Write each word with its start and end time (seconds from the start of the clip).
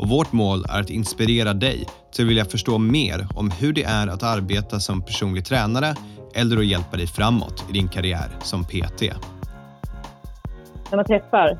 och 0.00 0.08
vårt 0.08 0.32
mål 0.32 0.64
är 0.68 0.80
att 0.80 0.90
inspirera 0.90 1.52
dig 1.54 1.86
till 2.12 2.24
att 2.24 2.30
vilja 2.30 2.44
förstå 2.44 2.78
mer 2.78 3.26
om 3.36 3.50
hur 3.60 3.72
det 3.72 3.84
är 3.84 4.06
att 4.06 4.22
arbeta 4.22 4.78
som 4.78 5.02
personlig 5.02 5.44
tränare 5.44 5.94
eller 6.34 6.56
att 6.56 6.66
hjälpa 6.66 6.96
dig 6.96 7.06
framåt 7.06 7.64
i 7.70 7.72
din 7.72 7.88
karriär 7.88 8.28
som 8.40 8.64
PT. 8.64 9.02
När 10.90 10.96
man 10.96 11.04
träffar 11.04 11.58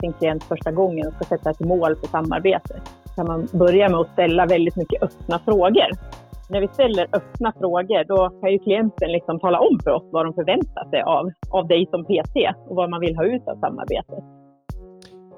sin 0.00 0.12
klient 0.12 0.44
första 0.44 0.72
gången 0.72 1.06
och 1.06 1.14
ska 1.14 1.24
sätta 1.24 1.50
ett 1.50 1.60
mål 1.60 1.96
för 1.96 2.08
samarbetet 2.08 2.82
kan 3.16 3.26
man 3.26 3.48
börja 3.52 3.88
med 3.88 4.00
att 4.00 4.12
ställa 4.12 4.46
väldigt 4.46 4.76
mycket 4.76 5.02
öppna 5.02 5.38
frågor. 5.38 5.90
När 6.50 6.60
vi 6.60 6.68
ställer 6.68 7.06
öppna 7.12 7.52
frågor 7.58 8.04
då 8.04 8.40
kan 8.40 8.52
ju 8.52 8.58
klienten 8.58 9.12
liksom 9.12 9.40
tala 9.40 9.60
om 9.60 9.78
för 9.84 9.90
oss 9.90 10.04
vad 10.12 10.26
de 10.26 10.34
förväntar 10.34 10.90
sig 10.90 11.02
av, 11.02 11.30
av 11.50 11.68
dig 11.68 11.86
som 11.90 12.04
PT 12.04 12.36
och 12.68 12.76
vad 12.76 12.90
man 12.90 13.00
vill 13.00 13.16
ha 13.16 13.24
ut 13.24 13.48
av 13.48 13.56
samarbetet. 13.60 14.41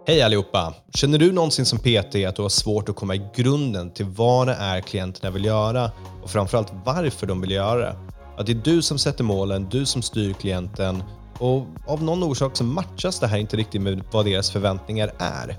Hej 0.07 0.23
allihopa! 0.23 0.75
Känner 0.95 1.19
du 1.19 1.33
någonsin 1.33 1.67
som 1.67 1.79
PT 1.79 2.15
att 2.29 2.37
du 2.37 2.43
har 2.43 2.49
svårt 2.49 2.89
att 2.89 2.97
komma 2.97 3.15
i 3.15 3.23
grunden 3.37 3.91
till 3.91 4.07
vad 4.07 4.47
det 4.47 4.55
är 4.55 4.81
klienterna 4.81 5.31
vill 5.31 5.45
göra 5.45 5.91
och 6.23 6.31
framförallt 6.31 6.73
varför 6.85 7.27
de 7.27 7.41
vill 7.41 7.51
göra 7.51 7.79
det? 7.79 7.97
Att 8.37 8.47
det 8.47 8.53
är 8.53 8.61
du 8.65 8.83
som 8.83 8.99
sätter 8.99 9.25
målen, 9.25 9.69
du 9.71 9.87
som 9.87 10.03
styr 10.03 10.33
klienten 10.33 11.03
och 11.39 11.67
av 11.87 12.03
någon 12.03 12.23
orsak 12.23 12.57
så 12.57 12.65
matchas 12.65 13.21
det 13.21 13.27
här 13.27 13.39
inte 13.39 13.57
riktigt 13.57 13.83
med 13.83 14.05
vad 14.13 14.25
deras 14.25 14.51
förväntningar 14.51 15.13
är. 15.19 15.59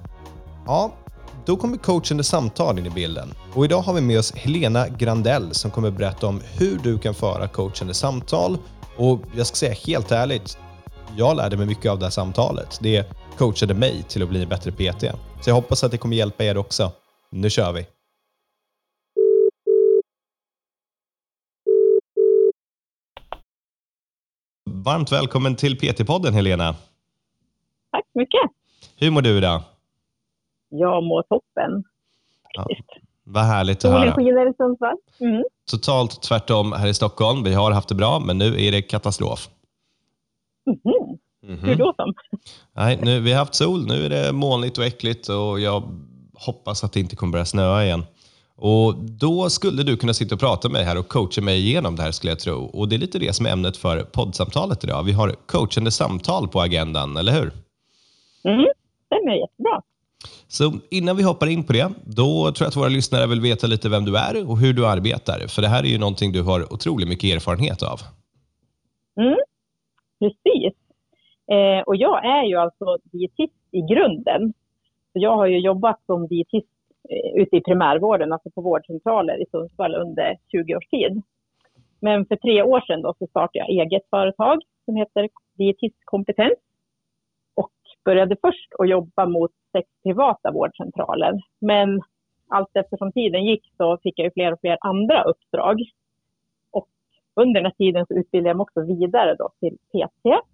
Ja, 0.65 0.93
då 1.45 1.57
kommer 1.57 1.77
coachande 1.77 2.23
samtal 2.23 2.79
in 2.79 2.85
i 2.85 2.89
bilden. 2.89 3.33
Och 3.53 3.65
idag 3.65 3.81
har 3.81 3.93
vi 3.93 4.01
med 4.01 4.19
oss 4.19 4.33
Helena 4.35 4.87
Grandell 4.87 5.53
som 5.53 5.71
kommer 5.71 5.91
berätta 5.91 6.27
om 6.27 6.41
hur 6.53 6.79
du 6.83 6.97
kan 6.97 7.13
föra 7.13 7.47
coachande 7.47 7.93
samtal. 7.93 8.57
Och 8.97 9.19
jag 9.35 9.47
ska 9.47 9.55
säga 9.55 9.73
helt 9.73 10.11
ärligt, 10.11 10.57
jag 11.17 11.37
lärde 11.37 11.57
mig 11.57 11.65
mycket 11.65 11.91
av 11.91 11.99
det 11.99 12.05
här 12.05 12.11
samtalet. 12.11 12.79
Det 12.81 13.05
coachade 13.37 13.73
mig 13.73 14.03
till 14.03 14.23
att 14.23 14.29
bli 14.29 14.43
en 14.43 14.49
bättre 14.49 14.71
PT. 14.71 15.01
Så 15.41 15.49
jag 15.49 15.55
hoppas 15.55 15.83
att 15.83 15.91
det 15.91 15.97
kommer 15.97 16.15
hjälpa 16.15 16.43
er 16.43 16.57
också. 16.57 16.91
Nu 17.29 17.49
kör 17.49 17.71
vi! 17.71 17.85
Varmt 24.85 25.11
välkommen 25.11 25.55
till 25.55 25.77
PT-podden 25.79 26.33
Helena. 26.33 26.75
Tack 27.91 28.05
så 28.13 28.19
mycket. 28.19 28.41
Hur 28.97 29.11
mår 29.11 29.21
du 29.21 29.37
idag? 29.37 29.61
Jag 30.69 31.03
mår 31.03 31.23
toppen. 31.23 31.83
Ja, 32.53 32.67
vad 33.23 33.43
härligt 33.43 33.85
att 33.85 33.91
höra. 33.91 33.99
Solen 33.99 34.13
skiner 34.13 34.49
i 34.49 34.53
Sundsvall. 34.53 34.97
Mm. 35.19 35.43
Totalt 35.71 36.21
tvärtom 36.21 36.71
här 36.71 36.87
i 36.87 36.93
Stockholm. 36.93 37.43
Vi 37.43 37.53
har 37.53 37.71
haft 37.71 37.89
det 37.89 37.95
bra, 37.95 38.19
men 38.19 38.37
nu 38.37 38.65
är 38.65 38.71
det 38.71 38.81
katastrof. 38.81 39.49
Mm. 40.67 41.17
Mm 41.47 41.59
-hmm. 41.59 41.65
Hur 41.65 41.75
då 41.75 41.93
som? 41.97 42.13
Nej, 42.75 42.99
nu, 43.01 43.19
vi 43.19 43.31
har 43.31 43.39
haft 43.39 43.55
sol, 43.55 43.87
nu 43.87 44.05
är 44.05 44.09
det 44.09 44.31
molnigt 44.31 44.77
och 44.77 44.85
äckligt 44.85 45.29
och 45.29 45.59
jag 45.59 45.83
hoppas 46.33 46.83
att 46.83 46.93
det 46.93 46.99
inte 46.99 47.15
kommer 47.15 47.31
börja 47.31 47.45
snöa 47.45 47.85
igen. 47.85 48.03
Och 48.57 48.95
Då 48.95 49.49
skulle 49.49 49.83
du 49.83 49.97
kunna 49.97 50.13
sitta 50.13 50.35
och 50.35 50.41
prata 50.41 50.69
med 50.69 50.73
mig 50.73 50.83
här 50.83 50.97
och 50.97 51.07
coacha 51.07 51.41
mig 51.41 51.59
igenom 51.59 51.95
det 51.95 52.03
här 52.03 52.11
skulle 52.11 52.31
jag 52.31 52.39
tro. 52.39 52.65
Och 52.65 52.89
Det 52.89 52.95
är 52.95 52.97
lite 52.97 53.19
det 53.19 53.33
som 53.33 53.45
är 53.45 53.49
ämnet 53.49 53.77
för 53.77 54.03
poddsamtalet 54.03 54.83
idag. 54.83 55.03
Vi 55.03 55.11
har 55.11 55.35
coachande 55.45 55.91
samtal 55.91 56.47
på 56.47 56.61
agendan, 56.61 57.17
eller 57.17 57.31
hur? 57.31 57.51
Mm, 58.43 58.65
det 59.09 59.15
är 59.15 59.39
jättebra. 59.39 59.81
Så 60.47 60.73
innan 60.91 61.17
vi 61.17 61.23
hoppar 61.23 61.47
in 61.47 61.63
på 61.63 61.73
det, 61.73 61.91
då 62.05 62.51
tror 62.51 62.65
jag 62.65 62.67
att 62.67 62.75
våra 62.75 62.89
lyssnare 62.89 63.27
vill 63.27 63.41
veta 63.41 63.67
lite 63.67 63.89
vem 63.89 64.05
du 64.05 64.17
är 64.17 64.49
och 64.49 64.57
hur 64.57 64.73
du 64.73 64.87
arbetar. 64.87 65.47
För 65.47 65.61
det 65.61 65.67
här 65.67 65.83
är 65.83 65.87
ju 65.87 65.97
någonting 65.97 66.31
du 66.31 66.41
har 66.41 66.73
otroligt 66.73 67.07
mycket 67.07 67.35
erfarenhet 67.35 67.83
av. 67.83 68.01
Mm, 69.19 69.35
precis. 70.19 70.73
Eh, 71.47 71.81
och 71.85 71.95
jag 71.95 72.25
är 72.25 72.43
ju 72.43 72.55
alltså 72.55 72.97
dietist 73.03 73.53
i 73.71 73.81
grunden. 73.81 74.53
Så 75.13 75.19
jag 75.19 75.35
har 75.35 75.45
ju 75.45 75.59
jobbat 75.59 75.99
som 76.05 76.27
dietist 76.27 76.67
eh, 77.09 77.41
ute 77.41 77.57
i 77.57 77.61
primärvården, 77.61 78.33
alltså 78.33 78.49
på 78.49 78.61
vårdcentraler 78.61 79.41
i 79.41 79.45
Sundsvall 79.51 79.95
under 79.95 80.37
20 80.51 80.75
års 80.75 80.87
tid. 80.87 81.21
Men 81.99 82.25
för 82.25 82.35
tre 82.35 82.63
år 82.63 82.81
sedan 82.81 83.01
då 83.01 83.13
så 83.19 83.27
startade 83.27 83.59
jag 83.59 83.69
eget 83.69 84.09
företag 84.09 84.61
som 84.85 84.95
heter 84.95 85.29
Dietistkompetens 85.57 86.59
och 87.55 87.71
började 88.05 88.35
först 88.41 88.73
att 88.79 88.89
jobba 88.89 89.25
mot 89.25 89.51
sex 89.71 89.89
privata 90.03 90.51
vårdcentraler. 90.51 91.33
Men 91.59 92.01
allt 92.47 92.75
eftersom 92.75 93.11
tiden 93.11 93.45
gick 93.45 93.71
så 93.77 93.97
fick 93.97 94.19
jag 94.19 94.25
ju 94.25 94.31
fler 94.31 94.53
och 94.53 94.59
fler 94.59 94.77
andra 94.81 95.23
uppdrag. 95.23 95.81
Och 96.71 96.87
under 97.35 97.61
den 97.61 97.65
här 97.65 97.85
tiden 97.85 98.05
så 98.05 98.13
utbildade 98.13 98.49
jag 98.49 98.57
mig 98.57 98.61
också 98.61 98.81
vidare 98.81 99.35
då 99.35 99.49
till 99.59 99.77
PT 99.77 100.45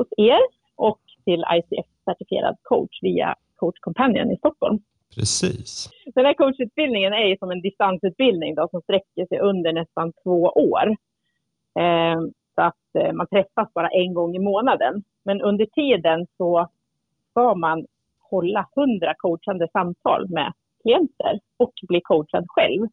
hos 0.00 0.08
er 0.16 0.40
och 0.76 1.00
till 1.24 1.44
ICF-certifierad 1.56 2.56
coach 2.62 2.98
via 3.02 3.34
Coach 3.56 3.78
Companion 3.80 4.30
i 4.30 4.36
Stockholm. 4.36 4.78
Precis. 5.14 5.90
Den 6.14 6.24
här 6.26 6.34
coachutbildningen 6.34 7.12
är 7.12 7.36
som 7.36 7.50
en 7.50 7.60
distansutbildning 7.60 8.54
då, 8.54 8.68
som 8.70 8.80
sträcker 8.82 9.26
sig 9.26 9.38
under 9.38 9.72
nästan 9.72 10.12
två 10.22 10.42
år. 10.42 10.86
Eh, 11.80 12.20
så 12.54 12.62
att 12.62 12.94
eh, 12.94 13.12
man 13.12 13.26
träffas 13.26 13.72
bara 13.74 13.88
en 13.88 14.14
gång 14.14 14.36
i 14.36 14.38
månaden. 14.38 15.02
Men 15.24 15.40
under 15.40 15.66
tiden 15.66 16.26
så 16.36 16.68
ska 17.30 17.54
man 17.54 17.86
hålla 18.30 18.68
hundra 18.74 19.14
coachande 19.18 19.68
samtal 19.72 20.30
med 20.30 20.52
klienter 20.82 21.40
och 21.56 21.72
bli 21.88 22.00
coachad 22.00 22.44
själv. 22.48 22.86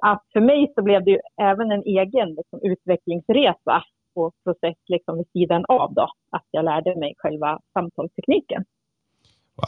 Att 0.00 0.24
för 0.32 0.40
mig 0.40 0.72
så 0.74 0.82
blev 0.82 1.04
det 1.04 1.20
även 1.36 1.72
en 1.72 1.82
egen 1.82 2.34
liksom, 2.34 2.60
utvecklingsresa 2.62 3.82
och 4.14 4.34
process 4.44 4.76
liksom 4.86 5.16
vid 5.16 5.30
sidan 5.32 5.64
av 5.68 5.94
då, 5.94 6.08
att 6.30 6.46
jag 6.50 6.64
lärde 6.64 6.96
mig 6.96 7.14
själva 7.18 7.60
samtalstekniken. 7.72 8.64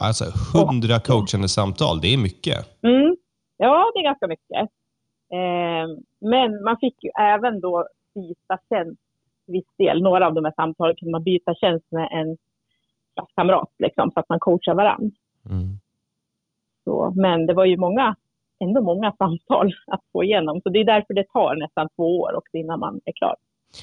Alltså 0.01 0.25
hundra 0.53 0.99
coachande 0.99 1.49
samtal, 1.49 2.01
det 2.01 2.13
är 2.13 2.17
mycket. 2.17 2.83
Mm. 2.83 3.15
Ja, 3.57 3.91
det 3.93 3.99
är 3.99 4.03
ganska 4.03 4.27
mycket. 4.27 4.69
Eh, 5.31 5.87
men 6.19 6.63
man 6.63 6.77
fick 6.77 7.03
ju 7.03 7.09
även 7.19 7.61
då 7.61 7.87
byta 8.15 8.59
tjänst 8.69 9.01
viss 9.47 9.75
del. 9.77 10.01
Några 10.01 10.27
av 10.27 10.33
de 10.33 10.45
här 10.45 10.53
samtalen 10.55 10.95
kunde 10.95 11.11
man 11.11 11.23
byta 11.23 11.55
tjänst 11.55 11.91
med 11.91 12.09
en 12.11 12.37
kamrat 13.35 13.71
liksom, 13.79 14.11
så 14.11 14.19
att 14.19 14.29
man 14.29 14.39
coachar 14.39 14.73
varandra. 14.73 15.15
Mm. 15.49 15.79
Så, 16.83 17.13
men 17.15 17.45
det 17.45 17.53
var 17.53 17.65
ju 17.65 17.77
många, 17.77 18.15
ändå 18.59 18.81
många 18.81 19.11
samtal 19.17 19.73
att 19.87 20.01
få 20.11 20.23
igenom. 20.23 20.61
Så 20.61 20.69
det 20.69 20.79
är 20.79 20.85
därför 20.85 21.13
det 21.13 21.27
tar 21.29 21.55
nästan 21.55 21.89
två 21.95 22.19
år 22.19 22.35
också 22.35 22.57
innan 22.57 22.79
man 22.79 23.01
är 23.05 23.11
klar. 23.11 23.35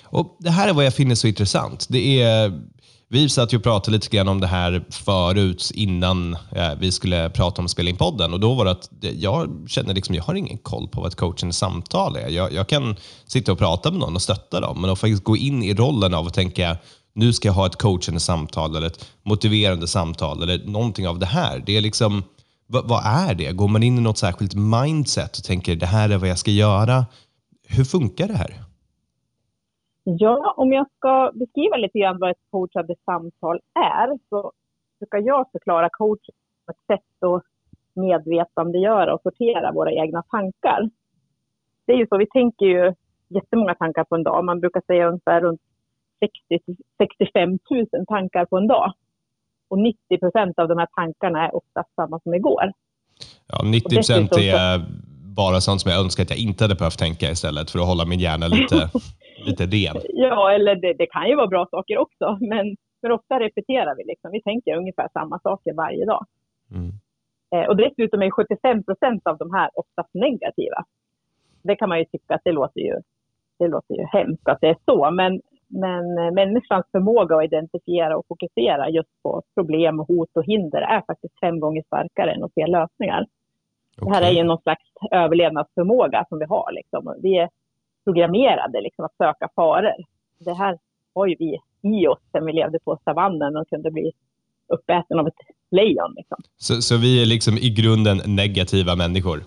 Och 0.05 0.37
Det 0.41 0.51
här 0.51 0.69
är 0.69 0.73
vad 0.73 0.85
jag 0.85 0.95
finner 0.95 1.15
så 1.15 1.27
intressant. 1.27 1.87
Det 1.89 2.23
är, 2.23 2.61
vi 3.09 3.29
satt 3.29 3.53
ju 3.53 3.57
och 3.57 3.63
pratade 3.63 3.97
lite 3.97 4.17
grann 4.17 4.29
om 4.29 4.41
det 4.41 4.47
här 4.47 4.85
förut 4.91 5.71
innan 5.75 6.37
eh, 6.57 6.75
vi 6.81 6.93
skulle 6.93 7.31
prata 7.31 7.63
om 7.63 7.65
att 7.65 7.71
spela 7.71 7.91
in 7.91 7.97
podden. 7.97 8.33
Och 8.33 8.41
då 8.41 8.55
var 8.55 8.65
det 8.65 8.71
att 8.71 8.89
jag 9.01 9.67
känner 9.69 9.95
liksom, 9.95 10.15
jag 10.15 10.23
har 10.23 10.35
ingen 10.35 10.59
koll 10.59 10.89
på 10.89 11.01
vad 11.01 11.09
ett 11.09 11.17
coachande 11.17 11.53
samtal 11.53 12.17
är. 12.17 12.29
Jag, 12.29 12.53
jag 12.53 12.69
kan 12.69 12.97
sitta 13.27 13.53
och 13.53 13.59
prata 13.59 13.91
med 13.91 14.01
någon 14.01 14.15
och 14.15 14.23
stötta 14.23 14.61
dem, 14.61 14.81
men 14.81 14.91
att 14.91 14.99
faktiskt 14.99 15.25
gå 15.25 15.37
in 15.37 15.63
i 15.63 15.75
rollen 15.75 16.15
av 16.15 16.27
att 16.27 16.35
tänka 16.35 16.77
nu 17.15 17.33
ska 17.33 17.49
jag 17.49 17.53
ha 17.53 17.67
ett 17.67 17.77
coachande 17.77 18.21
samtal 18.21 18.77
eller 18.77 18.87
ett 18.87 19.09
motiverande 19.23 19.87
samtal 19.87 20.43
eller 20.43 20.67
någonting 20.67 21.09
av 21.09 21.19
det 21.19 21.27
här. 21.27 21.63
Det 21.67 21.77
är 21.77 21.81
liksom, 21.81 22.23
vad, 22.67 22.89
vad 22.89 23.05
är 23.05 23.35
det? 23.35 23.53
Går 23.53 23.69
man 23.69 23.83
in 23.83 23.99
i 23.99 24.01
något 24.01 24.19
särskilt 24.19 24.55
mindset 24.55 25.39
och 25.39 25.45
tänker 25.45 25.77
det 25.77 25.87
här 25.87 26.11
är 26.11 26.19
vad 26.19 26.29
jag 26.29 26.39
ska 26.39 26.51
göra? 26.51 27.07
Hur 27.69 27.85
funkar 27.85 28.29
det 28.29 28.37
här? 28.37 28.65
Ja, 30.19 30.55
om 30.57 30.73
jag 30.73 30.87
ska 30.97 31.31
beskriva 31.35 31.77
lite 31.77 31.99
grann 31.99 32.19
vad 32.19 32.31
ett 32.31 32.51
coachande 32.51 32.95
samtal 33.05 33.61
är 33.75 34.19
så 34.29 34.53
brukar 34.99 35.19
jag 35.19 35.51
förklara 35.53 35.89
coaching 35.93 36.35
på 36.67 36.73
ett 36.73 36.87
sätt 36.87 37.23
att 37.23 37.43
medvetandegöra 37.95 39.15
och 39.15 39.23
sortera 39.23 39.73
våra 39.73 39.93
egna 39.93 40.23
tankar. 40.23 40.91
Det 41.85 41.93
är 41.93 41.97
ju 41.97 42.07
så, 42.07 42.19
vi 42.19 42.27
tänker 42.27 42.67
ju 42.67 42.95
jättemånga 43.29 43.75
tankar 43.75 44.05
på 44.05 44.15
en 44.15 44.23
dag. 44.23 44.45
Man 44.45 44.61
brukar 44.61 44.83
säga 44.87 45.09
ungefär 45.09 45.41
runt 45.41 45.61
60 46.21 46.75
65 46.99 47.59
000 47.93 48.07
tankar 48.07 48.45
på 48.45 48.57
en 48.57 48.67
dag. 48.67 48.93
Och 49.69 49.79
90 49.79 50.19
procent 50.19 50.59
av 50.59 50.69
de 50.69 50.79
här 50.79 50.89
tankarna 50.95 51.47
är 51.47 51.57
oftast 51.57 51.95
samma 51.95 52.21
som 52.21 52.35
igår. 52.35 52.73
Ja, 53.47 53.63
90 53.65 53.97
procent 53.97 54.33
är 54.33 54.81
bara 55.43 55.61
sånt 55.61 55.81
som 55.81 55.91
jag 55.93 56.01
önskar 56.05 56.23
att 56.23 56.35
jag 56.35 56.43
inte 56.49 56.65
hade 56.65 56.81
behövt 56.83 57.03
tänka 57.07 57.27
istället 57.37 57.71
för 57.71 57.79
att 57.79 57.91
hålla 57.93 58.05
min 58.13 58.21
hjärna 58.27 58.47
lite 58.57 58.79
lite 59.49 59.65
ren. 59.75 59.97
Ja, 60.27 60.53
eller 60.55 60.75
det, 60.83 60.93
det, 61.01 61.07
kan 61.15 61.29
ju 61.29 61.35
vara 61.37 61.53
bra 61.55 61.67
saker 61.71 61.99
också, 62.05 62.27
men, 62.41 62.77
men 63.03 63.13
ofta 63.13 63.41
repeterar 63.41 63.95
vi. 63.99 64.03
Liksom. 64.11 64.31
Vi 64.37 64.43
tänker 64.43 64.77
ungefär 64.77 65.09
samma 65.13 65.37
saker 65.39 65.73
varje 65.75 66.05
dag. 66.05 66.25
Mm. 66.79 66.91
Eh, 67.55 67.69
och 67.69 67.77
dessutom 67.77 68.23
är 68.23 68.31
75 68.31 68.85
procent 68.85 69.23
av 69.31 69.37
de 69.39 69.55
här 69.55 69.71
oftast 69.75 70.15
negativa. 70.15 70.85
Det 71.63 71.77
kan 71.77 71.89
man 71.89 71.99
ju 71.99 72.05
tycka 72.05 72.35
att 72.35 72.45
det 72.45 72.53
låter 72.53 72.81
ju, 72.81 72.97
det 73.59 73.69
låter 73.69 73.95
ju 73.95 74.05
hemskt 74.13 74.49
att 74.49 74.61
det 74.61 74.69
är 74.69 74.77
så, 74.85 75.11
men, 75.11 75.41
men 75.69 76.35
människans 76.35 76.87
förmåga 76.93 77.37
att 77.37 77.45
identifiera 77.45 78.17
och 78.17 78.27
fokusera 78.29 78.91
just 78.91 79.15
på 79.23 79.43
problem, 79.55 79.99
hot 79.99 80.33
och 80.39 80.45
hinder 80.45 80.83
är 80.97 81.03
faktiskt 81.07 81.41
fem 81.41 81.61
gånger 81.61 81.83
starkare 81.87 82.33
än 82.33 82.45
att 82.45 82.55
se 82.55 82.67
lösningar. 82.67 83.27
Okay. 84.01 84.11
Det 84.11 84.15
här 84.15 84.33
är 84.33 84.37
ju 84.37 84.45
någon 84.45 84.63
slags 84.63 84.83
överlevnadsförmåga 85.11 86.25
som 86.29 86.39
vi 86.39 86.45
har. 86.45 86.73
Liksom. 86.73 87.15
Vi 87.23 87.39
är 87.39 87.49
programmerade 88.05 88.81
liksom, 88.81 89.05
att 89.05 89.17
söka 89.17 89.49
faror. 89.57 89.95
Det 90.39 90.55
här 90.55 90.79
har 91.15 91.27
ju 91.27 91.37
vi 91.39 91.59
i 91.83 92.07
oss 92.07 92.19
sen 92.33 92.47
vi 92.47 92.53
levde 92.53 92.79
på 92.85 92.99
savannen 93.05 93.57
och 93.57 93.69
kunde 93.69 93.91
bli 93.91 94.13
uppäten 94.69 95.19
av 95.19 95.27
ett 95.27 95.43
lejon. 95.71 96.15
Liksom. 96.17 96.39
Så, 96.57 96.83
så 96.83 96.97
vi 96.97 97.23
är 97.23 97.27
liksom 97.27 97.55
i 97.55 97.71
grunden 97.71 98.19
negativa 98.27 98.97
människor? 98.97 99.39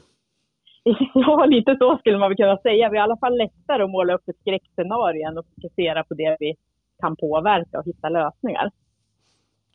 Ja, 1.13 1.45
lite 1.45 1.75
så 1.79 1.97
skulle 1.97 2.17
man 2.17 2.29
väl 2.29 2.37
kunna 2.37 2.57
säga. 2.57 2.89
Vi 2.89 2.97
är 2.97 3.01
i 3.01 3.03
alla 3.03 3.17
fall 3.17 3.37
lättare 3.37 3.83
att 3.83 3.89
måla 3.89 4.13
upp 4.13 4.29
ett 4.29 4.39
skräckscenario 4.39 5.27
än 5.27 5.37
att 5.37 5.45
fokusera 5.55 6.03
på 6.03 6.13
det 6.13 6.37
vi 6.39 6.55
kan 7.01 7.15
påverka 7.15 7.79
och 7.79 7.85
hitta 7.85 8.09
lösningar. 8.09 8.71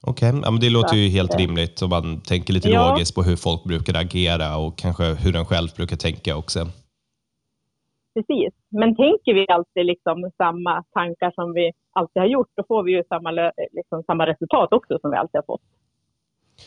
Okej, 0.06 0.28
okay. 0.28 0.40
ja, 0.44 0.58
det 0.60 0.70
låter 0.70 0.96
ju 0.96 1.08
helt 1.08 1.34
rimligt 1.40 1.82
om 1.82 1.90
man 1.90 2.20
tänker 2.20 2.52
lite 2.52 2.68
ja. 2.68 2.90
logiskt 2.90 3.14
på 3.14 3.22
hur 3.22 3.36
folk 3.36 3.64
brukar 3.64 3.94
agera 4.00 4.56
och 4.56 4.78
kanske 4.78 5.04
hur 5.04 5.36
en 5.36 5.44
själv 5.44 5.68
brukar 5.76 5.96
tänka 5.96 6.36
också. 6.36 6.60
Precis, 8.14 8.54
men 8.68 8.96
tänker 8.96 9.34
vi 9.34 9.46
alltid 9.48 9.86
liksom 9.86 10.30
samma 10.36 10.84
tankar 10.92 11.30
som 11.34 11.52
vi 11.52 11.72
alltid 11.92 12.20
har 12.22 12.28
gjort, 12.28 12.50
då 12.54 12.62
får 12.68 12.82
vi 12.82 12.92
ju 12.92 13.02
samma, 13.08 13.30
liksom 13.72 14.02
samma 14.02 14.26
resultat 14.26 14.72
också 14.72 14.98
som 14.98 15.10
vi 15.10 15.16
alltid 15.16 15.38
har 15.38 15.46
fått. 15.52 15.62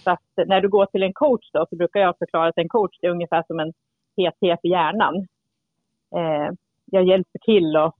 Så 0.03 0.09
att 0.11 0.47
när 0.47 0.61
du 0.61 0.69
går 0.69 0.85
till 0.85 1.03
en 1.03 1.13
coach 1.13 1.49
då, 1.53 1.65
så 1.69 1.75
brukar 1.75 1.99
jag 1.99 2.17
förklara 2.17 2.47
att 2.47 2.57
en 2.57 2.69
coach 2.69 2.97
är 3.01 3.09
ungefär 3.09 3.43
som 3.47 3.59
en 3.59 3.71
PT 4.15 4.61
för 4.61 4.67
hjärnan. 4.67 5.15
Eh, 6.15 6.49
jag 6.85 7.03
hjälper 7.03 7.39
till 7.39 7.77
och 7.77 7.95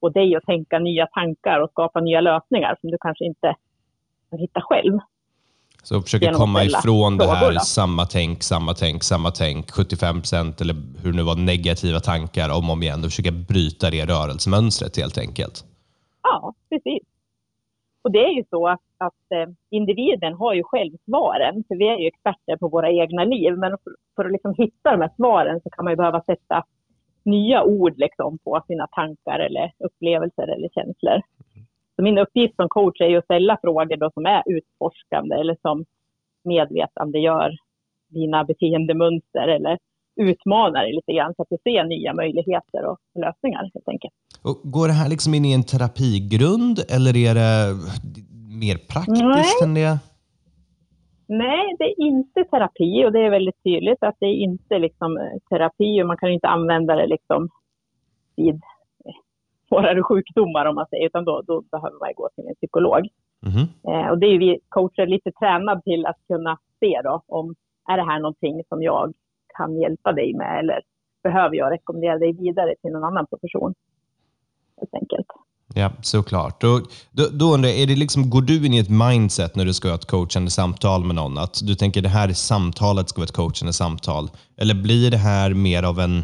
få 0.00 0.08
dig 0.08 0.36
att 0.36 0.44
tänka 0.44 0.78
nya 0.78 1.06
tankar 1.06 1.60
och 1.60 1.70
skapa 1.70 2.00
nya 2.00 2.20
lösningar 2.20 2.76
som 2.80 2.90
du 2.90 2.96
kanske 3.00 3.24
inte 3.24 3.54
hitta 4.36 4.60
själv. 4.60 4.98
Så 5.82 6.02
försöker 6.02 6.32
komma 6.32 6.64
ifrån 6.64 7.18
det 7.18 7.26
här 7.26 7.52
då. 7.54 7.60
samma 7.60 8.04
tänk, 8.04 8.42
samma 8.42 8.74
tänk, 8.74 9.02
samma 9.02 9.30
tänk, 9.30 9.70
75 9.70 10.20
procent 10.20 10.60
eller 10.60 10.74
hur 11.02 11.10
det 11.10 11.16
nu 11.16 11.22
var, 11.22 11.36
negativa 11.36 12.00
tankar 12.00 12.48
om 12.48 12.64
och 12.64 12.72
om 12.72 12.82
igen 12.82 12.98
och 12.98 13.04
försöka 13.04 13.30
bryta 13.30 13.90
det 13.90 14.04
rörelsemönstret 14.06 14.96
helt 14.96 15.18
enkelt. 15.18 15.64
Ja, 16.22 16.54
precis. 16.68 17.02
Och 18.02 18.12
det 18.12 18.24
är 18.24 18.32
ju 18.32 18.44
så 18.50 18.68
att, 18.68 18.80
att 18.98 19.32
eh, 19.34 19.48
individen 19.70 20.34
har 20.34 20.54
ju 20.54 20.62
själv 20.62 20.96
svaren, 21.04 21.64
för 21.68 21.76
vi 21.76 21.88
är 21.88 21.98
ju 21.98 22.06
experter 22.06 22.56
på 22.56 22.68
våra 22.68 22.90
egna 22.90 23.24
liv. 23.24 23.58
Men 23.58 23.70
för, 23.70 23.92
för 24.16 24.24
att 24.24 24.32
liksom 24.32 24.54
hitta 24.58 24.90
de 24.90 25.00
här 25.00 25.12
svaren 25.16 25.60
så 25.60 25.70
kan 25.70 25.84
man 25.84 25.92
ju 25.92 25.96
behöva 25.96 26.22
sätta 26.22 26.64
nya 27.24 27.62
ord 27.62 27.94
liksom 27.96 28.38
på 28.38 28.62
sina 28.66 28.86
tankar 28.86 29.38
eller 29.38 29.72
upplevelser 29.78 30.48
eller 30.54 30.68
känslor. 30.68 31.22
Så 31.98 32.02
min 32.02 32.18
uppgift 32.18 32.56
som 32.56 32.68
coach 32.68 33.00
är 33.00 33.18
att 33.18 33.24
ställa 33.24 33.58
frågor 33.62 33.96
då 33.96 34.10
som 34.14 34.26
är 34.26 34.42
utforskande 34.46 35.34
eller 35.34 35.56
som 35.62 35.84
medvetandegör 36.44 37.50
dina 38.08 38.44
beteendemönster 38.44 39.48
eller 39.48 39.78
utmanar 40.20 40.82
dig 40.82 40.94
lite 40.94 41.12
grann 41.12 41.34
så 41.36 41.42
att 41.42 41.48
du 41.50 41.56
ser 41.64 41.84
nya 41.84 42.14
möjligheter 42.14 42.84
och 42.84 42.98
lösningar 43.14 43.70
helt 43.74 43.88
enkelt. 43.88 44.14
Och 44.42 44.72
går 44.72 44.86
det 44.86 44.92
här 44.92 45.08
liksom 45.08 45.34
in 45.34 45.44
i 45.44 45.52
en 45.52 45.64
terapigrund 45.64 46.78
eller 46.96 47.16
är 47.16 47.34
det 47.34 47.74
mer 48.64 48.76
praktiskt 48.92 49.60
Nej. 49.60 49.64
än 49.64 49.74
det? 49.74 49.98
Nej, 51.26 51.76
det 51.78 51.84
är 51.84 52.00
inte 52.00 52.44
terapi 52.44 53.04
och 53.06 53.12
det 53.12 53.20
är 53.20 53.30
väldigt 53.30 53.62
tydligt 53.64 54.02
att 54.02 54.16
det 54.20 54.26
är 54.26 54.38
inte 54.48 54.78
liksom 54.78 55.10
terapi 55.48 56.02
och 56.02 56.06
man 56.06 56.16
kan 56.16 56.30
inte 56.30 56.48
använda 56.48 56.96
det 56.96 57.06
liksom 57.06 57.48
vid 58.36 58.62
svårare 59.68 60.02
sjukdomar 60.02 60.66
om 60.66 60.74
man 60.74 60.86
säger, 60.90 61.06
utan 61.06 61.24
då, 61.24 61.42
då 61.46 61.60
behöver 61.60 61.98
man 61.98 62.12
gå 62.16 62.28
till 62.34 62.48
en 62.48 62.54
psykolog. 62.54 63.08
Mm. 63.46 63.66
Eh, 63.88 64.10
och 64.10 64.18
det 64.18 64.26
är 64.26 64.38
vi 64.38 64.60
coacher 64.68 65.06
lite 65.06 65.32
tränade 65.32 65.82
till 65.82 66.06
att 66.06 66.20
kunna 66.26 66.58
se 66.80 67.00
då 67.04 67.22
om 67.26 67.54
är 67.90 67.96
det 67.96 68.04
här 68.04 68.20
någonting 68.20 68.62
som 68.68 68.82
jag 68.82 69.12
kan 69.56 69.80
hjälpa 69.80 70.12
dig 70.12 70.34
med 70.34 70.58
eller 70.58 70.80
behöver 71.22 71.56
jag 71.56 71.72
rekommendera 71.72 72.18
dig 72.18 72.32
vidare 72.32 72.74
till 72.82 72.92
någon 72.92 73.04
annan 73.04 73.26
profession? 73.26 73.74
Helt 74.80 74.94
enkelt. 74.94 75.26
Ja, 75.74 75.90
såklart. 76.02 76.60
Då, 76.60 76.80
då, 77.10 77.24
då 77.32 77.54
undrar 77.54 77.68
jag, 77.68 77.78
är 77.78 77.86
det 77.86 77.96
liksom, 77.96 78.30
går 78.30 78.42
du 78.42 78.66
in 78.66 78.74
i 78.74 78.78
ett 78.78 78.90
mindset 78.90 79.56
när 79.56 79.64
du 79.64 79.74
ska 79.74 79.88
ha 79.88 79.94
ett 79.94 80.06
coachande 80.06 80.50
samtal 80.50 81.04
med 81.04 81.16
någon? 81.16 81.38
Att 81.38 81.60
du 81.66 81.74
tänker 81.74 82.02
det 82.02 82.08
här 82.08 82.28
samtalet 82.28 83.08
ska 83.08 83.20
vara 83.20 83.24
ett 83.24 83.36
coachande 83.36 83.72
samtal? 83.72 84.30
Eller 84.56 84.74
blir 84.74 85.10
det 85.10 85.16
här 85.16 85.54
mer 85.54 85.82
av 85.82 85.98
en 86.00 86.22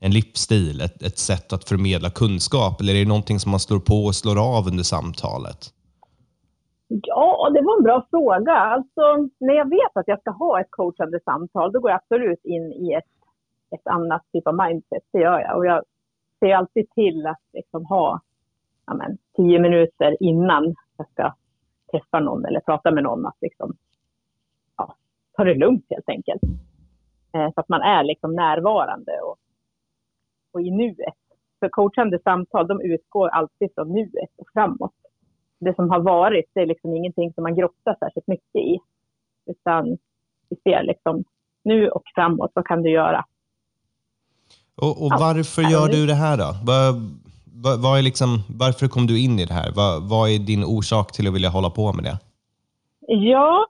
en 0.00 0.10
livsstil, 0.10 0.80
ett, 0.80 1.02
ett 1.02 1.18
sätt 1.18 1.52
att 1.52 1.68
förmedla 1.68 2.10
kunskap? 2.10 2.80
Eller 2.80 2.94
är 2.94 2.98
det 2.98 3.08
någonting 3.08 3.38
som 3.38 3.50
man 3.50 3.60
slår 3.60 3.78
på 3.78 4.04
och 4.04 4.14
slår 4.14 4.38
av 4.56 4.66
under 4.66 4.84
samtalet? 4.84 5.60
Ja, 6.88 7.50
det 7.54 7.62
var 7.62 7.76
en 7.76 7.82
bra 7.82 8.06
fråga. 8.10 8.52
Alltså, 8.52 9.28
när 9.38 9.54
jag 9.54 9.70
vet 9.70 9.96
att 9.96 10.08
jag 10.08 10.20
ska 10.20 10.30
ha 10.30 10.60
ett 10.60 10.70
coachande 10.70 11.20
samtal, 11.24 11.72
då 11.72 11.80
går 11.80 11.90
jag 11.90 12.00
absolut 12.02 12.44
in 12.44 12.72
i 12.72 12.92
ett, 12.92 13.12
ett 13.70 13.86
annat 13.86 14.22
typ 14.32 14.46
av 14.46 14.54
mindset. 14.54 15.02
Det 15.12 15.18
gör 15.18 15.40
jag. 15.40 15.56
Och 15.56 15.66
jag 15.66 15.82
ser 16.40 16.54
alltid 16.54 16.90
till 16.90 17.26
att 17.26 17.42
liksom 17.52 17.86
ha 17.86 18.20
amen, 18.84 19.18
tio 19.36 19.58
minuter 19.58 20.16
innan 20.20 20.74
jag 20.96 21.10
ska 21.10 21.34
träffa 21.90 22.20
någon 22.20 22.44
eller 22.44 22.60
prata 22.60 22.90
med 22.90 23.02
någon, 23.02 23.26
att 23.26 23.36
liksom, 23.40 23.76
ja, 24.76 24.94
ta 25.36 25.44
det 25.44 25.54
lugnt 25.54 25.86
helt 25.90 26.08
enkelt. 26.08 26.42
Eh, 27.32 27.52
så 27.54 27.60
att 27.60 27.68
man 27.68 27.82
är 27.82 28.04
liksom 28.04 28.34
närvarande 28.34 29.12
och 29.12 29.36
och 30.56 30.62
i 30.62 30.70
nuet. 30.70 31.14
För 31.60 31.68
coachande 31.68 32.18
samtal, 32.24 32.66
de 32.66 32.80
utgår 32.80 33.28
alltid 33.28 33.68
från 33.74 33.92
nuet 33.92 34.32
och 34.38 34.48
framåt. 34.52 34.94
Det 35.58 35.74
som 35.74 35.90
har 35.90 36.00
varit, 36.00 36.50
det 36.54 36.60
är 36.60 36.66
liksom 36.66 36.96
ingenting 36.96 37.32
som 37.32 37.42
man 37.42 37.54
grottar 37.54 37.96
särskilt 38.00 38.26
mycket 38.26 38.56
i. 38.56 38.78
Utan 39.46 39.98
vi 40.48 40.56
ser 40.64 40.82
liksom 40.82 41.24
nu 41.64 41.88
och 41.88 42.02
framåt, 42.14 42.50
vad 42.54 42.66
kan 42.66 42.82
du 42.82 42.90
göra? 42.90 43.24
Och, 44.76 45.02
och 45.04 45.10
varför 45.20 45.62
ja, 45.62 45.70
gör 45.70 45.88
du 45.88 46.06
det 46.06 46.14
här 46.14 46.36
då? 46.36 46.50
Vad, 46.64 46.94
vad, 47.64 47.82
vad, 47.82 47.98
är 47.98 48.02
liksom, 48.02 48.28
varför 48.58 48.88
kom 48.88 49.06
du 49.06 49.20
in 49.20 49.38
i 49.38 49.44
det 49.44 49.54
här? 49.54 49.72
Vad, 49.74 50.08
vad 50.08 50.30
är 50.30 50.38
din 50.38 50.64
orsak 50.64 51.12
till 51.12 51.28
att 51.28 51.34
vilja 51.34 51.48
hålla 51.48 51.70
på 51.70 51.92
med 51.92 52.04
det? 52.04 52.18
Ja, 53.08 53.66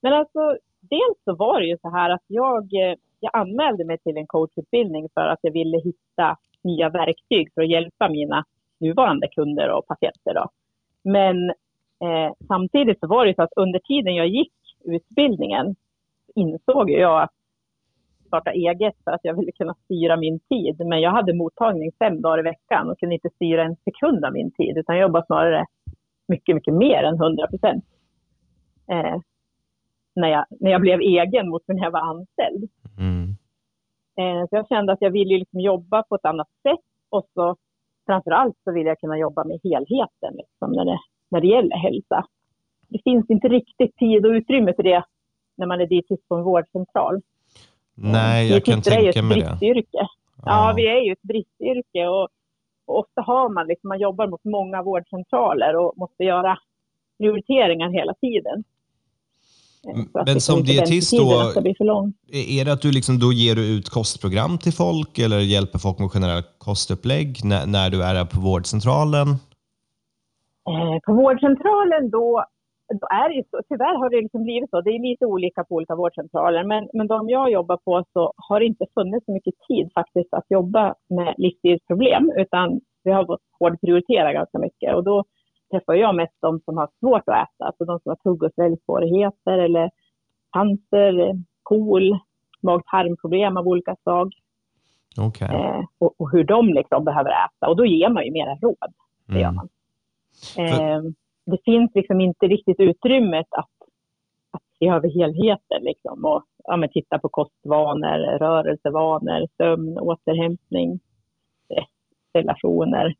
men 0.00 0.12
alltså 0.12 0.56
dels 0.80 1.18
så 1.24 1.34
var 1.34 1.60
det 1.60 1.66
ju 1.66 1.78
så 1.82 1.90
här 1.90 2.10
att 2.10 2.24
jag 2.26 2.62
eh, 2.62 2.96
jag 3.20 3.30
anmälde 3.36 3.84
mig 3.84 3.98
till 3.98 4.16
en 4.16 4.26
coachutbildning 4.26 5.08
för 5.14 5.26
att 5.26 5.38
jag 5.42 5.52
ville 5.52 5.78
hitta 5.78 6.36
nya 6.62 6.88
verktyg 6.88 7.54
för 7.54 7.62
att 7.62 7.70
hjälpa 7.70 8.08
mina 8.08 8.44
nuvarande 8.80 9.28
kunder 9.28 9.70
och 9.70 9.86
patienter. 9.86 10.34
Då. 10.34 10.48
Men 11.02 11.50
eh, 12.04 12.32
samtidigt 12.48 13.00
så 13.00 13.06
var 13.06 13.26
det 13.26 13.34
så 13.34 13.42
att 13.42 13.56
under 13.56 13.78
tiden 13.78 14.14
jag 14.14 14.28
gick 14.28 14.52
utbildningen 14.84 15.76
insåg 16.34 16.90
jag 16.90 17.22
att 17.22 17.32
starta 18.26 18.50
eget 18.50 18.94
för 19.04 19.10
att 19.10 19.20
jag 19.22 19.34
ville 19.34 19.52
kunna 19.52 19.74
styra 19.84 20.16
min 20.16 20.40
tid. 20.40 20.76
Men 20.86 21.00
jag 21.00 21.10
hade 21.10 21.34
mottagning 21.34 21.92
fem 21.98 22.22
dagar 22.22 22.38
i 22.38 22.42
veckan 22.42 22.90
och 22.90 22.98
kunde 22.98 23.14
inte 23.14 23.30
styra 23.30 23.64
en 23.64 23.76
sekund 23.76 24.24
av 24.24 24.32
min 24.32 24.50
tid 24.50 24.78
utan 24.78 24.96
jag 24.96 25.02
jobbade 25.02 25.26
snarare 25.26 25.66
mycket, 26.28 26.54
mycket 26.54 26.74
mer 26.74 27.02
än 27.02 27.14
100 27.14 27.46
procent. 27.46 27.84
Eh, 28.90 29.16
när 30.14 30.28
jag, 30.28 30.44
när 30.50 30.70
jag 30.70 30.80
blev 30.80 31.00
egen 31.00 31.48
mot 31.48 31.62
när 31.66 31.82
jag 31.82 31.90
var 31.90 32.00
anställd. 32.00 32.70
Mm. 32.98 33.36
Eh, 34.18 34.48
så 34.48 34.56
jag 34.56 34.68
kände 34.68 34.92
att 34.92 35.02
jag 35.02 35.10
ville 35.10 35.38
liksom 35.38 35.60
jobba 35.60 36.02
på 36.02 36.14
ett 36.14 36.24
annat 36.24 36.48
sätt 36.62 36.84
och 37.08 37.26
så 37.34 37.56
framför 38.06 38.30
allt 38.30 38.56
så 38.64 38.72
vill 38.72 38.86
jag 38.86 39.00
kunna 39.00 39.18
jobba 39.18 39.44
med 39.44 39.60
helheten 39.64 40.34
liksom, 40.36 40.72
när, 40.72 40.84
det, 40.84 40.98
när 41.28 41.40
det 41.40 41.46
gäller 41.46 41.76
hälsa. 41.76 42.26
Det 42.88 43.02
finns 43.04 43.30
inte 43.30 43.48
riktigt 43.48 43.96
tid 43.96 44.26
och 44.26 44.30
utrymme 44.30 44.72
för 44.74 44.82
det 44.82 45.04
när 45.56 45.66
man 45.66 45.80
är 45.80 45.86
dietist 45.86 46.28
på 46.28 46.34
en 46.34 46.42
vårdcentral. 46.42 47.20
Nej, 47.94 48.50
jag 48.50 48.64
kan 48.64 48.82
tänka 48.82 49.22
mig 49.22 49.40
det. 49.40 49.46
är 49.46 49.46
ju 49.46 49.50
ett 49.50 49.58
bristyrke. 49.58 50.08
Ja. 50.44 50.68
ja, 50.68 50.72
vi 50.76 50.86
är 50.86 51.00
ju 51.00 51.12
ett 51.12 51.22
bristyrke 51.22 52.06
och, 52.06 52.28
och 52.86 52.98
ofta 52.98 53.20
har 53.22 53.48
man 53.48 53.66
liksom, 53.66 53.88
man 53.88 54.00
jobbar 54.00 54.26
mot 54.26 54.44
många 54.44 54.82
vårdcentraler 54.82 55.76
och 55.76 55.92
måste 55.96 56.24
göra 56.24 56.58
prioriteringar 57.18 57.90
hela 57.90 58.14
tiden. 58.14 58.64
Men 60.26 60.40
som 60.40 60.62
dietist 60.62 61.16
då, 61.16 61.30
är 62.32 62.64
det 62.64 62.72
att 62.72 62.82
du 62.82 62.92
liksom, 62.92 63.18
då 63.18 63.32
ger 63.32 63.54
du 63.54 63.64
ut 63.76 63.88
kostprogram 63.88 64.58
till 64.58 64.72
folk 64.72 65.18
eller 65.18 65.38
hjälper 65.38 65.78
folk 65.78 65.98
med 65.98 66.10
generella 66.10 66.42
kostupplägg 66.58 67.28
när, 67.44 67.66
när 67.66 67.90
du 67.90 68.02
är 68.02 68.24
på 68.24 68.40
vårdcentralen? 68.40 69.28
Eh, 70.70 70.96
på 71.06 71.12
vårdcentralen 71.12 72.10
då, 72.10 72.44
då 73.00 73.06
är 73.22 73.28
det 73.34 73.42
så, 73.50 73.60
tyvärr 73.68 73.98
har 73.98 74.10
det 74.10 74.20
liksom 74.22 74.42
blivit 74.42 74.70
så, 74.70 74.80
det 74.80 74.90
är 74.90 75.10
lite 75.10 75.26
olika 75.26 75.64
på 75.64 75.74
olika 75.74 75.94
vårdcentraler, 75.94 76.64
men, 76.64 76.88
men 76.92 77.06
de 77.06 77.28
jag 77.28 77.50
jobbar 77.50 77.76
på 77.76 78.04
så 78.12 78.32
har 78.36 78.60
det 78.60 78.66
inte 78.66 78.86
funnits 78.94 79.26
så 79.26 79.32
mycket 79.32 79.54
tid 79.68 79.90
faktiskt 79.94 80.34
att 80.34 80.46
jobba 80.48 80.94
med 81.08 81.34
livsstilsproblem, 81.38 82.32
utan 82.36 82.80
vi 83.04 83.10
har 83.10 83.26
fått 83.26 83.40
hårdprioritera 83.60 84.32
ganska 84.32 84.58
mycket. 84.58 84.94
Och 84.94 85.04
då 85.04 85.24
träffar 85.70 85.94
jag 85.94 86.14
mest 86.14 86.36
de 86.40 86.60
som 86.60 86.76
har 86.76 86.88
svårt 87.00 87.22
att 87.26 87.48
äta, 87.48 87.64
alltså 87.64 87.84
de 87.84 88.00
som 88.00 88.10
har 88.10 88.16
tugg 88.16 88.42
och 88.42 88.52
sväljsvårigheter 88.54 89.58
eller 89.58 89.90
cancer, 90.52 91.42
KOL, 91.62 92.18
mag-tarmproblem 92.62 93.56
av 93.56 93.68
olika 93.68 93.96
slag. 94.02 94.32
Okay. 95.28 95.56
Eh, 95.56 95.84
och, 95.98 96.14
och, 96.20 96.30
hur 96.32 96.44
de 96.44 96.68
liksom 96.68 97.04
behöver 97.04 97.30
äta. 97.30 97.68
Och 97.68 97.76
då 97.76 97.86
ger 97.86 98.08
man 98.08 98.24
ju 98.24 98.32
mera 98.32 98.54
råd. 98.54 98.92
Det 99.26 99.40
gör 99.40 99.48
mm. 99.48 99.54
man. 99.54 99.68
Eh, 100.56 101.02
det 101.46 101.58
finns 101.64 101.90
liksom 101.94 102.20
inte 102.20 102.46
riktigt 102.46 102.80
utrymmet 102.80 103.46
att, 103.50 103.70
att 104.50 104.62
se 104.78 104.88
över 104.88 105.08
helheten 105.08 105.82
liksom, 105.82 106.24
och 106.24 106.44
ja, 106.64 106.88
titta 106.92 107.18
på 107.18 107.28
kostvanor, 107.28 108.38
rörelsevanor, 108.38 109.46
sömn, 109.56 109.98
återhämtning, 109.98 111.00
relationer. 112.34 113.14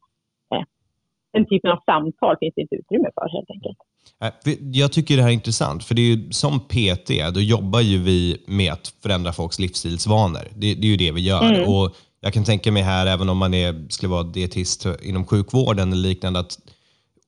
Den 1.33 1.47
typen 1.47 1.71
av 1.71 1.79
samtal 1.87 2.37
finns 2.41 2.55
det 2.55 2.63
inte 2.63 2.75
utrymme 2.75 3.09
för 3.15 3.29
helt 3.37 3.51
enkelt. 3.51 3.79
Jag 4.75 4.93
tycker 4.93 5.17
det 5.17 5.23
här 5.23 5.29
är 5.29 5.35
intressant, 5.35 5.85
för 5.85 5.95
det 5.95 6.03
är 6.03 6.17
ju, 6.17 6.31
som 6.33 6.61
PT, 6.61 7.35
då 7.35 7.41
jobbar 7.41 7.81
ju 7.81 7.99
vi 7.99 8.45
med 8.47 8.73
att 8.73 8.95
förändra 9.03 9.33
folks 9.33 9.59
livsstilsvanor. 9.59 10.49
Det, 10.55 10.75
det 10.75 10.87
är 10.87 10.91
ju 10.91 10.97
det 10.97 11.13
vi 11.13 11.21
gör. 11.21 11.53
Mm. 11.55 11.69
Och 11.69 11.97
jag 12.21 12.33
kan 12.33 12.45
tänka 12.45 12.73
mig 12.73 12.83
här, 12.83 13.07
även 13.07 13.29
om 13.29 13.39
man 13.39 13.55
är, 13.55 13.89
skulle 13.89 14.11
vara 14.11 14.23
dietist 14.23 14.87
inom 15.03 15.27
sjukvården 15.27 15.93
eller 15.93 16.09
liknande, 16.09 16.41
att 16.41 16.59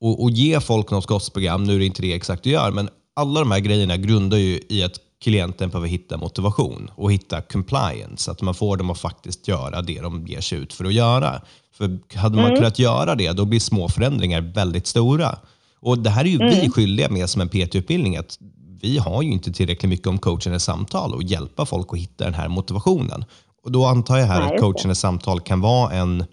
och, 0.01 0.23
och 0.23 0.31
ge 0.31 0.61
folk 0.61 0.91
något 0.91 1.07
kostprogram, 1.07 1.65
nu 1.65 1.75
är 1.75 1.79
det 1.79 1.87
inte 1.87 2.03
det 2.03 2.13
exakt 2.13 2.43
du 2.43 2.51
gör, 2.51 2.71
men 2.71 2.89
alla 3.15 3.41
de 3.41 3.51
här 3.51 3.61
grejerna 3.61 3.97
grundar 3.97 4.39
ju 4.39 4.61
i 4.69 4.83
att 4.83 5.01
klienten 5.23 5.71
behöver 5.71 5.89
hitta 5.89 6.17
motivation 6.17 6.91
och 6.95 7.13
hitta 7.13 7.41
compliance, 7.41 8.31
att 8.31 8.43
man 8.43 8.55
får 8.55 8.77
dem 8.77 8.91
att 8.91 9.01
faktiskt 9.01 9.49
göra 9.49 9.83
det 9.83 10.01
de 10.01 10.27
ger 10.27 10.41
sig 10.41 10.59
ut 10.59 10.73
för 10.73 10.85
att 10.85 10.93
göra. 10.93 11.43
För 11.73 11.99
hade 12.17 12.37
man 12.37 12.45
mm. 12.45 12.57
kunnat 12.57 12.79
göra 12.79 13.15
det, 13.15 13.33
då 13.33 13.45
blir 13.45 13.61
små 13.61 13.89
förändringar 13.89 14.41
väldigt 14.41 14.87
stora. 14.87 15.39
Och 15.81 15.99
Det 15.99 16.11
här 16.11 16.25
är 16.25 16.29
ju 16.29 16.41
mm. 16.41 16.61
vi 16.61 16.71
skyldiga 16.71 17.09
med 17.09 17.31
som 17.31 17.43
en 17.43 17.49
PT-utbildning, 17.49 18.17
att 18.17 18.39
vi 18.83 18.99
har 18.99 19.23
ju 19.23 19.31
inte 19.31 19.53
tillräckligt 19.53 19.91
mycket 19.91 20.07
om 20.07 20.19
coachande 20.19 20.61
samtal 20.61 21.15
och 21.15 21.23
hjälpa 21.23 21.67
folk 21.67 21.93
att 21.93 21.99
hitta 21.99 22.25
den 22.25 22.35
här 22.35 22.49
motivationen. 22.49 23.25
Och 23.65 23.73
Då 23.73 23.85
antar 23.85 24.19
jag 24.19 24.27
här 24.27 24.41
Nej, 24.41 24.55
att 24.55 24.61
coachande 24.61 24.95
samtal 24.95 25.41
kan 25.41 25.61
vara 25.61 25.93
en 25.93 26.25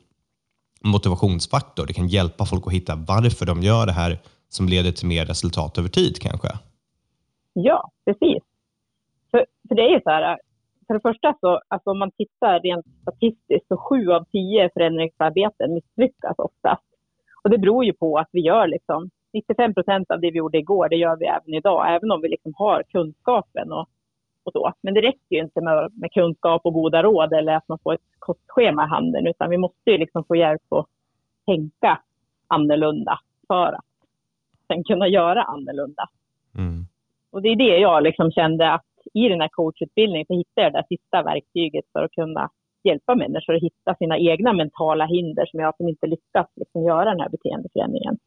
motivationsfaktor. 0.84 1.86
Det 1.86 1.94
kan 1.94 2.08
hjälpa 2.08 2.46
folk 2.46 2.68
att 2.68 2.74
hitta 2.74 2.96
varför 2.96 3.46
de 3.46 3.64
gör 3.64 3.86
det 3.86 3.92
här 3.92 4.22
som 4.50 4.70
leder 4.70 4.92
till 4.92 5.08
mer 5.08 5.26
resultat 5.26 5.78
över 5.78 5.90
tid 5.90 6.22
kanske. 6.22 6.50
Ja, 7.54 7.92
precis. 8.06 8.49
För, 9.70 9.76
det 9.76 9.82
är 9.82 9.90
ju 9.90 10.02
så 10.02 10.10
här, 10.10 10.38
för 10.88 10.94
det 10.94 11.00
första 11.00 11.36
så, 11.40 11.62
alltså 11.68 11.90
om 11.90 12.00
man 12.00 12.12
tittar 12.12 12.60
rent 12.60 12.86
statistiskt, 13.02 13.68
så 13.68 13.78
sju 13.78 14.12
av 14.12 14.24
tio 14.32 14.70
förändringsarbeten 14.74 15.74
misslyckas 15.74 16.36
oftast. 16.38 16.84
Och 17.44 17.50
det 17.50 17.58
beror 17.58 17.86
ju 17.86 17.94
på 17.94 18.18
att 18.18 18.30
vi 18.32 18.42
gör 18.42 18.68
liksom 18.68 19.10
95 19.34 19.74
procent 19.74 20.12
av 20.12 20.20
det 20.20 20.32
vi 20.32 20.38
gjorde 20.38 20.58
igår, 20.58 20.90
det 20.90 20.96
gör 20.96 21.16
vi 21.16 21.26
även 21.26 21.54
idag, 21.54 21.96
även 21.96 22.12
om 22.12 22.22
vi 22.22 22.28
liksom 22.28 22.54
har 22.56 22.84
kunskapen 22.84 23.72
och, 23.72 23.90
och 24.44 24.52
så. 24.54 24.74
Men 24.82 24.94
det 24.94 25.02
räcker 25.02 25.36
ju 25.36 25.40
inte 25.40 25.62
med, 25.62 25.92
med 25.94 26.12
kunskap 26.12 26.62
och 26.66 26.74
goda 26.74 27.04
råd 27.04 27.34
eller 27.34 27.54
att 27.56 27.68
man 27.68 27.80
får 27.84 27.94
ett 27.94 28.10
kostschema 28.20 28.86
i 28.86 28.88
handen, 28.88 29.28
utan 29.28 29.50
vi 29.50 29.58
måste 29.58 29.92
ju 29.92 29.98
liksom 29.98 30.24
få 30.24 30.36
hjälp 30.36 30.74
att 30.74 30.86
tänka 31.46 32.00
annorlunda 32.48 33.20
för 33.48 33.74
att 33.74 33.86
sen 34.68 34.84
kunna 34.84 35.08
göra 35.08 35.44
annorlunda. 35.44 36.10
Mm. 36.58 36.86
Och 37.32 37.42
det 37.42 37.50
är 37.50 37.56
det 37.56 37.78
jag 37.78 38.04
liksom 38.04 38.32
kände 38.32 38.72
att 38.72 38.86
i 39.14 39.30
den 39.30 39.42
här 39.42 39.50
coachutbildningen 39.58 40.26
så 40.28 40.34
hittade 40.34 40.66
jag 40.68 40.74
det 40.74 40.86
sista 40.90 41.24
verktyget 41.24 41.86
för 41.94 42.04
att 42.04 42.12
kunna 42.12 42.50
hjälpa 42.84 43.16
människor 43.16 43.56
att 43.56 43.64
hitta 43.64 43.96
sina 43.96 44.18
egna 44.18 44.54
mentala 44.54 45.06
hinder 45.06 45.46
som 45.46 45.60
gör 45.60 45.70
att 45.70 45.78
de 45.78 45.90
inte 45.90 46.08
lyckas 46.08 46.48
liksom 46.56 46.84
göra 46.84 47.10
den 47.10 47.20
här 47.20 47.30
beteendeförändringen. 47.30 48.18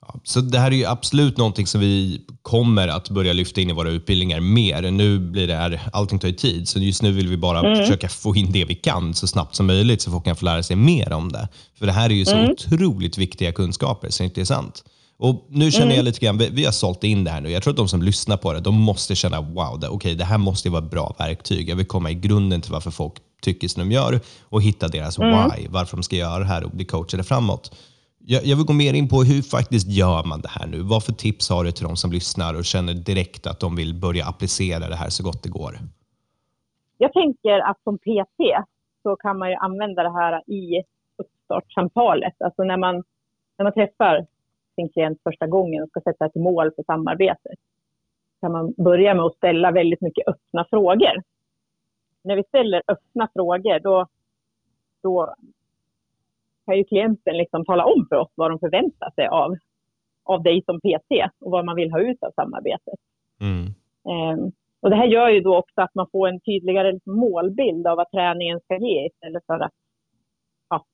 Ja, 0.00 0.20
så 0.22 0.40
det 0.40 0.58
här 0.58 0.70
är 0.70 0.76
ju 0.76 0.84
absolut 0.84 1.38
någonting 1.38 1.66
som 1.66 1.80
vi 1.80 2.20
kommer 2.42 2.88
att 2.88 3.10
börja 3.10 3.32
lyfta 3.32 3.60
in 3.60 3.70
i 3.70 3.72
våra 3.72 3.90
utbildningar 3.90 4.40
mer. 4.40 4.90
Nu 4.90 5.18
blir 5.18 5.46
det 5.46 5.54
här, 5.54 5.80
allting 5.92 6.18
tar 6.18 6.28
ju 6.28 6.34
tid, 6.34 6.68
så 6.68 6.78
just 6.78 7.02
nu 7.02 7.12
vill 7.12 7.28
vi 7.28 7.36
bara 7.36 7.58
mm. 7.58 7.76
försöka 7.76 8.08
få 8.08 8.36
in 8.36 8.52
det 8.52 8.64
vi 8.64 8.74
kan 8.74 9.14
så 9.14 9.26
snabbt 9.26 9.54
som 9.54 9.66
möjligt 9.66 10.02
så 10.02 10.10
folk 10.10 10.24
kan 10.24 10.36
få 10.36 10.44
lära 10.44 10.62
sig 10.62 10.76
mer 10.76 11.12
om 11.12 11.32
det. 11.32 11.48
För 11.78 11.86
det 11.86 11.92
här 11.92 12.10
är 12.10 12.14
ju 12.14 12.24
så 12.24 12.36
mm. 12.36 12.50
otroligt 12.50 13.18
viktiga 13.18 13.52
kunskaper, 13.52 14.08
så 14.08 14.22
det 14.22 14.40
är 14.40 14.44
sant. 14.44 14.84
Och 15.16 15.46
nu 15.48 15.70
känner 15.70 15.86
mm. 15.86 15.96
jag 15.96 16.04
lite 16.04 16.20
grann, 16.20 16.38
vi, 16.38 16.50
vi 16.50 16.64
har 16.64 16.72
sålt 16.72 17.04
in 17.04 17.24
det 17.24 17.30
här 17.30 17.40
nu. 17.40 17.50
Jag 17.50 17.62
tror 17.62 17.72
att 17.72 17.76
de 17.76 17.88
som 17.88 18.02
lyssnar 18.02 18.36
på 18.36 18.52
det, 18.52 18.60
de 18.60 18.74
måste 18.74 19.14
känna 19.14 19.40
wow, 19.40 19.80
det, 19.80 19.88
okay, 19.88 20.14
det 20.14 20.24
här 20.24 20.38
måste 20.38 20.70
vara 20.70 20.84
ett 20.84 20.90
bra 20.90 21.14
verktyg. 21.18 21.68
Jag 21.68 21.76
vill 21.76 21.86
komma 21.86 22.10
i 22.10 22.14
grunden 22.14 22.60
till 22.60 22.72
varför 22.72 22.90
folk 22.90 23.14
tycker 23.42 23.68
som 23.68 23.88
de 23.88 23.94
gör 23.94 24.20
och 24.48 24.62
hitta 24.62 24.88
deras 24.88 25.18
mm. 25.18 25.50
why, 25.50 25.68
varför 25.68 25.96
de 25.96 26.02
ska 26.02 26.16
göra 26.16 26.38
det 26.38 26.44
här 26.44 26.64
och 26.64 26.70
bli 26.70 26.84
coachade 26.84 27.24
framåt. 27.24 27.76
Jag, 28.18 28.46
jag 28.46 28.56
vill 28.56 28.66
gå 28.66 28.72
mer 28.72 28.94
in 28.94 29.08
på 29.08 29.22
hur 29.22 29.42
faktiskt 29.42 29.88
gör 29.88 30.24
man 30.24 30.40
det 30.40 30.48
här 30.48 30.66
nu? 30.66 30.80
Vad 30.80 31.04
för 31.04 31.12
tips 31.12 31.50
har 31.50 31.64
du 31.64 31.72
till 31.72 31.84
de 31.84 31.96
som 31.96 32.12
lyssnar 32.12 32.54
och 32.54 32.64
känner 32.64 32.94
direkt 32.94 33.46
att 33.46 33.60
de 33.60 33.76
vill 33.76 33.94
börja 33.94 34.26
applicera 34.26 34.88
det 34.88 34.96
här 34.96 35.08
så 35.08 35.22
gott 35.22 35.42
det 35.42 35.48
går? 35.48 35.78
Jag 36.98 37.12
tänker 37.12 37.58
att 37.70 37.82
som 37.84 37.98
PT 37.98 38.40
så 39.02 39.16
kan 39.16 39.38
man 39.38 39.50
ju 39.50 39.56
använda 39.56 40.02
det 40.02 40.12
här 40.12 40.50
i 40.50 40.82
uppstartssamtalet. 41.18 42.34
Alltså 42.44 42.62
när 42.62 42.76
man, 42.76 42.94
när 43.58 43.64
man 43.64 43.72
träffar 43.72 44.26
sin 44.74 44.88
klient 44.88 45.20
första 45.22 45.46
gången 45.46 45.82
och 45.82 45.88
ska 45.88 46.00
sätta 46.00 46.26
ett 46.26 46.34
mål 46.34 46.70
för 46.76 46.82
samarbetet 46.82 47.58
kan 48.44 48.52
man 48.52 48.74
börja 48.76 49.14
med 49.14 49.24
att 49.24 49.36
ställa 49.36 49.70
väldigt 49.70 50.00
mycket 50.00 50.28
öppna 50.28 50.64
frågor. 50.70 51.22
När 52.22 52.36
vi 52.36 52.44
ställer 52.44 52.82
öppna 52.88 53.28
frågor 53.34 53.78
då, 53.78 54.06
då 55.02 55.34
kan 56.66 56.76
ju 56.76 56.84
klienten 56.84 57.36
liksom 57.36 57.64
tala 57.64 57.84
om 57.84 58.06
för 58.08 58.16
oss 58.16 58.32
vad 58.34 58.50
de 58.50 58.58
förväntar 58.58 59.10
sig 59.14 59.26
av, 59.26 59.56
av 60.24 60.42
dig 60.42 60.62
som 60.64 60.80
PT 60.80 61.32
och 61.40 61.50
vad 61.50 61.64
man 61.64 61.76
vill 61.76 61.92
ha 61.92 62.00
ut 62.00 62.22
av 62.22 62.30
samarbetet. 62.30 62.98
Mm. 63.40 63.74
Um, 64.04 64.52
och 64.80 64.90
det 64.90 64.96
här 64.96 65.06
gör 65.06 65.28
ju 65.28 65.40
då 65.40 65.56
också 65.56 65.80
att 65.80 65.94
man 65.94 66.06
får 66.12 66.28
en 66.28 66.40
tydligare 66.40 66.98
målbild 67.04 67.86
av 67.86 67.96
vad 67.96 68.10
träningen 68.10 68.60
ska 68.60 68.76
ge 68.76 69.06
istället 69.06 69.46
för 69.46 69.60
att 69.60 69.72
ja, 70.68 70.84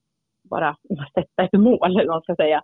bara 0.43 0.77
sätta 1.15 1.43
ett 1.43 1.53
mål, 1.53 1.91
eller 1.91 2.07
vad 2.07 2.15
man 2.15 2.23
ska 2.23 2.37
säga. 2.37 2.63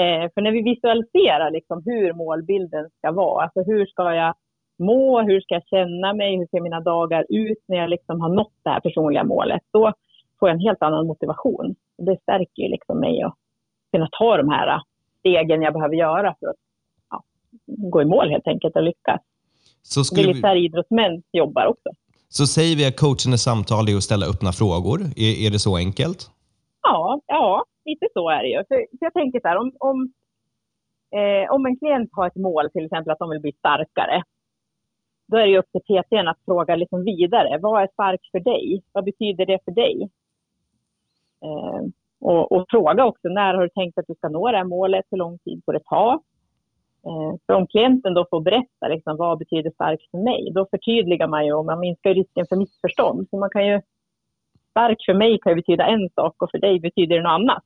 Eh, 0.00 0.30
för 0.34 0.40
när 0.40 0.52
vi 0.52 0.62
visualiserar 0.62 1.50
liksom 1.50 1.82
hur 1.84 2.12
målbilden 2.12 2.90
ska 2.98 3.12
vara, 3.12 3.44
alltså 3.44 3.62
hur 3.62 3.86
ska 3.86 4.14
jag 4.14 4.34
må, 4.78 5.22
hur 5.22 5.40
ska 5.40 5.54
jag 5.54 5.66
känna 5.66 6.12
mig, 6.12 6.38
hur 6.38 6.46
ser 6.46 6.60
mina 6.60 6.80
dagar 6.80 7.26
ut 7.28 7.64
när 7.68 7.76
jag 7.76 7.90
liksom 7.90 8.20
har 8.20 8.28
nått 8.28 8.52
det 8.64 8.70
här 8.70 8.80
personliga 8.80 9.24
målet, 9.24 9.62
då 9.72 9.92
får 10.38 10.48
jag 10.48 10.54
en 10.54 10.66
helt 10.66 10.82
annan 10.82 11.06
motivation. 11.06 11.74
Det 11.98 12.18
stärker 12.22 12.68
liksom 12.68 13.00
mig 13.00 13.22
att 13.22 13.34
kunna 13.92 14.08
ta 14.18 14.36
de 14.36 14.48
här 14.48 14.80
stegen 15.18 15.62
jag 15.62 15.72
behöver 15.72 15.94
göra 15.94 16.34
för 16.40 16.46
att 16.46 16.56
ja, 17.10 17.22
gå 17.66 18.02
i 18.02 18.04
mål 18.04 18.30
helt 18.30 18.46
enkelt 18.46 18.76
och 18.76 18.82
lyckas. 18.82 19.20
Så 19.82 20.04
skulle 20.04 20.28
Militäridrottsmän 20.28 21.22
vi... 21.32 21.38
jobbar 21.38 21.66
också. 21.66 21.90
Så 22.28 22.46
säger 22.46 22.76
vi 22.76 22.86
att 22.86 22.96
coachande 22.96 23.38
samtal 23.38 23.88
är 23.88 23.96
att 23.96 24.02
ställa 24.02 24.26
öppna 24.26 24.52
frågor. 24.52 25.00
Är, 25.16 25.46
är 25.46 25.50
det 25.50 25.58
så 25.58 25.76
enkelt? 25.76 26.30
Ja, 26.82 27.20
ja, 27.26 27.64
lite 27.84 28.06
så 28.14 28.30
är 28.30 28.42
det 28.42 28.48
ju. 28.48 28.56
För, 28.56 28.76
för 28.98 29.06
jag 29.06 29.12
tänker 29.12 29.40
så 29.40 29.48
här, 29.48 29.56
om, 29.56 29.72
om, 29.78 30.12
eh, 31.18 31.50
om 31.50 31.66
en 31.66 31.76
klient 31.76 32.10
har 32.12 32.26
ett 32.26 32.36
mål, 32.36 32.70
till 32.70 32.84
exempel 32.84 33.12
att 33.12 33.18
de 33.18 33.30
vill 33.30 33.40
bli 33.40 33.52
starkare, 33.52 34.22
då 35.26 35.36
är 35.36 35.42
det 35.42 35.52
ju 35.52 35.58
upp 35.58 35.72
till 35.72 35.80
PTn 35.80 36.28
att 36.28 36.44
fråga 36.44 36.76
liksom 36.76 37.04
vidare. 37.04 37.58
Vad 37.58 37.82
är 37.82 37.88
stark 37.92 38.20
för 38.32 38.40
dig? 38.40 38.82
Vad 38.92 39.04
betyder 39.04 39.46
det 39.46 39.58
för 39.64 39.72
dig? 39.72 40.10
Eh, 41.44 41.82
och, 42.20 42.52
och, 42.52 42.64
fråga 42.70 43.04
också, 43.04 43.28
när 43.28 43.54
har 43.54 43.62
du 43.62 43.68
tänkt 43.68 43.98
att 43.98 44.06
du 44.06 44.14
ska 44.14 44.28
nå 44.28 44.50
det 44.50 44.56
här 44.56 44.64
målet? 44.64 45.04
Hur 45.10 45.18
lång 45.18 45.38
tid 45.38 45.62
får 45.64 45.72
det 45.72 45.84
ta? 45.84 46.22
Eh, 47.06 47.36
för 47.46 47.54
om 47.54 47.66
klienten 47.66 48.14
då 48.14 48.26
får 48.30 48.40
berätta 48.40 48.88
liksom, 48.88 49.16
vad 49.16 49.38
betyder 49.38 49.70
stark 49.70 50.00
för 50.10 50.18
mig, 50.18 50.50
då 50.54 50.66
förtydligar 50.70 51.26
man 51.26 51.46
ju 51.46 51.52
och 51.52 51.64
man 51.64 51.80
minskar 51.80 52.14
risken 52.14 52.46
för 52.48 52.56
missförstånd. 52.56 53.28
Så 53.30 53.38
man 53.38 53.50
kan 53.50 53.66
ju, 53.66 53.80
stark 54.70 54.98
för 55.06 55.14
mig 55.14 55.38
kan 55.38 55.52
ju 55.52 55.56
betyda 55.56 55.86
en 55.86 56.08
sak 56.14 56.42
och 56.42 56.50
för 56.50 56.58
dig 56.58 56.80
betyder 56.80 57.16
det 57.16 57.22
något 57.22 57.40
annat. 57.40 57.64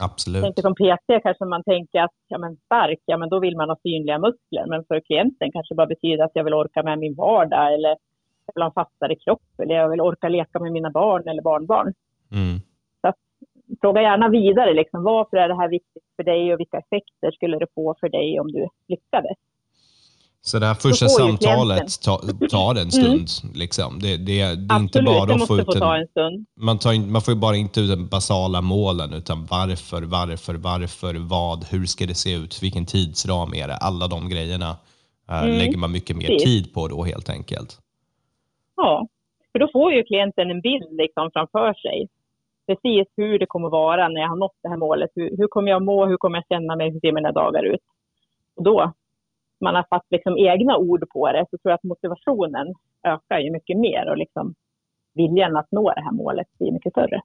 Absolut. 0.00 0.42
tänker 0.42 0.62
som 0.62 0.74
PT 0.74 1.22
kanske 1.22 1.44
man 1.44 1.62
tänker 1.62 2.00
att 2.02 2.16
ja, 2.28 2.38
men 2.38 2.56
stark, 2.56 2.98
ja 3.06 3.16
men 3.16 3.28
då 3.28 3.40
vill 3.40 3.56
man 3.56 3.68
ha 3.68 3.76
synliga 3.82 4.18
muskler. 4.18 4.66
Men 4.66 4.84
för 4.84 5.00
klienten 5.00 5.52
kanske 5.52 5.74
det 5.74 5.76
bara 5.76 5.86
betyder 5.86 6.24
att 6.24 6.30
jag 6.34 6.44
vill 6.44 6.54
orka 6.54 6.82
med 6.82 6.98
min 6.98 7.14
vardag 7.14 7.74
eller 7.74 7.88
jag 8.46 8.54
vill 8.54 8.62
ha 8.62 8.68
en 8.68 8.72
fastare 8.72 9.14
kropp 9.14 9.60
eller 9.62 9.74
jag 9.74 9.88
vill 9.88 10.00
orka 10.00 10.28
leka 10.28 10.58
med 10.58 10.72
mina 10.72 10.90
barn 10.90 11.28
eller 11.28 11.42
barnbarn. 11.42 11.92
Mm. 12.32 12.58
Så 13.00 13.08
att, 13.08 13.16
fråga 13.80 14.02
gärna 14.02 14.28
vidare, 14.28 14.74
liksom, 14.74 15.02
varför 15.02 15.36
är 15.36 15.48
det 15.48 15.56
här 15.56 15.68
viktigt 15.68 16.04
för 16.16 16.22
dig 16.22 16.54
och 16.54 16.60
vilka 16.60 16.78
effekter 16.78 17.30
skulle 17.30 17.58
det 17.58 17.66
få 17.74 17.94
för 18.00 18.08
dig 18.08 18.40
om 18.40 18.52
du 18.52 18.68
lyckades? 18.88 19.38
Så 20.42 20.58
det 20.58 20.66
här 20.66 20.74
första 20.74 21.08
samtalet 21.08 22.02
tar, 22.02 22.48
tar 22.48 22.74
en 22.74 22.90
stund. 22.90 23.28
Mm. 23.42 23.54
Liksom. 23.54 23.98
Det, 23.98 24.16
det, 24.16 24.24
det 24.24 24.40
är 24.40 24.52
Absolut, 24.52 24.82
inte 24.82 25.02
bara 25.02 25.26
det 25.26 25.38
måste 25.38 25.64
få 25.64 25.72
ta 25.72 25.96
en 25.96 26.06
stund. 26.06 26.46
Man, 26.56 26.78
tar, 26.78 27.10
man 27.10 27.22
får 27.22 27.34
bara 27.34 27.56
inte 27.56 27.80
ut 27.80 27.90
de 27.90 28.06
basala 28.06 28.60
målen, 28.60 29.12
utan 29.14 29.46
varför, 29.50 30.02
varför, 30.02 30.54
varför, 30.54 31.14
vad, 31.14 31.64
hur 31.64 31.86
ska 31.86 32.06
det 32.06 32.14
se 32.14 32.32
ut, 32.34 32.62
vilken 32.62 32.86
tidsram 32.86 33.54
är 33.54 33.68
det? 33.68 33.76
Alla 33.76 34.06
de 34.08 34.28
grejerna 34.28 34.70
uh, 35.30 35.44
mm. 35.44 35.58
lägger 35.58 35.78
man 35.78 35.92
mycket 35.92 36.16
mer 36.16 36.26
Precis. 36.26 36.44
tid 36.44 36.74
på 36.74 36.88
då 36.88 37.04
helt 37.04 37.30
enkelt. 37.30 37.78
Ja, 38.76 39.06
för 39.52 39.58
då 39.58 39.68
får 39.72 39.92
ju 39.92 40.02
klienten 40.02 40.50
en 40.50 40.60
bild 40.60 40.92
liksom 40.92 41.30
framför 41.32 41.74
sig. 41.74 42.08
Precis 42.66 43.08
hur 43.16 43.38
det 43.38 43.46
kommer 43.46 43.68
vara 43.68 44.08
när 44.08 44.20
jag 44.20 44.28
har 44.28 44.36
nått 44.36 44.58
det 44.62 44.68
här 44.68 44.76
målet. 44.76 45.10
Hur, 45.14 45.36
hur 45.36 45.48
kommer 45.48 45.70
jag 45.70 45.82
må? 45.82 46.06
Hur 46.06 46.16
kommer 46.16 46.38
jag 46.38 46.44
känna 46.48 46.76
mig? 46.76 46.90
Hur 46.90 47.00
ser 47.00 47.12
mina 47.12 47.32
dagar 47.32 47.62
ut? 47.64 47.80
Och 48.56 48.64
då 48.64 48.92
man 49.60 49.74
har 49.74 49.86
satt 49.88 50.06
liksom 50.10 50.38
egna 50.38 50.76
ord 50.76 51.08
på 51.10 51.32
det 51.32 51.46
så 51.50 51.58
tror 51.58 51.70
jag 51.70 51.74
att 51.74 51.84
motivationen 51.84 52.66
ökar 53.06 53.38
ju 53.38 53.52
mycket 53.52 53.78
mer 53.78 54.10
och 54.10 54.16
liksom 54.16 54.54
viljan 55.14 55.56
att 55.56 55.68
nå 55.70 55.92
det 55.94 56.02
här 56.02 56.12
målet 56.12 56.46
blir 56.58 56.72
mycket 56.72 56.92
större. 56.92 57.20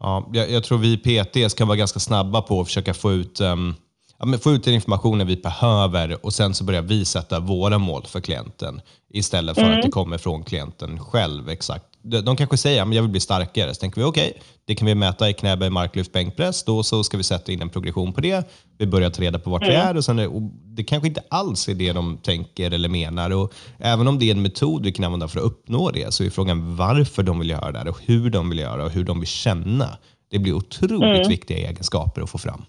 Ja, 0.00 0.30
jag, 0.32 0.50
jag 0.50 0.64
tror 0.64 0.78
vi 0.78 0.96
PT 0.96 1.50
ska 1.50 1.64
vara 1.64 1.76
ganska 1.76 2.00
snabba 2.00 2.42
på 2.42 2.60
att 2.60 2.66
försöka 2.66 2.94
få 2.94 3.12
ut 3.12 3.40
um 3.40 3.74
ja, 4.18 4.26
men 4.26 4.38
få 4.38 4.50
ut 4.50 4.64
den 4.64 4.74
informationen 4.74 5.26
vi 5.26 5.36
behöver 5.36 6.24
och 6.24 6.32
sen 6.32 6.54
så 6.54 6.64
börjar 6.64 6.82
vi 6.82 7.04
sätta 7.04 7.40
våra 7.40 7.78
mål 7.78 8.02
för 8.02 8.20
klienten 8.20 8.80
istället 9.08 9.54
för 9.54 9.62
mm. 9.62 9.76
att 9.76 9.82
det 9.82 9.90
kommer 9.90 10.18
från 10.18 10.42
klienten 10.42 10.98
själv. 10.98 11.48
exakt. 11.48 11.87
De, 12.02 12.36
kanske 12.36 12.56
säger 12.56 12.82
att 12.82 12.94
jag 12.94 13.02
vill 13.02 13.10
bli 13.10 13.20
starkare, 13.20 13.74
så 13.74 13.80
tänker 13.80 14.00
vi 14.00 14.06
okej, 14.06 14.28
okay, 14.30 14.42
det 14.64 14.74
kan 14.74 14.86
vi 14.86 14.94
mäta 14.94 15.30
i 15.30 15.32
knäböj, 15.32 15.70
marklyft, 15.70 16.12
bänkpress. 16.12 16.64
Då 16.64 16.82
så 16.82 17.04
ska 17.04 17.16
vi 17.16 17.22
sätta 17.22 17.52
in 17.52 17.62
en 17.62 17.68
progression 17.68 18.12
på 18.12 18.20
det. 18.20 18.48
Vi 18.78 18.86
börjar 18.86 19.10
ta 19.10 19.22
reda 19.22 19.38
på 19.38 19.50
vart 19.50 19.62
mm. 19.62 19.74
vi 19.74 19.80
är 19.80 19.96
och, 19.96 20.04
sen 20.04 20.18
är, 20.18 20.34
och 20.34 20.42
det 20.64 20.84
kanske 20.84 21.08
inte 21.08 21.22
alls 21.30 21.68
är 21.68 21.74
det 21.74 21.92
de 21.92 22.18
tänker 22.18 22.74
eller 22.74 22.88
menar. 22.88 23.42
Och 23.42 23.54
även 23.78 24.08
om 24.08 24.18
det 24.18 24.30
är 24.30 24.34
en 24.34 24.42
metod 24.42 24.84
vi 24.84 24.92
kan 24.92 25.04
använda 25.04 25.28
för 25.28 25.38
att 25.38 25.46
uppnå 25.46 25.90
det 25.90 26.14
så 26.14 26.24
är 26.24 26.30
frågan 26.30 26.76
varför 26.76 27.22
de 27.22 27.38
vill 27.38 27.50
göra 27.50 27.84
det 27.84 27.90
och 27.90 28.00
hur 28.06 28.30
de 28.30 28.50
vill 28.50 28.58
göra 28.58 28.84
och 28.84 28.90
hur 28.90 29.04
de 29.04 29.20
vill 29.20 29.28
känna. 29.28 29.88
Det 30.30 30.38
blir 30.38 30.52
otroligt 30.52 31.18
mm. 31.18 31.28
viktiga 31.28 31.58
egenskaper 31.58 32.22
att 32.22 32.30
få 32.30 32.38
fram. 32.38 32.62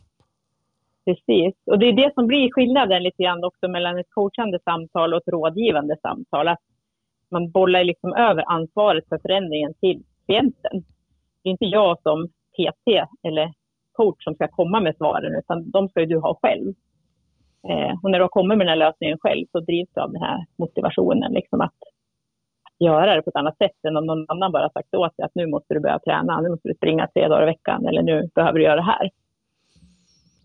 Precis. 1.06 1.56
Och 1.66 1.80
det 1.80 1.86
är 1.86 1.94
det 1.94 2.12
som 2.14 2.28
blir 2.28 2.52
skillnaden 2.52 3.04
lite 3.04 3.24
grann 3.24 3.44
också 3.44 3.68
mellan 3.68 4.00
ett 4.00 4.10
coachande 4.10 4.60
samtal 4.64 5.14
och 5.14 5.22
ett 5.22 5.28
rådgivande 5.28 5.96
samtal. 6.02 6.48
Att 6.48 6.60
man 7.32 7.52
bollar 7.52 7.84
liksom 7.84 8.14
över 8.14 8.44
ansvaret 8.48 9.10
för 9.10 9.18
förändringen 9.18 9.74
till 9.74 10.04
klienten. 10.26 10.84
Det 11.44 11.50
är 11.50 11.52
inte 11.52 11.66
jag 11.66 12.02
som 12.02 12.28
PT 12.28 12.88
eller 13.24 13.54
coach 13.92 14.24
som 14.24 14.36
ska 14.36 14.48
komma 14.48 14.80
med 14.80 14.96
svaren, 14.98 15.36
utan 15.36 15.72
de 15.72 15.90
ska 15.90 16.00
ju 16.00 16.06
du 16.06 16.20
ha 16.20 16.40
själv. 16.42 16.74
Eh, 17.70 17.94
och 18.04 18.12
när 18.12 18.20
du 18.20 18.24
har 18.24 18.30
kommit 18.30 18.58
med 18.58 18.68
den 18.68 18.72
här 18.72 18.86
lösningen 18.86 19.18
själv 19.20 19.46
så 19.52 19.60
drivs 19.60 19.90
du 19.94 20.02
av 20.02 20.12
den 20.12 20.22
här 20.22 20.46
motivationen, 20.58 21.34
liksom 21.34 21.62
att, 21.62 21.80
att 22.66 22.86
göra 22.86 23.16
det 23.16 23.22
på 23.22 23.30
ett 23.30 23.36
annat 23.36 23.58
sätt 23.58 23.86
än 23.88 23.98
om 23.98 24.06
någon 24.06 24.26
annan 24.28 24.52
bara 24.52 24.70
sagt 24.70 24.96
åt 24.96 25.18
dig 25.18 25.26
att 25.26 25.36
nu 25.36 25.48
måste 25.48 25.74
du 25.74 25.80
börja 25.80 26.00
träna, 26.00 26.42
nu 26.42 26.50
måste 26.50 26.68
du 26.68 26.74
springa 26.74 27.08
tre 27.08 27.28
dagar 27.28 27.44
i 27.44 27.46
veckan 27.46 27.88
eller 27.88 28.02
nu 28.02 28.30
behöver 28.36 28.60
du 28.60 28.66
göra 28.66 28.76
det 28.76 28.92
här. 28.94 29.10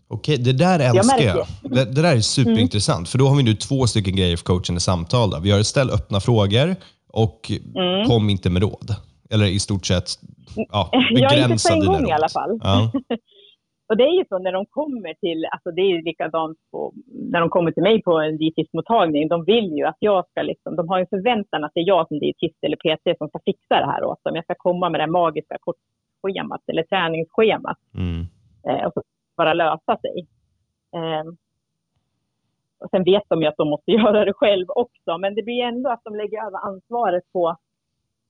Okej, 0.07 0.37
det 0.37 0.53
där 0.53 0.79
älskar 0.79 1.25
jag. 1.25 1.37
jag. 1.37 1.71
Det, 1.71 1.85
det, 1.95 2.01
där 2.01 2.15
är 2.15 2.19
superintressant, 2.19 2.97
mm. 2.97 3.05
för 3.05 3.17
då 3.17 3.25
har 3.25 3.37
vi 3.37 3.43
nu 3.43 3.53
två 3.53 3.87
stycken 3.87 4.15
grejer 4.15 4.37
för 4.37 4.45
coachande 4.45 4.81
samtal. 4.81 5.29
Då. 5.29 5.39
Vi 5.39 5.51
har 5.51 5.63
ställ 5.63 5.89
öppna 5.89 6.19
frågor 6.19 6.75
och 7.23 7.51
mm. 7.75 8.05
kom 8.07 8.29
inte 8.29 8.49
med 8.49 8.61
råd. 8.61 8.89
Eller 9.33 9.45
i 9.45 9.59
stort 9.59 9.85
sett 9.85 10.09
ja, 10.55 10.89
begränsa 11.15 11.29
dina 11.39 11.41
råd. 11.41 11.41
Jag 11.41 11.41
har 11.41 11.51
inte 11.51 11.69
på 11.69 11.73
en 11.73 12.01
gång 12.01 12.09
i 12.09 12.11
alla 12.11 12.29
fall. 12.29 12.59
Ja. 12.63 12.91
och 13.89 13.97
det 13.97 14.03
är 14.03 14.15
ju 14.19 14.25
så 14.29 14.37
när 14.39 14.51
de 14.51 14.65
kommer 14.65 15.13
till, 15.13 15.45
alltså 15.53 15.69
det 15.71 15.81
är 15.81 16.03
likadant 16.09 16.57
på, 16.71 16.93
när 17.31 17.39
de 17.39 17.49
kommer 17.49 17.71
till 17.71 17.83
mig 17.83 18.01
på 18.01 18.13
en 18.19 18.37
dietistmottagning. 18.37 19.27
De 19.27 19.45
vill 19.45 19.69
ju 19.77 19.83
att 19.91 19.97
jag 19.99 20.19
ska 20.29 20.41
liksom, 20.41 20.75
de 20.75 20.89
har 20.89 20.99
en 20.99 21.07
förväntan 21.15 21.63
att 21.63 21.71
det 21.73 21.79
är 21.79 21.87
jag 21.95 22.07
som 22.07 22.19
dietist 22.19 22.59
eller 22.65 22.77
PT 22.83 23.17
som 23.17 23.27
ska 23.27 23.39
fixa 23.45 23.75
det 23.83 23.91
här 23.93 24.03
åt 24.03 24.23
dem. 24.23 24.35
Jag 24.35 24.43
ska 24.43 24.55
komma 24.57 24.89
med 24.89 24.99
det 25.01 25.07
magiska 25.07 25.57
kortschemat 25.65 26.63
eller 26.71 26.83
träningsschemat. 26.83 27.79
Mm. 28.03 28.21
Eh, 28.67 28.85
och 28.85 28.93
så 28.93 29.01
bara 29.37 29.53
lösa 29.53 29.97
sig. 30.01 30.27
Eh, 30.95 31.25
och 32.79 32.89
sen 32.91 33.03
vet 33.03 33.23
de 33.29 33.41
ju 33.41 33.47
att 33.47 33.57
de 33.57 33.69
måste 33.69 33.91
göra 33.99 34.25
det 34.25 34.33
själv 34.33 34.65
också, 34.69 35.17
men 35.17 35.35
det 35.35 35.43
blir 35.43 35.63
ändå 35.63 35.89
att 35.89 36.03
de 36.03 36.15
lägger 36.15 36.45
över 36.47 36.57
ansvaret 36.57 37.23
på, 37.33 37.57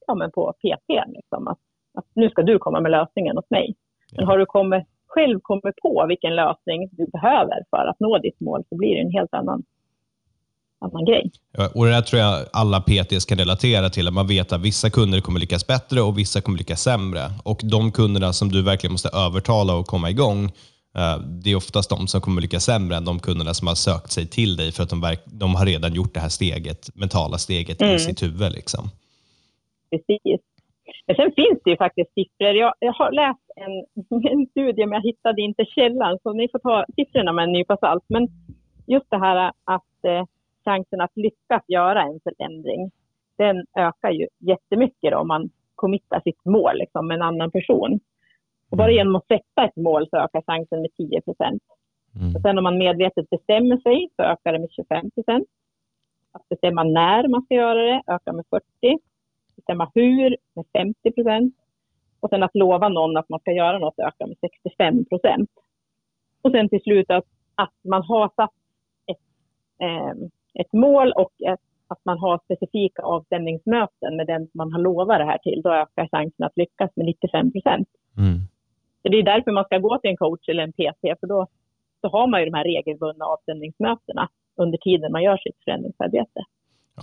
ja, 0.07 0.15
men 0.15 0.31
på 0.31 0.53
PT. 0.53 0.89
Liksom. 1.07 1.47
Att, 1.47 1.59
att 1.93 2.05
nu 2.13 2.29
ska 2.29 2.41
du 2.41 2.59
komma 2.59 2.79
med 2.79 2.91
lösningen 2.91 3.37
åt 3.37 3.49
mig. 3.49 3.75
Men 4.17 4.25
har 4.25 4.37
du 4.37 4.45
kommit, 4.45 4.83
själv 5.07 5.39
kommit 5.39 5.75
på 5.81 6.05
vilken 6.07 6.35
lösning 6.35 6.89
du 6.91 7.05
behöver 7.07 7.63
för 7.69 7.87
att 7.87 7.99
nå 7.99 8.17
ditt 8.17 8.39
mål 8.39 8.63
så 8.69 8.75
blir 8.75 8.95
det 8.95 9.01
en 9.01 9.11
helt 9.11 9.33
annan. 9.33 9.63
Och 11.75 11.85
det 11.85 11.91
där 11.91 12.01
tror 12.01 12.21
jag 12.21 12.45
alla 12.53 12.81
PTs 12.81 13.25
kan 13.25 13.37
relatera 13.37 13.89
till, 13.89 14.07
att 14.07 14.13
man 14.13 14.27
vet 14.27 14.53
att 14.53 14.61
vissa 14.61 14.89
kunder 14.89 15.21
kommer 15.21 15.39
lyckas 15.39 15.67
bättre 15.67 16.01
och 16.01 16.17
vissa 16.17 16.41
kommer 16.41 16.57
lyckas 16.57 16.81
sämre. 16.81 17.21
Och 17.43 17.59
de 17.63 17.91
kunderna 17.91 18.33
som 18.33 18.49
du 18.49 18.63
verkligen 18.63 18.91
måste 18.91 19.09
övertala 19.09 19.75
och 19.75 19.85
komma 19.85 20.09
igång, 20.09 20.51
det 21.43 21.51
är 21.51 21.55
oftast 21.55 21.89
de 21.89 22.07
som 22.07 22.21
kommer 22.21 22.41
lyckas 22.41 22.63
sämre 22.63 22.97
än 22.97 23.05
de 23.05 23.19
kunderna 23.19 23.53
som 23.53 23.67
har 23.67 23.75
sökt 23.75 24.11
sig 24.11 24.27
till 24.27 24.55
dig 24.55 24.71
för 24.71 24.83
att 24.83 24.89
de, 24.89 25.15
de 25.25 25.55
har 25.55 25.65
redan 25.65 25.93
gjort 25.93 26.13
det 26.13 26.19
här 26.19 26.29
steget, 26.29 26.95
mentala 26.95 27.37
steget 27.37 27.81
mm. 27.81 27.95
i 27.95 27.99
sitt 27.99 28.23
huvud. 28.23 28.51
Liksom. 28.51 28.83
Precis. 29.89 30.41
Men 31.07 31.15
sen 31.15 31.31
finns 31.35 31.59
det 31.63 31.69
ju 31.69 31.77
faktiskt 31.77 32.13
siffror. 32.13 32.53
Jag, 32.63 32.73
jag 32.79 32.93
har 32.93 33.11
läst 33.11 33.45
en, 33.55 33.73
en 34.31 34.45
studie, 34.47 34.85
men 34.85 34.95
jag 34.95 35.01
hittade 35.01 35.41
inte 35.41 35.65
källan, 35.65 36.17
så 36.23 36.33
ni 36.33 36.47
får 36.51 36.59
ta 36.59 36.85
siffrorna 36.95 37.31
med 37.33 37.43
en 37.43 37.51
nypa 37.51 37.77
salt. 37.77 38.03
Men 38.07 38.27
just 38.87 39.09
det 39.09 39.17
här 39.17 39.51
att 39.63 40.05
eh, 40.07 40.25
chansen 40.65 41.01
att 41.01 41.15
lyckas 41.15 41.63
göra 41.67 42.01
en 42.03 42.19
förändring, 42.23 42.91
den 43.37 43.65
ökar 43.77 44.11
ju 44.11 44.27
jättemycket 44.39 45.11
då, 45.11 45.17
om 45.17 45.27
man 45.27 45.49
committar 45.75 46.19
sitt 46.19 46.45
mål 46.45 46.77
liksom, 46.77 47.07
med 47.07 47.15
en 47.15 47.21
annan 47.21 47.51
person. 47.51 47.99
Och 48.69 48.77
bara 48.77 48.91
genom 48.91 49.15
att 49.15 49.27
sätta 49.27 49.65
ett 49.65 49.75
mål 49.75 50.09
så 50.09 50.17
ökar 50.17 50.41
chansen 50.41 50.81
med 50.81 50.93
10 50.97 51.21
procent. 51.21 51.63
Mm. 52.19 52.41
sen 52.41 52.57
om 52.57 52.63
man 52.63 52.77
medvetet 52.77 53.29
bestämmer 53.29 53.77
sig 53.77 54.09
så 54.15 54.23
ökar 54.23 54.53
det 54.53 54.59
med 54.59 54.71
25 54.71 55.11
procent. 55.11 55.47
Att 56.31 56.49
bestämma 56.49 56.83
när 56.83 57.27
man 57.27 57.41
ska 57.41 57.55
göra 57.55 57.81
det 57.81 58.01
ökar 58.07 58.33
med 58.33 58.45
40. 58.49 58.63
Bestämma 59.55 59.91
hur 59.93 60.37
med 60.53 60.65
50 60.73 61.11
procent. 61.11 61.55
Och 62.19 62.29
sen 62.29 62.43
att 62.43 62.55
lova 62.55 62.89
någon 62.89 63.17
att 63.17 63.29
man 63.29 63.39
ska 63.39 63.51
göra 63.51 63.79
något 63.79 63.99
ökar 63.99 64.27
med 64.27 64.37
65 64.41 65.05
procent. 65.05 65.49
Och 66.41 66.51
sen 66.51 66.69
till 66.69 66.81
slut 66.81 67.09
att, 67.09 67.25
att 67.55 67.73
man 67.83 68.03
har 68.03 68.31
satt 68.35 68.53
ett, 69.05 69.25
eh, 69.81 70.13
ett 70.53 70.73
mål 70.73 71.11
och 71.11 71.31
ett, 71.47 71.59
att 71.87 71.99
man 72.03 72.19
har 72.19 72.39
specifika 72.43 73.01
avstämningsmöten 73.01 74.15
med 74.17 74.27
den 74.27 74.49
man 74.53 74.73
har 74.73 74.79
lovat 74.79 75.19
det 75.19 75.25
här 75.25 75.37
till. 75.37 75.61
Då 75.63 75.73
ökar 75.73 76.07
chansen 76.07 76.45
att 76.45 76.57
lyckas 76.57 76.91
med 76.95 77.05
95 77.05 77.51
procent. 77.51 77.87
Mm. 78.17 78.39
Så 79.05 79.09
det 79.09 79.19
är 79.19 79.23
därför 79.23 79.51
man 79.51 79.65
ska 79.65 79.77
gå 79.77 79.97
till 79.97 80.09
en 80.09 80.17
coach 80.17 80.49
eller 80.49 80.63
en 80.63 80.71
PT, 80.71 81.19
för 81.19 81.27
då 81.27 81.47
så 82.01 82.07
har 82.09 82.27
man 82.27 82.39
ju 82.39 82.45
de 82.45 82.53
här 82.53 82.63
regelbundna 82.63 83.25
avstämningsmötena 83.25 84.29
under 84.61 84.77
tiden 84.77 85.11
man 85.11 85.23
gör 85.23 85.37
sitt 85.37 85.57
förändringsarbete. 85.65 86.39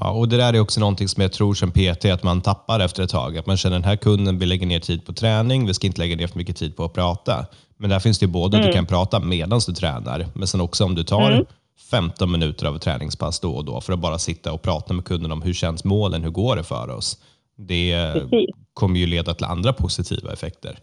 Ja, 0.01 0.13
och 0.19 0.29
det 0.29 0.37
där 0.37 0.55
är 0.55 0.61
också 0.61 0.81
någonting 0.81 1.09
som 1.09 1.23
jag 1.23 1.33
tror 1.33 1.55
som 1.55 1.71
PT 1.71 2.05
att 2.05 2.23
man 2.23 2.41
tappar 2.41 2.81
efter 2.81 3.03
ett 3.03 3.11
tag. 3.11 3.39
Att 3.39 3.47
man 3.47 3.57
känner 3.57 3.77
den 3.77 3.85
här 3.85 3.97
kunden 3.97 4.39
vill 4.39 4.49
lägga 4.49 4.67
ner 4.67 4.81
tid 4.81 5.07
på 5.07 5.13
träning, 5.13 5.67
vi 5.67 5.75
ska 5.75 5.87
inte 5.87 6.01
lägga 6.01 6.17
ner 6.17 6.27
för 6.27 6.39
mycket 6.39 6.57
tid 6.57 6.77
på 6.77 6.85
att 6.85 6.93
prata. 6.93 7.47
Men 7.77 7.91
där 7.91 8.01
finns 8.01 8.19
det 8.19 8.27
både 8.27 8.57
mm. 8.57 8.61
att 8.61 8.73
du 8.73 8.79
mm. 8.79 8.87
kan 8.87 8.97
prata 8.97 9.21
medan 9.21 9.61
du 9.67 9.73
tränar, 9.73 10.27
men 10.35 10.47
sen 10.47 10.61
också 10.61 10.85
om 10.85 10.95
du 10.95 11.05
tar 11.05 11.31
mm. 11.31 11.47
15 11.91 12.33
minuter 12.33 12.67
av 12.67 12.77
ett 12.77 12.83
träningspass 12.83 13.41
då 13.41 13.53
och 13.53 13.65
då 13.65 13.81
för 13.81 13.93
att 13.93 13.99
bara 13.99 14.19
sitta 14.19 14.53
och 14.53 14.63
prata 14.63 14.95
med 14.95 15.05
kunden 15.05 15.33
om 15.33 15.43
hur 15.43 15.53
känns 15.53 15.85
målen, 15.85 16.23
hur 16.23 16.31
går 16.31 16.57
det 16.57 16.65
för 16.65 16.91
oss? 16.97 17.23
Det 17.57 18.13
Precis. 18.13 18.51
kommer 18.75 18.99
ju 19.01 19.07
leda 19.07 19.35
till 19.35 19.47
andra 19.47 19.73
positiva 19.73 20.33
effekter. 20.33 20.79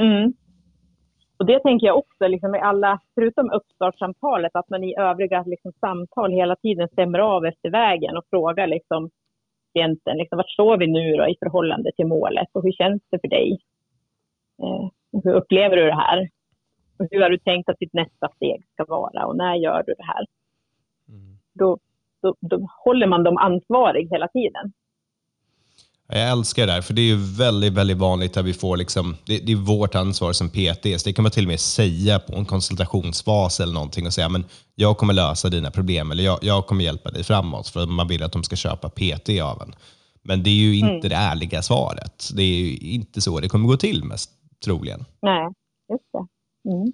Mm. 0.00 0.32
Och 1.38 1.46
det 1.46 1.60
tänker 1.60 1.86
jag 1.86 1.98
också, 1.98 2.28
liksom 2.28 2.50
med 2.50 2.62
alla, 2.62 3.00
förutom 3.14 3.50
uppstartssamtalet, 3.50 4.50
att 4.54 4.70
man 4.70 4.84
i 4.84 4.98
övriga 4.98 5.42
liksom, 5.46 5.72
samtal 5.80 6.32
hela 6.32 6.56
tiden 6.56 6.88
stämmer 6.88 7.18
av 7.18 7.46
efter 7.46 7.70
vägen 7.70 8.16
och 8.16 8.24
frågar 8.30 8.66
liksom, 8.66 9.10
klienten, 9.72 10.16
liksom, 10.16 10.36
vart 10.36 10.50
står 10.50 10.76
vi 10.78 10.86
nu 10.86 11.16
då, 11.16 11.28
i 11.28 11.36
förhållande 11.38 11.92
till 11.96 12.06
målet 12.06 12.48
och 12.52 12.62
hur 12.62 12.72
känns 12.72 13.02
det 13.10 13.18
för 13.20 13.28
dig? 13.28 13.58
Eh, 14.62 14.88
hur 15.24 15.34
upplever 15.34 15.76
du 15.76 15.86
det 15.86 15.94
här? 15.94 16.28
Och 16.98 17.06
hur 17.10 17.20
har 17.22 17.30
du 17.30 17.38
tänkt 17.38 17.68
att 17.68 17.78
ditt 17.78 17.92
nästa 17.92 18.28
steg 18.28 18.66
ska 18.72 18.84
vara 18.84 19.26
och 19.26 19.36
när 19.36 19.54
gör 19.54 19.82
du 19.86 19.94
det 19.98 20.04
här? 20.04 20.26
Mm. 21.08 21.38
Då, 21.52 21.78
då, 22.22 22.34
då 22.40 22.68
håller 22.84 23.06
man 23.06 23.24
dem 23.24 23.36
ansvarig 23.36 24.08
hela 24.10 24.28
tiden. 24.28 24.72
Jag 26.12 26.30
älskar 26.30 26.66
det 26.66 26.72
där, 26.72 26.80
för 26.80 26.94
det 26.94 27.00
är 27.00 27.06
ju 27.06 27.16
väldigt, 27.16 27.72
väldigt 27.72 27.96
vanligt 27.96 28.36
att 28.36 28.44
vi 28.44 28.54
får, 28.54 28.76
liksom, 28.76 29.16
det, 29.24 29.38
det, 29.38 29.52
är 29.52 29.56
vårt 29.56 29.94
ansvar 29.94 30.32
som 30.32 30.48
PTs. 30.48 31.04
Det 31.04 31.12
kan 31.12 31.22
man 31.22 31.32
till 31.32 31.44
och 31.44 31.48
med 31.48 31.60
säga 31.60 32.18
på 32.18 32.36
en 32.36 32.44
konsultationsfas 32.44 33.60
eller 33.60 33.72
någonting 33.72 34.06
och 34.06 34.14
säga, 34.14 34.28
men 34.28 34.44
jag 34.74 34.98
kommer 34.98 35.14
lösa 35.14 35.48
dina 35.48 35.70
problem 35.70 36.10
eller 36.10 36.24
jag, 36.24 36.38
jag 36.42 36.66
kommer 36.66 36.84
hjälpa 36.84 37.10
dig 37.10 37.24
framåt 37.24 37.68
för 37.68 37.86
man 37.86 38.08
vill 38.08 38.22
att 38.22 38.32
de 38.32 38.44
ska 38.44 38.56
köpa 38.56 38.88
PT 38.88 39.28
av 39.42 39.62
en. 39.62 39.74
Men 40.22 40.42
det 40.42 40.50
är 40.50 40.54
ju 40.54 40.76
inte 40.76 40.90
mm. 40.90 41.08
det 41.08 41.14
ärliga 41.14 41.62
svaret. 41.62 42.30
Det 42.34 42.42
är 42.42 42.82
inte 42.82 43.20
så 43.20 43.40
det 43.40 43.48
kommer 43.48 43.68
gå 43.68 43.76
till 43.76 44.04
mest 44.04 44.30
troligen. 44.64 45.04
Nej, 45.22 45.48
just 45.90 46.04
det. 46.12 46.70
Mm. 46.70 46.92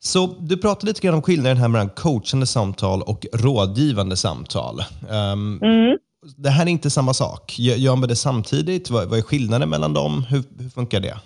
Så 0.00 0.26
du 0.26 0.56
pratade 0.56 0.86
lite 0.86 1.00
grann 1.00 1.14
om 1.14 1.22
skillnaden 1.22 1.56
här 1.56 1.68
mellan 1.68 1.88
coachande 1.88 2.46
samtal 2.46 3.02
och 3.02 3.26
rådgivande 3.32 4.16
samtal. 4.16 4.82
Um, 5.08 5.62
mm 5.62 5.98
det 6.22 6.48
här 6.50 6.66
är 6.66 6.70
inte 6.70 6.90
samma 6.90 7.12
sak. 7.12 7.44
Gör 7.58 7.96
man 7.96 8.08
det 8.08 8.16
samtidigt? 8.16 8.90
Vad, 8.90 9.10
vad 9.10 9.18
är 9.18 9.22
skillnaden 9.22 9.70
mellan 9.70 9.92
dem? 9.94 10.12
Hur, 10.30 10.42
hur 10.62 10.70
funkar 10.70 11.00
det? 11.00 11.16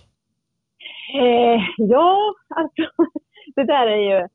Eh, 1.23 1.61
ja, 1.77 2.35
alltså, 2.49 2.83
det 3.57 3.65
där 3.65 3.87
är 3.87 4.03
ju, 4.11 4.29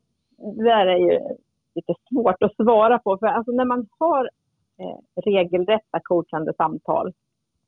det 0.58 0.64
där 0.64 0.86
är 0.86 0.98
ju 0.98 1.20
lite 1.76 1.94
svårt 2.10 2.44
att 2.44 2.56
svara 2.56 3.00
på. 3.00 3.18
För 3.18 3.28
alltså, 3.28 3.52
när 3.52 3.66
man 3.66 3.88
har 4.00 4.30
eh, 4.80 5.22
regelrätta 5.26 6.00
coachande 6.04 6.54
samtal, 6.58 7.14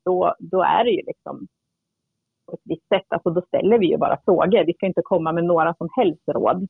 då, 0.06 0.36
då 0.40 0.62
är 0.62 0.84
det 0.84 0.92
ju 0.92 1.02
liksom 1.06 1.48
på 2.48 2.54
ett 2.54 2.62
visst 2.64 2.88
sätt. 2.88 3.08
Alltså, 3.08 3.30
då 3.30 3.42
ställer 3.42 3.78
vi 3.80 3.88
ju 3.90 3.98
bara 3.98 4.20
frågor. 4.26 4.66
Vi 4.66 4.74
ska 4.74 4.86
inte 4.86 5.02
komma 5.02 5.32
med 5.32 5.44
några 5.44 5.74
som 5.74 5.90
helst 5.98 6.24
råd. 6.28 6.68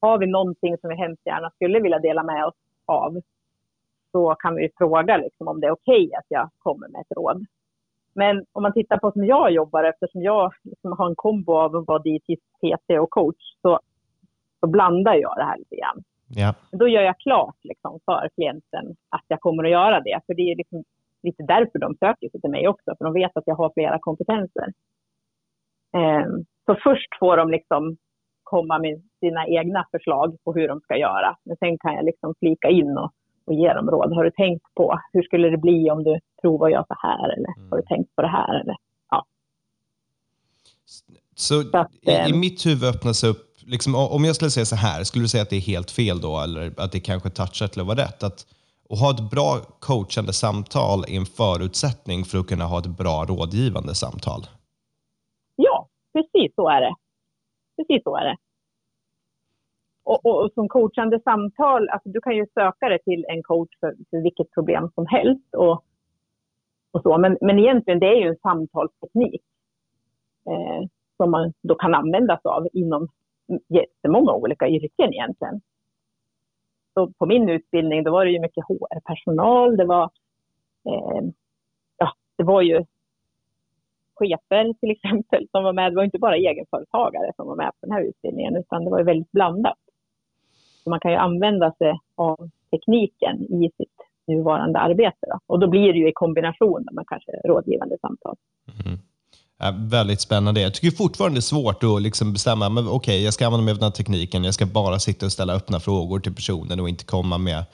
Har 0.00 0.18
vi 0.18 0.26
någonting 0.26 0.78
som 0.78 0.90
vi 0.90 0.96
hemskt 0.96 1.26
gärna 1.26 1.50
skulle 1.50 1.80
vilja 1.80 1.98
dela 1.98 2.22
med 2.22 2.44
oss 2.46 2.54
av, 2.86 3.20
så 4.16 4.34
kan 4.34 4.54
vi 4.54 4.68
fråga 4.78 5.16
liksom, 5.16 5.48
om 5.48 5.60
det 5.60 5.66
är 5.66 5.70
okej 5.70 6.06
okay 6.06 6.14
att 6.18 6.24
jag 6.28 6.50
kommer 6.58 6.88
med 6.88 7.00
ett 7.00 7.16
råd. 7.16 7.46
Men 8.14 8.44
om 8.52 8.62
man 8.62 8.72
tittar 8.72 8.98
på 8.98 9.12
som 9.12 9.24
jag 9.24 9.50
jobbar, 9.50 9.84
eftersom 9.84 10.22
jag 10.22 10.52
liksom 10.62 10.92
har 10.92 11.06
en 11.08 11.16
kombo 11.16 11.52
av 11.52 11.76
att 11.76 11.86
vara 11.86 11.98
dietist, 11.98 12.42
PT 12.60 12.90
och 13.00 13.10
coach, 13.10 13.42
så, 13.62 13.80
så 14.60 14.66
blandar 14.66 15.14
jag 15.14 15.36
det 15.36 15.44
här 15.44 15.58
lite 15.58 15.76
grann. 15.76 16.02
Ja. 16.28 16.54
Då 16.70 16.88
gör 16.88 17.02
jag 17.02 17.18
klart 17.18 17.56
liksom, 17.62 18.00
för 18.04 18.28
klienten 18.34 18.96
att 19.08 19.24
jag 19.28 19.40
kommer 19.40 19.64
att 19.64 19.70
göra 19.70 20.00
det. 20.00 20.20
För 20.26 20.34
det 20.34 20.42
är 20.52 20.56
liksom 20.56 20.84
lite 21.22 21.42
därför 21.42 21.78
de 21.78 21.94
söker 21.94 22.28
sig 22.28 22.40
till 22.40 22.50
mig 22.50 22.68
också, 22.68 22.94
för 22.98 23.04
de 23.04 23.12
vet 23.12 23.36
att 23.36 23.46
jag 23.46 23.54
har 23.54 23.70
flera 23.74 23.98
kompetenser. 23.98 24.72
Eh, 25.96 26.26
så 26.66 26.74
först 26.82 27.18
får 27.18 27.36
de 27.36 27.50
liksom 27.50 27.96
komma 28.42 28.78
med 28.78 29.02
sina 29.20 29.46
egna 29.46 29.86
förslag 29.90 30.36
på 30.44 30.52
hur 30.52 30.68
de 30.68 30.80
ska 30.80 30.96
göra. 30.96 31.36
Men 31.44 31.56
sen 31.56 31.78
kan 31.78 31.94
jag 31.94 32.04
liksom 32.04 32.34
flika 32.38 32.68
in 32.68 32.98
och, 32.98 33.12
och 33.46 33.54
ge 33.54 33.72
dem 33.72 33.90
råd. 33.90 34.12
Har 34.12 34.24
du 34.24 34.30
tänkt 34.30 34.74
på 34.74 35.00
hur 35.12 35.22
skulle 35.22 35.48
det 35.48 35.58
bli 35.58 35.90
om 35.90 36.04
du 36.04 36.20
provar 36.40 36.66
att 36.66 36.72
göra 36.72 36.84
så 36.88 36.96
här? 37.02 37.28
Eller 37.28 37.58
mm. 37.58 37.70
har 37.70 37.76
du 37.78 37.82
tänkt 37.82 38.16
på 38.16 38.22
det 38.22 38.28
här? 38.28 38.60
Eller, 38.60 38.76
ja. 39.10 39.26
Så, 41.34 41.62
så 41.62 41.78
att, 41.78 41.94
i, 41.94 42.10
i, 42.10 42.30
eh, 42.30 42.36
mitt 42.36 42.66
huvud 42.66 42.84
öppnas 42.94 43.24
upp, 43.24 43.56
liksom, 43.66 43.94
om 43.94 44.24
jag 44.24 44.36
skulle 44.36 44.50
säga 44.50 44.64
så 44.64 44.76
här, 44.76 45.04
skulle 45.04 45.24
du 45.24 45.28
säga 45.28 45.42
att 45.42 45.50
det 45.50 45.56
är 45.56 45.60
helt 45.60 45.90
fel 45.90 46.20
då? 46.20 46.40
Eller 46.40 46.72
att 46.76 46.92
det 46.92 47.00
kanske 47.00 47.30
touchar 47.30 47.68
till 47.68 47.80
att 47.80 47.86
vara 47.86 47.98
rätt? 47.98 48.22
Att, 48.22 48.46
att 48.90 49.00
ha 49.00 49.10
ett 49.10 49.30
bra 49.30 49.60
coachande 49.78 50.32
samtal 50.32 51.04
är 51.08 51.16
en 51.16 51.26
förutsättning 51.26 52.24
för 52.24 52.38
att 52.38 52.46
kunna 52.46 52.64
ha 52.64 52.78
ett 52.78 52.86
bra 52.86 53.24
rådgivande 53.24 53.94
samtal? 53.94 54.46
Ja, 55.56 55.88
precis 56.12 56.54
så 56.54 56.68
är 56.68 56.80
det. 56.80 56.94
Precis 57.76 58.02
så 58.04 58.16
är 58.16 58.24
det. 58.24 58.36
Och, 60.06 60.26
och, 60.26 60.44
och, 60.44 60.52
som 60.52 60.68
coachande 60.68 61.20
samtal, 61.20 61.88
alltså 61.88 62.08
du 62.08 62.20
kan 62.20 62.36
ju 62.36 62.46
söka 62.54 62.88
dig 62.88 62.98
till 63.04 63.24
en 63.28 63.42
coach 63.42 63.70
för, 63.80 63.94
för 64.10 64.22
vilket 64.22 64.50
problem 64.50 64.90
som 64.94 65.06
helst. 65.06 65.54
Och, 65.54 65.84
och 66.90 67.02
så. 67.02 67.18
Men, 67.18 67.38
men 67.40 67.58
egentligen 67.58 67.98
det 67.98 68.06
är 68.06 68.16
ju 68.16 68.28
en 68.28 68.36
samtalsteknik 68.36 69.42
eh, 70.46 70.88
som 71.16 71.30
man 71.30 71.52
då 71.62 71.74
kan 71.74 71.94
använda 71.94 72.40
sig 72.40 72.48
av 72.48 72.68
inom 72.72 73.08
jättemånga 73.68 74.32
olika 74.32 74.68
yrken 74.68 75.14
egentligen. 75.14 75.60
Så 76.94 77.12
på 77.18 77.26
min 77.26 77.48
utbildning 77.48 78.04
då 78.04 78.12
var 78.12 78.24
det 78.24 78.30
ju 78.30 78.40
mycket 78.40 78.64
HR-personal, 78.64 79.76
det 79.76 79.84
var, 79.84 80.04
eh, 80.84 81.22
ja, 81.96 82.12
det 82.36 82.44
var 82.44 82.62
ju 82.62 82.84
chefer 84.14 84.72
till 84.80 84.90
exempel 84.90 85.48
som 85.50 85.64
var 85.64 85.72
med. 85.72 85.92
Det 85.92 85.96
var 85.96 86.04
inte 86.04 86.18
bara 86.18 86.36
egenföretagare 86.36 87.32
som 87.36 87.46
var 87.48 87.56
med 87.56 87.70
på 87.80 87.86
den 87.86 87.92
här 87.92 88.02
utbildningen 88.02 88.56
utan 88.56 88.84
det 88.84 88.90
var 88.90 88.98
ju 88.98 89.04
väldigt 89.04 89.32
blandat. 89.32 89.78
Så 90.86 90.90
man 90.90 91.00
kan 91.00 91.10
ju 91.10 91.16
använda 91.16 91.72
sig 91.72 91.98
av 92.14 92.50
tekniken 92.70 93.42
i 93.42 93.70
sitt 93.76 93.96
nuvarande 94.26 94.78
arbete. 94.78 95.16
Då. 95.20 95.38
Och 95.46 95.58
då 95.58 95.66
blir 95.66 95.92
det 95.92 95.98
ju 95.98 96.08
i 96.08 96.12
kombination 96.14 96.86
med 96.92 97.04
kanske 97.06 97.30
rådgivande 97.44 97.96
samtal. 98.00 98.36
Mm. 98.86 98.98
Ja, 99.58 99.74
väldigt 99.78 100.20
spännande. 100.20 100.60
Jag 100.60 100.74
tycker 100.74 100.96
fortfarande 100.96 101.36
det 101.36 101.38
är 101.38 101.54
svårt 101.54 101.82
att 101.84 102.02
liksom 102.02 102.32
bestämma, 102.32 102.68
men 102.68 102.84
okej, 102.84 102.96
okay, 102.96 103.18
jag 103.24 103.34
ska 103.34 103.46
använda 103.46 103.64
mig 103.64 103.72
av 103.72 103.78
den 103.78 103.84
här 103.84 103.90
tekniken, 103.90 104.44
jag 104.44 104.54
ska 104.54 104.66
bara 104.66 104.98
sitta 104.98 105.26
och 105.26 105.32
ställa 105.32 105.54
öppna 105.54 105.80
frågor 105.80 106.18
till 106.20 106.34
personen 106.34 106.80
och 106.80 106.88
inte 106.88 107.04
komma 107.04 107.38
med 107.38 107.64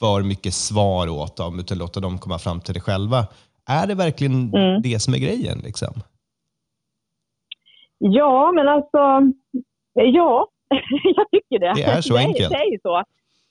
för 0.00 0.22
mycket 0.22 0.54
svar 0.54 1.08
åt 1.08 1.36
dem, 1.36 1.60
utan 1.60 1.78
låta 1.78 2.00
dem 2.00 2.18
komma 2.18 2.38
fram 2.38 2.60
till 2.60 2.74
det 2.74 2.80
själva. 2.80 3.26
Är 3.66 3.86
det 3.86 3.94
verkligen 3.94 4.54
mm. 4.54 4.82
det 4.82 5.02
som 5.02 5.14
är 5.14 5.18
grejen? 5.18 5.58
Liksom? 5.64 5.94
Ja, 7.98 8.52
men 8.54 8.68
alltså, 8.68 9.32
ja, 9.94 10.48
jag 11.16 11.30
tycker 11.30 11.58
det. 11.58 11.72
Det 11.76 11.82
är 11.82 12.00
så 12.00 12.16
enkelt. 12.16 12.50
Det 12.50 12.56
är 12.56 12.70
ju 12.72 12.78
så. 12.82 12.96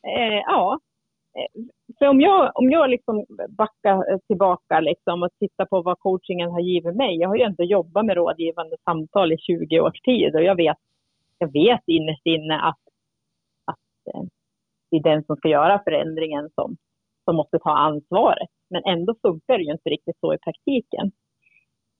Eh, 0.07 0.41
ja. 0.45 0.79
För 1.99 2.07
om 2.07 2.21
jag, 2.21 2.51
om 2.55 2.71
jag 2.71 2.89
liksom 2.89 3.25
backar 3.49 4.19
tillbaka 4.27 4.79
liksom 4.79 5.23
och 5.23 5.29
tittar 5.39 5.65
på 5.65 5.81
vad 5.81 5.99
coachingen 5.99 6.51
har 6.51 6.59
givit 6.59 6.95
mig. 6.95 7.17
Jag 7.17 7.29
har 7.29 7.35
ju 7.35 7.43
ändå 7.43 7.63
jobbat 7.63 8.05
med 8.05 8.15
rådgivande 8.15 8.75
samtal 8.83 9.31
i 9.31 9.37
20 9.37 9.79
års 9.79 10.01
tid 10.01 10.35
och 10.35 10.43
jag 10.43 10.55
vet, 10.55 10.77
jag 11.37 11.51
vet 11.53 11.81
innerst 11.87 12.25
inne 12.25 12.59
att, 12.59 12.79
att 13.65 14.13
eh, 14.13 14.21
det 14.91 14.97
är 14.97 15.03
den 15.03 15.23
som 15.23 15.35
ska 15.35 15.49
göra 15.49 15.81
förändringen 15.83 16.49
som, 16.55 16.77
som 17.25 17.35
måste 17.35 17.59
ta 17.59 17.71
ansvaret. 17.71 18.49
Men 18.69 18.83
ändå 18.83 19.15
funkar 19.21 19.57
det 19.57 19.63
ju 19.63 19.71
inte 19.71 19.89
riktigt 19.89 20.19
så 20.19 20.33
i 20.33 20.37
praktiken. 20.37 21.11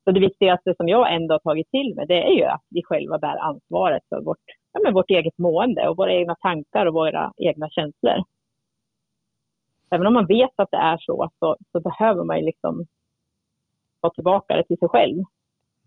Så 0.04 0.12
det 0.12 0.20
viktigaste 0.20 0.74
som 0.78 0.88
jag 0.88 1.14
ändå 1.16 1.34
har 1.34 1.40
tagit 1.40 1.72
till 1.72 1.96
mig, 1.96 2.06
det 2.08 2.24
är 2.24 2.32
ju 2.32 2.44
att 2.44 2.66
vi 2.70 2.84
själva 2.84 3.18
bär 3.20 3.38
ansvaret 3.38 4.04
för 4.10 4.22
vårt, 4.22 4.46
ja, 4.74 4.80
men 4.84 4.94
vårt 4.94 5.10
eget 5.10 5.38
mående 5.38 5.88
och 5.90 5.98
våra 5.98 6.14
egna 6.14 6.36
tankar 6.36 6.86
och 6.86 6.94
våra 6.94 7.34
egna 7.38 7.70
känslor. 7.70 8.24
Även 9.92 10.08
om 10.08 10.14
man 10.14 10.28
vet 10.28 10.54
att 10.56 10.72
det 10.72 10.78
är 10.78 10.98
så, 10.98 11.30
så, 11.40 11.58
så 11.72 11.80
behöver 11.80 12.24
man 12.24 12.40
ju 12.40 12.46
liksom 12.46 12.86
ta 14.02 14.10
tillbaka 14.10 14.56
det 14.56 14.64
till 14.64 14.78
sig 14.78 14.90
själv 14.90 15.24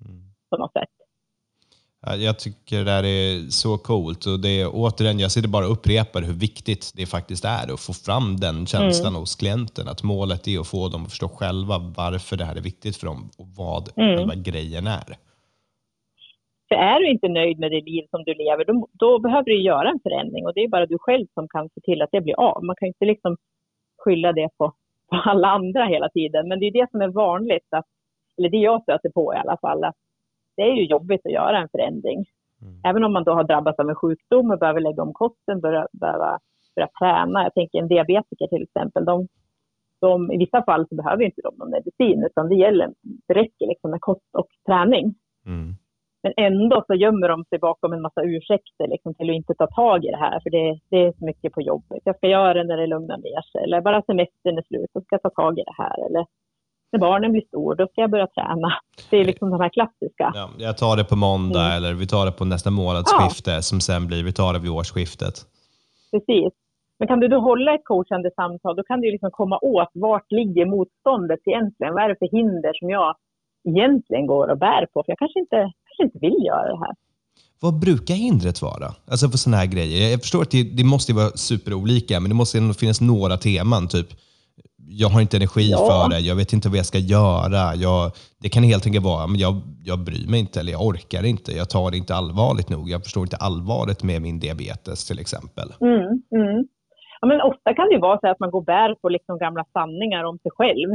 mm. 0.01 0.22
på 0.51 0.57
något 0.57 0.72
sätt. 0.72 0.88
Jag 2.01 2.38
tycker 2.38 2.79
det 2.79 2.85
där 2.85 3.05
är 3.05 3.51
så 3.51 3.79
coolt 3.79 4.27
och 4.27 4.40
det 4.40 4.61
är 4.61 4.70
återigen, 4.72 5.18
jag 5.18 5.33
sitter 5.33 5.49
bara 5.49 5.66
och 5.66 5.72
upprepar 5.72 6.22
hur 6.22 6.33
viktigt 6.33 6.92
det 6.94 7.07
faktiskt 7.07 7.44
är 7.44 7.72
att 7.75 7.81
få 7.81 7.92
fram 7.92 8.37
den 8.37 8.66
känslan 8.66 9.09
mm. 9.09 9.20
hos 9.20 9.37
klienten. 9.37 9.88
Att 9.88 10.03
målet 10.03 10.49
är 10.49 10.61
att 10.61 10.66
få 10.66 10.88
dem 10.88 11.03
att 11.03 11.11
förstå 11.11 11.29
själva 11.29 11.79
varför 11.79 12.37
det 12.37 12.44
här 12.44 12.57
är 12.57 12.61
viktigt 12.61 12.96
för 12.96 13.07
dem 13.07 13.31
och 13.38 13.46
vad 13.57 13.88
mm. 13.96 14.16
själva 14.16 14.35
grejen 14.35 14.87
är. 14.87 15.16
För 16.68 16.74
är 16.74 17.00
du 17.00 17.11
inte 17.11 17.29
nöjd 17.29 17.59
med 17.59 17.70
det 17.70 17.81
liv 17.81 18.05
som 18.11 18.24
du 18.24 18.35
lever, 18.35 18.64
då, 18.64 18.88
då, 18.92 19.18
behöver 19.18 19.44
du 19.44 19.62
göra 19.62 19.90
en 19.90 20.00
förändring 20.02 20.46
och 20.46 20.55
det 20.55 20.61
är 20.61 20.68
bara 20.68 20.87
du 20.87 20.98
själv 20.98 21.26
som 21.35 21.48
kan 21.48 21.68
se 21.68 21.81
till 21.81 22.02
att 22.02 22.11
det 22.12 22.20
blir 22.20 22.40
av. 22.40 22.64
Man 22.64 22.76
kan 22.76 22.88
inte 22.88 23.05
liksom 23.05 23.37
skylla 23.98 24.33
det 24.33 24.48
på, 24.59 24.72
på 25.11 25.16
alla 25.16 25.48
andra 25.48 25.85
hela 25.85 26.09
tiden, 26.09 26.48
men 26.48 26.61
det 26.61 26.66
är 26.66 26.72
det 26.72 26.90
som 26.90 27.00
är 27.00 27.09
vanligt, 27.09 27.66
att, 27.70 27.87
eller 28.38 28.48
det 28.48 28.57
jag 28.57 28.83
stöter 28.83 29.11
på 29.11 29.35
i 29.35 29.37
alla 29.37 29.57
fall, 29.57 29.85
att 29.85 29.96
det 30.57 30.62
är 30.62 30.74
ju 30.74 30.85
jobbigt 30.85 31.26
att 31.26 31.33
göra 31.33 31.59
en 31.59 31.68
förändring. 31.68 32.24
Mm. 32.62 32.81
Även 32.85 33.05
om 33.05 33.12
man 33.12 33.24
då 33.24 33.33
har 33.33 33.44
drabbats 33.44 33.79
av 33.79 33.88
en 33.88 33.94
sjukdom 33.94 34.50
och 34.50 34.59
behöver 34.59 34.81
lägga 34.81 35.02
om 35.02 35.12
kosten, 35.12 35.61
börja, 35.61 35.88
behöva 35.92 36.38
börja 36.74 36.88
träna. 36.98 37.42
Jag 37.42 37.55
tänker 37.55 37.79
en 37.79 37.88
diabetiker 37.88 38.46
till 38.46 38.62
exempel, 38.62 39.05
de, 39.05 39.29
de, 40.00 40.33
i 40.33 40.37
vissa 40.37 40.62
fall 40.62 40.88
så 40.88 40.94
behöver 40.94 41.24
inte 41.24 41.40
de 41.42 41.55
någon 41.59 41.70
medicin, 41.70 42.24
utan 42.24 42.48
det, 42.48 42.55
gäller, 42.55 42.92
det 43.29 43.35
räcker 43.35 43.66
liksom 43.66 43.90
med 43.90 44.00
kost 44.00 44.31
och 44.33 44.48
träning. 44.66 45.14
Mm. 45.46 45.74
Men 46.27 46.47
ändå 46.47 46.85
så 46.87 46.95
gömmer 46.95 47.29
de 47.29 47.45
sig 47.45 47.59
bakom 47.59 47.93
en 47.93 48.03
massa 48.03 48.23
ursäkter 48.23 48.87
liksom, 48.89 49.15
till 49.15 49.31
att 49.31 49.37
inte 49.37 49.55
ta 49.55 49.67
tag 49.67 50.05
i 50.05 50.11
det 50.11 50.17
här, 50.17 50.41
för 50.41 50.51
det, 50.51 50.79
det 50.91 50.97
är 51.07 51.12
så 51.19 51.25
mycket 51.25 51.53
på 51.53 51.61
jobbet. 51.62 52.01
Jag 52.05 52.17
ska 52.17 52.27
göra 52.29 52.55
det 52.55 52.65
när 52.65 52.77
det 52.77 52.87
lugnar 52.87 53.19
ner 53.19 53.43
sig, 53.53 53.61
eller 53.65 53.81
bara 53.81 54.03
semestern 54.03 54.59
är 54.59 54.62
slut, 54.62 54.91
så 54.93 55.01
ska 55.01 55.15
jag 55.15 55.23
ta 55.23 55.31
tag 55.31 55.59
i 55.59 55.62
det 55.62 55.77
här. 55.83 56.07
Eller 56.07 56.27
när 56.93 57.01
barnen 57.01 57.33
blir 57.33 57.47
stor, 57.47 57.75
då 57.75 57.87
ska 57.87 58.01
jag 58.01 58.11
börja 58.11 58.27
träna. 58.27 58.69
Det 59.11 59.17
är 59.17 59.25
liksom 59.25 59.51
de 59.51 59.61
här 59.61 59.69
klassiska. 59.69 60.33
Ja, 60.35 60.49
jag 60.59 60.79
tar 60.79 60.97
det 60.97 61.05
på 61.05 61.17
måndag 61.17 61.67
mm. 61.67 61.77
eller 61.77 61.95
vi 61.95 62.07
tar 62.07 62.27
det 62.27 62.33
på 62.33 62.45
nästa 62.45 62.71
månadsskifte 62.71 63.51
ja. 63.51 63.62
som 63.62 63.81
sen 63.81 64.07
blir, 64.07 64.25
vi 64.25 64.33
tar 64.33 64.53
det 64.53 64.59
vid 64.59 64.71
årsskiftet. 64.71 65.35
Precis. 66.12 66.53
Men 66.99 67.09
kan 67.09 67.21
du 67.21 67.29
då 67.29 67.39
hålla 67.41 67.75
ett 67.75 67.85
coachande 67.85 68.31
samtal, 68.37 68.77
då 68.77 68.83
kan 68.83 69.01
du 69.01 69.11
liksom 69.11 69.31
komma 69.31 69.59
åt 69.62 69.91
vart 69.95 70.33
ligger 70.33 70.67
motståndet 70.67 71.41
egentligen? 71.45 71.95
Vad 71.95 72.05
är 72.05 72.09
det 72.09 72.19
för 72.19 72.37
hinder 72.37 72.73
som 72.81 72.91
jag 72.91 73.17
egentligen 73.69 74.27
går 74.27 74.47
och 74.53 74.59
bär 74.59 74.87
på? 74.93 75.03
För 75.03 75.11
jag 75.12 75.19
kanske 75.19 75.41
inte, 75.41 75.73
kanske 75.96 76.02
inte 76.02 76.18
vill 76.18 76.46
göra 76.46 76.68
det 76.72 76.78
här. 76.78 76.94
Vad 77.61 77.80
brukar 77.80 78.14
hindret 78.14 78.62
vara? 78.62 78.94
Alltså 79.11 79.28
för 79.28 79.38
sådana 79.38 79.56
här 79.56 79.66
grejer. 79.66 80.11
Jag 80.11 80.20
förstår 80.20 80.42
att 80.42 80.50
det, 80.50 80.62
det 80.62 80.85
måste 80.85 81.12
vara 81.12 81.30
superolika, 81.30 82.20
men 82.20 82.28
det 82.28 82.35
måste 82.35 82.59
ändå 82.59 82.74
finnas 82.74 83.00
några 83.00 83.37
teman. 83.37 83.88
Typ 83.88 84.06
jag 84.88 85.09
har 85.09 85.20
inte 85.20 85.37
energi 85.37 85.70
ja. 85.70 85.78
för 85.78 86.11
det, 86.11 86.20
jag 86.20 86.37
vet 86.37 86.52
inte 86.52 86.68
vad 86.68 86.78
jag 86.78 86.87
ska 86.87 86.98
göra. 86.98 87.74
Jag, 87.74 88.12
det 88.42 88.48
kan 88.48 88.62
helt 88.62 88.87
enkelt 88.87 89.04
vara 89.04 89.26
men 89.26 89.38
jag, 89.40 89.54
jag 89.85 89.98
bryr 89.98 90.28
mig 90.30 90.40
inte 90.40 90.61
eller 90.61 90.72
jag 90.72 90.82
orkar 90.82 91.24
inte. 91.24 91.52
Jag 91.52 91.70
tar 91.70 91.90
det 91.90 91.96
inte 91.96 92.14
allvarligt 92.14 92.68
nog. 92.68 92.90
Jag 92.90 93.02
förstår 93.04 93.22
inte 93.22 93.37
allvaret 93.37 94.02
med 94.02 94.22
min 94.22 94.40
diabetes 94.40 95.06
till 95.09 95.18
exempel. 95.18 95.68
Mm, 95.80 96.06
mm. 96.40 96.59
Ja, 97.20 97.24
men 97.28 97.40
ofta 97.40 97.74
kan 97.74 97.88
det 97.88 97.98
vara 97.98 98.18
så 98.20 98.28
att 98.28 98.40
man 98.40 98.50
går 98.50 98.62
bär 98.62 98.94
på 98.94 99.09
liksom 99.09 99.38
gamla 99.38 99.64
sanningar 99.72 100.24
om 100.24 100.38
sig 100.38 100.50
själv. 100.59 100.90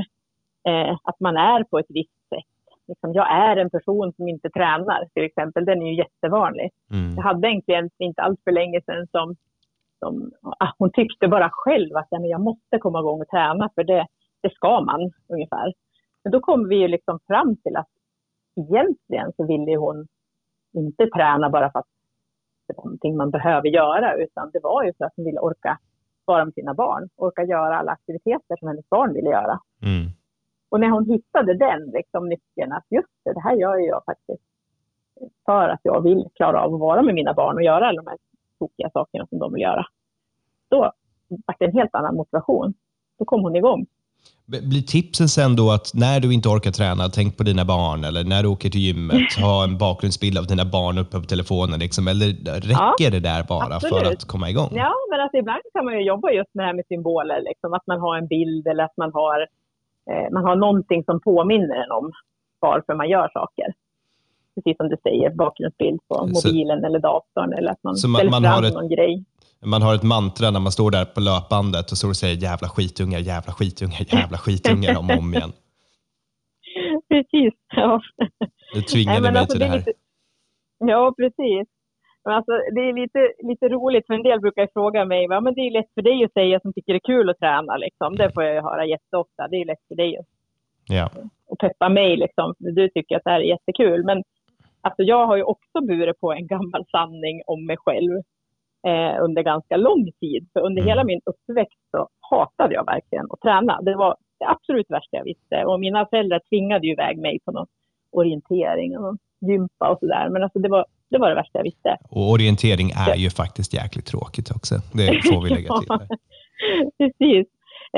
Eh, 0.70 0.94
att 1.04 1.20
man 1.20 1.36
är 1.38 1.64
på 1.64 1.80
ett 1.80 1.90
visst 1.90 2.22
sätt. 2.30 2.51
Liksom, 2.92 3.14
jag 3.14 3.28
är 3.32 3.58
en 3.58 3.70
person 3.70 4.14
som 4.14 4.28
inte 4.28 4.50
tränar 4.50 5.02
till 5.14 5.24
exempel. 5.24 5.66
Den 5.66 5.82
är 5.82 5.88
ju 5.92 5.98
jättevanlig. 5.98 6.70
Mm. 6.92 7.16
Jag 7.16 7.24
hade 7.24 7.48
en 7.48 7.62
klient 7.62 7.94
inte 7.98 8.22
alls 8.22 8.40
för 8.44 8.52
länge 8.52 8.82
sedan 8.82 9.08
som 9.12 9.36
som, 10.06 10.32
ah, 10.42 10.74
hon 10.78 10.92
tyckte 10.92 11.28
bara 11.28 11.50
själv 11.52 11.96
att 11.98 12.08
ja, 12.10 12.20
men 12.20 12.30
jag 12.30 12.42
måste 12.42 12.78
komma 12.80 13.00
igång 13.00 13.22
och 13.22 13.28
träna 13.28 13.70
för 13.76 13.84
det, 13.84 14.08
det 14.42 14.54
ska 14.54 14.82
man 14.82 15.12
ungefär. 15.28 15.74
Men 16.24 16.32
då 16.32 16.40
kom 16.40 16.68
vi 16.70 16.76
ju 16.76 16.88
liksom 16.88 17.20
fram 17.28 17.56
till 17.64 17.76
att 17.76 17.90
egentligen 18.56 19.32
så 19.38 19.48
ville 19.48 19.76
hon 19.76 20.08
inte 20.74 21.08
träna 21.16 21.50
bara 21.50 21.72
för 21.72 21.80
att 21.80 21.92
det 22.68 22.74
var 22.78 22.84
någonting 22.84 23.18
man 23.18 23.32
behöver 23.32 23.68
göra 23.68 24.16
utan 24.16 24.52
det 24.54 24.60
var 24.64 24.84
ju 24.84 24.94
för 24.98 25.06
att 25.06 25.14
hon 25.16 25.26
ville 25.26 25.40
orka 25.40 25.80
vara 26.26 26.46
med 26.46 26.54
sina 26.54 26.74
barn, 26.74 27.10
orka 27.16 27.44
göra 27.44 27.78
alla 27.78 27.92
aktiviteter 27.92 28.56
som 28.60 28.68
hennes 28.68 28.90
barn 28.90 29.14
ville 29.14 29.30
göra. 29.30 29.60
Mm. 29.82 30.12
Och 30.72 30.80
när 30.80 30.90
hon 30.90 31.06
hittade 31.06 31.54
den 31.54 31.82
liksom, 31.94 32.30
nyckeln 32.30 32.72
att 32.72 32.86
just 32.90 33.14
det, 33.24 33.34
det 33.34 33.42
här 33.42 33.56
gör 33.56 33.78
jag 33.78 34.02
faktiskt 34.06 34.44
för 35.46 35.70
att 35.70 35.80
jag 35.84 36.02
vill 36.04 36.28
klara 36.36 36.62
av 36.62 36.74
att 36.74 36.80
vara 36.80 37.02
med 37.02 37.16
mina 37.16 37.34
barn 37.34 37.56
och 37.56 37.64
göra 37.64 37.88
alla 37.88 38.02
de 38.02 38.08
här 38.08 38.18
tokiga 38.60 38.90
sakerna 38.94 39.28
som 39.28 39.40
de 39.40 39.54
vill 39.54 39.62
göra. 39.62 39.86
Då 40.70 40.80
var 41.30 41.56
det 41.60 41.66
en 41.66 41.74
helt 41.74 41.96
annan 41.96 42.16
motivation. 42.16 42.74
Då 43.20 43.26
kom 43.26 43.42
hon 43.42 43.56
igång. 43.56 43.86
Blir 44.46 44.82
tipsen 44.82 45.28
sen 45.28 45.56
då 45.56 45.72
att 45.72 45.92
när 45.94 46.20
du 46.20 46.34
inte 46.34 46.50
orkar 46.50 46.72
träna, 46.72 47.10
tänk 47.10 47.38
på 47.38 47.44
dina 47.44 47.66
barn 47.66 48.04
eller 48.04 48.24
när 48.24 48.44
du 48.44 48.50
åker 48.50 48.70
till 48.70 48.82
gymmet, 48.82 49.34
ha 49.42 49.64
en 49.64 49.78
bakgrundsbild 49.78 50.38
av 50.38 50.46
dina 50.48 50.66
barn 50.66 50.98
uppe 50.98 51.20
på 51.20 51.26
telefonen. 51.26 51.80
Liksom, 51.80 52.08
eller 52.08 52.28
räcker 52.74 53.08
ja, 53.08 53.10
det 53.10 53.20
där 53.20 53.44
bara 53.44 53.76
absolut. 53.76 53.96
för 53.96 54.14
att 54.14 54.26
komma 54.26 54.50
igång? 54.50 54.72
Ja, 54.72 54.94
men 55.10 55.20
alltså, 55.20 55.38
ibland 55.38 55.62
kan 55.74 55.86
man 55.86 55.94
ju 55.94 56.04
jobba 56.04 56.32
just 56.32 56.54
med 56.54 56.64
det 56.64 56.68
här 56.68 56.74
med 56.74 56.86
symboler. 56.88 57.42
Liksom, 57.50 57.74
att 57.74 57.88
man 57.88 58.00
har 58.00 58.18
en 58.18 58.28
bild 58.28 58.68
eller 58.68 58.84
att 58.84 58.98
man 58.98 59.12
har, 59.14 59.48
man 60.32 60.44
har 60.44 60.56
någonting 60.56 61.04
som 61.04 61.20
påminner 61.20 61.76
en 61.84 61.92
om 61.92 62.12
varför 62.60 62.94
man 62.96 63.10
gör 63.10 63.30
saker. 63.34 63.74
Precis 64.56 64.78
som 64.78 64.90
du 64.90 64.98
säger, 65.04 65.30
bakgrundsbild 65.36 66.00
på 66.08 66.16
mobilen 66.28 66.80
så, 66.80 66.86
eller 66.86 67.00
datorn 67.00 67.54
eller 67.54 67.72
att 67.72 67.84
man 67.84 67.96
ställer 67.96 68.32
fram 68.32 68.64
ett, 68.64 68.74
någon 68.74 68.90
grej 68.90 69.26
man 69.66 69.82
har 69.82 69.96
ett 69.96 70.04
mantra 70.04 70.52
när 70.52 70.60
man 70.60 70.72
står 70.72 70.92
där 70.92 71.06
på 71.06 71.20
löpbandet 71.20 71.92
och 71.92 71.98
står 71.98 72.10
och 72.10 72.16
säger 72.16 72.36
jävla 72.36 72.70
skitungar, 72.70 73.20
jävla 73.20 73.54
skitungar, 73.54 74.16
jävla 74.16 74.38
skitungar 74.38 74.98
om 74.98 75.10
och 75.10 75.18
om 75.18 75.34
igen. 75.34 75.52
Precis, 77.10 77.54
ja. 77.76 78.02
Du 78.74 78.82
tvingade 78.82 79.22
Nej, 79.22 79.32
mig 79.32 79.40
alltså, 79.40 79.54
till 79.54 79.60
det 79.60 79.66
här. 79.66 79.78
Lite, 79.78 79.92
ja, 80.80 81.14
precis. 81.18 81.68
Men 82.26 82.34
alltså, 82.34 82.52
det 82.52 82.82
är 82.82 82.94
lite, 82.94 83.34
lite 83.40 83.70
roligt, 83.70 84.08
för 84.08 84.14
en 84.14 84.24
del 84.24 84.40
brukar 84.40 84.68
fråga 84.74 85.06
mig, 85.06 85.28
ja, 85.30 85.42
men 85.42 85.54
det 85.54 85.62
är 85.62 85.72
lätt 85.72 85.94
för 85.94 86.02
dig 86.02 86.24
att 86.24 86.34
säga 86.34 86.60
som 86.60 86.74
tycker 86.74 86.94
det 86.94 86.98
är 86.98 87.14
kul 87.14 87.30
att 87.30 87.40
träna. 87.40 87.78
Liksom. 87.78 88.16
Det 88.16 88.34
får 88.34 88.44
jag 88.44 88.54
ju 88.54 88.62
höra 88.62 88.86
jätteofta. 88.86 89.48
Det 89.48 89.56
är 89.62 89.66
lätt 89.66 89.88
för 89.88 89.96
dig 89.96 90.18
att 90.18 90.26
ja. 90.88 91.10
och 91.48 91.60
peppa 91.60 91.90
mig. 91.90 92.18
Liksom. 92.18 92.54
Du 92.58 92.90
tycker 92.90 93.16
att 93.16 93.24
det 93.24 93.32
här 93.32 93.40
är 93.40 93.54
jättekul. 93.56 94.06
Men 94.06 94.24
alltså, 94.82 95.04
jag 95.04 95.28
har 95.28 95.36
ju 95.36 95.44
också 95.44 95.82
burit 95.82 96.20
på 96.20 96.34
en 96.34 96.48
gammal 96.48 96.86
sanning 96.92 97.42
om 97.46 97.66
mig 97.66 97.78
själv 97.80 98.12
eh, 98.88 99.24
under 99.24 99.42
ganska 99.44 99.78
lång 99.78 100.12
tid. 100.20 100.50
För 100.54 100.60
under 100.60 100.82
mm. 100.82 100.90
hela 100.90 101.04
min 101.04 101.22
uppväxt 101.26 101.82
så 101.92 102.08
hatade 102.20 102.74
jag 102.74 102.86
verkligen 102.86 103.28
att 103.30 103.42
träna. 103.42 103.82
Det 103.82 103.96
var 103.96 104.16
det 104.40 104.48
absolut 104.48 104.90
värsta 104.90 105.18
jag 105.18 105.24
visste. 105.24 105.66
Och 105.66 105.80
mina 105.80 106.06
föräldrar 106.06 106.42
tvingade 106.50 106.88
ju 106.88 106.94
iväg 106.94 107.18
mig 107.18 107.40
på 107.46 107.52
någon 107.52 107.68
orientering 108.12 108.98
och 108.98 109.18
gympa 109.42 109.92
och 109.92 110.00
sådär. 110.00 110.30
Men 110.30 110.44
alltså 110.44 110.60
det 110.60 110.70
var, 110.70 110.86
det 111.12 111.18
var 111.18 111.30
det 111.30 111.36
värsta 111.36 111.60
jag 111.60 111.64
visste. 111.64 111.98
Och 112.10 112.32
orientering 112.32 112.90
är 113.08 113.16
ju 113.16 113.30
faktiskt 113.30 113.74
jäkligt 113.74 114.06
tråkigt 114.06 114.52
också. 114.56 114.76
Det 114.94 115.06
får 115.30 115.44
vi 115.44 115.50
lägga 115.50 115.70
till. 115.80 115.88
Där. 115.88 116.08
Precis. 117.00 117.48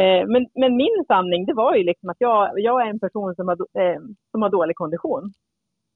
Eh, 0.02 0.24
men, 0.34 0.42
men 0.62 0.76
min 0.76 0.98
sanning, 1.08 1.46
det 1.46 1.54
var 1.54 1.76
ju 1.76 1.84
liksom 1.84 2.10
att 2.10 2.18
jag, 2.20 2.60
jag 2.60 2.82
är 2.82 2.90
en 2.90 3.00
person 3.00 3.36
som 3.36 3.48
har, 3.48 3.58
eh, 3.82 4.00
som 4.32 4.42
har 4.42 4.50
dålig 4.50 4.76
kondition. 4.76 5.34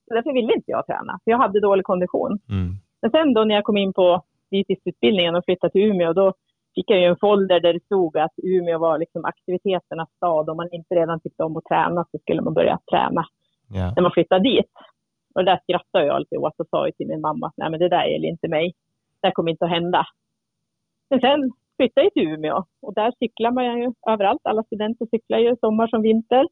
Så 0.07 0.13
därför 0.13 0.33
ville 0.33 0.53
inte 0.53 0.71
jag 0.71 0.85
träna, 0.85 1.19
för 1.23 1.31
jag 1.31 1.37
hade 1.37 1.59
dålig 1.59 1.85
kondition. 1.85 2.39
Mm. 2.49 2.69
Men 3.01 3.11
sen 3.11 3.33
då 3.33 3.43
när 3.43 3.55
jag 3.55 3.63
kom 3.63 3.77
in 3.77 3.93
på 3.93 4.23
dietistutbildningen 4.51 5.35
och 5.35 5.45
flyttade 5.45 5.71
till 5.71 5.81
Umeå, 5.81 6.13
då 6.13 6.33
fick 6.75 6.89
jag 6.89 6.99
ju 6.99 7.05
en 7.05 7.17
folder 7.21 7.59
där 7.59 7.73
det 7.73 7.83
stod 7.85 8.17
att 8.17 8.35
Umeå 8.43 8.79
var 8.79 8.97
liksom 8.97 9.25
aktiviteternas 9.25 10.09
stad. 10.17 10.49
Om 10.49 10.57
man 10.57 10.69
inte 10.71 10.95
redan 10.95 11.19
tyckte 11.19 11.43
om 11.43 11.57
att 11.57 11.65
träna 11.65 12.05
så 12.11 12.17
skulle 12.17 12.41
man 12.41 12.53
börja 12.53 12.79
träna 12.91 13.25
yeah. 13.75 13.93
när 13.95 14.01
man 14.01 14.11
flyttade 14.11 14.43
dit. 14.43 14.71
Och 15.37 15.45
där 15.45 15.59
skrattade 15.63 16.05
jag 16.05 16.15
alltid 16.15 16.39
åt 16.39 16.59
och 16.59 16.67
sa 16.69 16.89
till 16.97 17.07
min 17.07 17.21
mamma 17.21 17.47
att 17.47 17.57
nej 17.57 17.69
men 17.69 17.79
det 17.79 17.89
där 17.89 18.05
gäller 18.05 18.27
inte 18.27 18.47
mig. 18.47 18.73
Det 19.21 19.31
kommer 19.31 19.51
inte 19.51 19.65
att 19.65 19.71
hända. 19.71 20.05
Men 21.09 21.19
sen 21.19 21.51
flyttade 21.77 22.05
jag 22.05 22.13
till 22.13 22.27
Umeå 22.27 22.65
och 22.81 22.93
där 22.93 23.13
cyklar 23.19 23.51
man 23.51 23.79
ju 23.79 23.93
överallt. 24.07 24.41
Alla 24.43 24.63
studenter 24.63 25.05
cyklar 25.05 25.39
ju 25.39 25.55
sommar 25.55 25.87
som 25.87 26.01
vinter. 26.01 26.47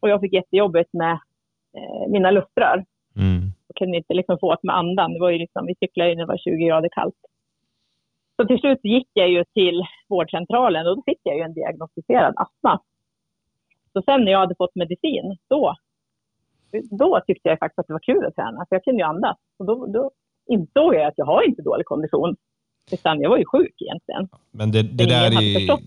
Och 0.00 0.08
jag 0.08 0.20
fick 0.20 0.32
jättejobbigt 0.32 0.92
med 0.92 1.12
eh, 1.76 2.08
mina 2.08 2.30
luftrör. 2.30 2.84
Mm 3.16 3.52
och 3.70 3.76
kunde 3.76 3.96
inte 3.96 4.14
liksom 4.14 4.38
få 4.38 4.52
åt 4.52 4.62
med 4.62 4.76
andan. 4.76 5.12
Det 5.12 5.20
var 5.20 5.30
ju 5.30 5.38
liksom, 5.38 5.66
vi 5.66 5.74
cyklade 5.74 6.10
ju 6.10 6.16
när 6.16 6.22
det 6.22 6.32
var 6.32 6.36
20 6.36 6.66
grader 6.66 6.88
kallt. 6.88 7.20
Så 8.36 8.46
till 8.46 8.58
slut 8.58 8.78
gick 8.82 9.08
jag 9.12 9.28
ju 9.28 9.44
till 9.44 9.82
vårdcentralen 10.08 10.86
och 10.86 10.96
då 10.96 11.02
fick 11.02 11.20
jag 11.22 11.36
ju 11.36 11.42
en 11.42 11.54
diagnostiserad 11.54 12.34
astma. 12.36 12.80
Så 13.92 14.02
sen 14.02 14.24
när 14.24 14.32
jag 14.32 14.38
hade 14.38 14.54
fått 14.54 14.74
medicin, 14.74 15.36
då, 15.48 15.74
då 16.90 17.20
tyckte 17.26 17.48
jag 17.48 17.58
faktiskt 17.58 17.78
att 17.78 17.86
det 17.86 17.92
var 17.92 18.00
kul 18.00 18.26
att 18.26 18.34
träna, 18.34 18.66
för 18.68 18.76
jag 18.76 18.84
kunde 18.84 19.00
ju 19.02 19.06
andas. 19.06 19.36
Och 19.58 19.66
då, 19.66 19.86
då 19.86 20.10
insåg 20.54 20.94
jag 20.94 21.06
att 21.06 21.14
jag 21.16 21.26
har 21.26 21.48
inte 21.48 21.62
dålig 21.62 21.86
kondition. 21.86 22.36
Utan 22.92 23.20
jag 23.20 23.30
var 23.30 23.38
ju 23.38 23.44
sjuk 23.44 23.74
egentligen. 23.78 24.28
Men 24.50 24.72
det, 24.72 24.82
det 24.82 25.04
där 25.04 25.26
är, 25.26 25.30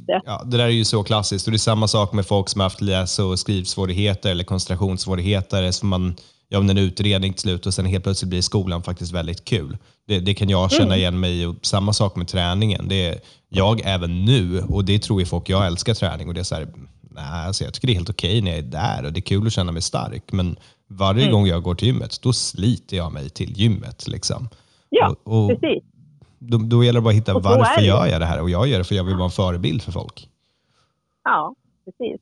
det. 0.07 0.21
Ja, 0.25 0.41
det 0.45 0.57
där 0.57 0.65
är 0.65 0.69
ju 0.69 0.85
så 0.85 1.03
klassiskt. 1.03 1.47
Och 1.47 1.51
det 1.51 1.55
är 1.55 1.69
samma 1.71 1.87
sak 1.87 2.13
med 2.13 2.25
folk 2.25 2.49
som 2.49 2.61
har 2.61 2.65
haft 2.65 2.81
läs 2.81 3.19
och 3.19 3.39
skrivsvårigheter 3.39 4.31
eller 4.31 4.43
koncentrationssvårigheter. 4.43 5.71
Som 5.71 5.89
man 5.89 6.15
ja, 6.49 6.59
en 6.59 6.77
utredning 6.77 7.33
till 7.33 7.41
slut 7.41 7.65
och 7.65 7.73
sen 7.73 7.85
helt 7.85 8.03
plötsligt 8.03 8.29
blir 8.29 8.41
skolan 8.41 8.83
faktiskt 8.83 9.13
väldigt 9.13 9.45
kul. 9.45 9.77
Det, 10.07 10.19
det 10.19 10.33
kan 10.33 10.49
jag 10.49 10.71
känna 10.71 10.85
mm. 10.85 10.97
igen 10.99 11.19
mig 11.19 11.43
i. 11.43 11.55
Samma 11.61 11.93
sak 11.93 12.15
med 12.15 12.27
träningen. 12.27 12.87
Det 12.87 13.07
är 13.07 13.19
jag 13.49 13.81
även 13.85 14.25
nu 14.25 14.61
och 14.69 14.85
det 14.85 14.99
tror 14.99 15.19
ju 15.19 15.25
folk, 15.25 15.49
jag 15.49 15.67
älskar 15.67 15.93
träning 15.93 16.27
och 16.27 16.33
det 16.33 16.39
är 16.39 16.43
så 16.43 16.55
här, 16.55 16.67
nej, 17.15 17.47
alltså 17.47 17.63
jag 17.63 17.73
tycker 17.73 17.87
det 17.87 17.93
är 17.93 18.01
helt 18.01 18.09
okej 18.09 18.41
när 18.41 18.51
jag 18.51 18.59
är 18.59 18.71
där 18.81 19.05
och 19.05 19.13
det 19.13 19.19
är 19.19 19.29
kul 19.31 19.47
att 19.47 19.53
känna 19.53 19.71
mig 19.71 19.81
stark. 19.81 20.31
Men 20.31 20.55
varje 20.87 21.21
mm. 21.21 21.33
gång 21.33 21.45
jag 21.45 21.63
går 21.63 21.75
till 21.75 21.87
gymmet, 21.87 22.21
då 22.23 22.33
sliter 22.33 22.97
jag 22.97 23.13
mig 23.13 23.29
till 23.29 23.51
gymmet. 23.51 24.07
Liksom. 24.07 24.49
Ja, 24.89 25.15
och, 25.23 25.43
och 25.43 25.49
precis. 25.49 25.83
Då, 26.39 26.57
då 26.57 26.83
gäller 26.83 26.99
det 26.99 27.03
bara 27.03 27.09
att 27.09 27.15
hitta 27.15 27.33
varför 27.33 27.81
gör 27.81 28.05
jag 28.05 28.21
det 28.21 28.25
här 28.25 28.41
och 28.41 28.49
jag 28.49 28.67
gör 28.67 28.77
det 28.77 28.83
för 28.83 28.95
jag 28.95 29.03
vill 29.03 29.15
vara 29.15 29.31
en 29.31 29.39
förebild 29.41 29.81
för 29.81 29.91
folk. 29.91 30.29
Ja, 31.23 31.55
precis. 31.85 32.21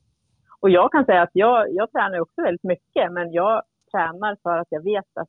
Och 0.60 0.70
jag 0.70 0.92
kan 0.92 1.04
säga 1.04 1.22
att 1.22 1.30
jag, 1.32 1.74
jag 1.74 1.92
tränar 1.92 2.20
också 2.20 2.42
väldigt 2.42 2.62
mycket, 2.62 3.12
men 3.12 3.32
jag 3.32 3.62
tränar 3.92 4.36
för 4.42 4.58
att 4.58 4.70
jag 4.70 4.84
vet 4.84 5.10
att 5.20 5.28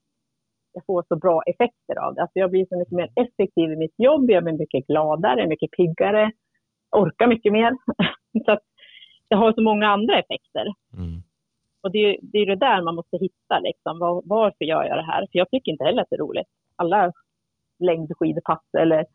jag 0.73 0.85
får 0.85 1.03
så 1.07 1.15
bra 1.15 1.41
effekter 1.41 1.95
av 2.05 2.15
det. 2.15 2.21
Alltså 2.21 2.39
jag 2.39 2.51
blir 2.51 2.65
så 2.69 2.77
mycket 2.79 2.97
mer 3.01 3.09
effektiv 3.15 3.71
i 3.71 3.75
mitt 3.75 3.95
jobb, 3.97 4.29
jag 4.29 4.43
blir 4.43 4.53
mycket 4.53 4.87
gladare, 4.87 5.47
mycket 5.47 5.71
piggare, 5.71 6.31
orkar 6.91 7.27
mycket 7.27 7.51
mer. 7.53 7.71
så 8.45 8.51
att 8.51 8.63
det 9.33 9.37
har 9.37 9.53
så 9.53 9.61
många 9.61 9.87
andra 9.87 10.19
effekter. 10.19 10.65
Mm. 10.93 11.23
Och 11.81 11.91
det, 11.91 12.19
det 12.21 12.37
är 12.37 12.45
det 12.45 12.55
där 12.55 12.81
man 12.81 12.95
måste 12.95 13.17
hitta, 13.17 13.59
liksom. 13.59 13.99
Var, 13.99 14.21
varför 14.25 14.65
gör 14.65 14.83
jag 14.83 14.97
det 14.97 15.11
här? 15.11 15.19
För 15.19 15.39
jag 15.39 15.49
tycker 15.49 15.71
inte 15.71 15.83
heller 15.83 16.01
att 16.01 16.09
det 16.09 16.15
är 16.15 16.25
roligt. 16.27 16.47
Alla 16.75 17.11
längdskidpass 17.79 18.63
eller 18.77 19.05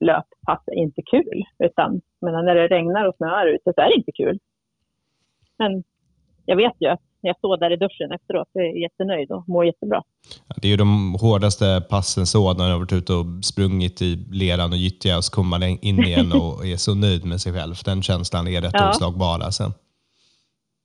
löppass 0.00 0.62
är 0.66 0.74
inte 0.74 1.02
kul. 1.02 1.42
Utan 1.58 2.00
men 2.20 2.44
när 2.44 2.54
det 2.54 2.68
regnar 2.68 3.08
och 3.08 3.16
snöar 3.16 3.46
ute 3.46 3.72
så 3.74 3.80
är 3.80 3.88
det 3.88 3.96
inte 3.96 4.12
kul. 4.12 4.38
Men 5.58 5.84
jag 6.46 6.56
vet 6.56 6.76
ju 6.78 6.88
att 6.88 7.02
jag 7.22 7.36
står 7.36 7.56
där 7.56 7.70
i 7.72 7.76
duschen 7.76 8.12
efteråt. 8.12 8.48
Jag 8.52 8.64
är 8.64 8.82
jättenöjd 8.82 9.30
och 9.30 9.48
mår 9.48 9.64
jättebra. 9.66 10.02
Det 10.56 10.66
är 10.68 10.70
ju 10.70 10.76
de 10.76 11.16
hårdaste 11.20 11.82
passen 11.90 12.26
så, 12.26 12.52
när 12.52 12.58
man 12.58 12.70
har 12.70 12.78
varit 12.78 12.92
ute 12.92 13.12
och 13.12 13.26
sprungit 13.44 14.02
i 14.02 14.16
leran 14.32 14.72
och 14.72 14.78
gyttja 14.78 15.16
och 15.16 15.24
så 15.24 15.34
kommer 15.34 15.50
man 15.50 15.62
in 15.62 15.98
igen 15.98 16.32
och 16.32 16.66
är 16.72 16.76
så 16.76 16.94
nöjd 16.94 17.24
med 17.24 17.40
sig 17.40 17.52
själv. 17.52 17.74
Den 17.84 18.02
känslan 18.02 18.48
är 18.48 18.60
rätt 18.60 18.74
ja. 18.74 18.90
oslagbar. 18.90 19.38
Alltså. 19.46 19.64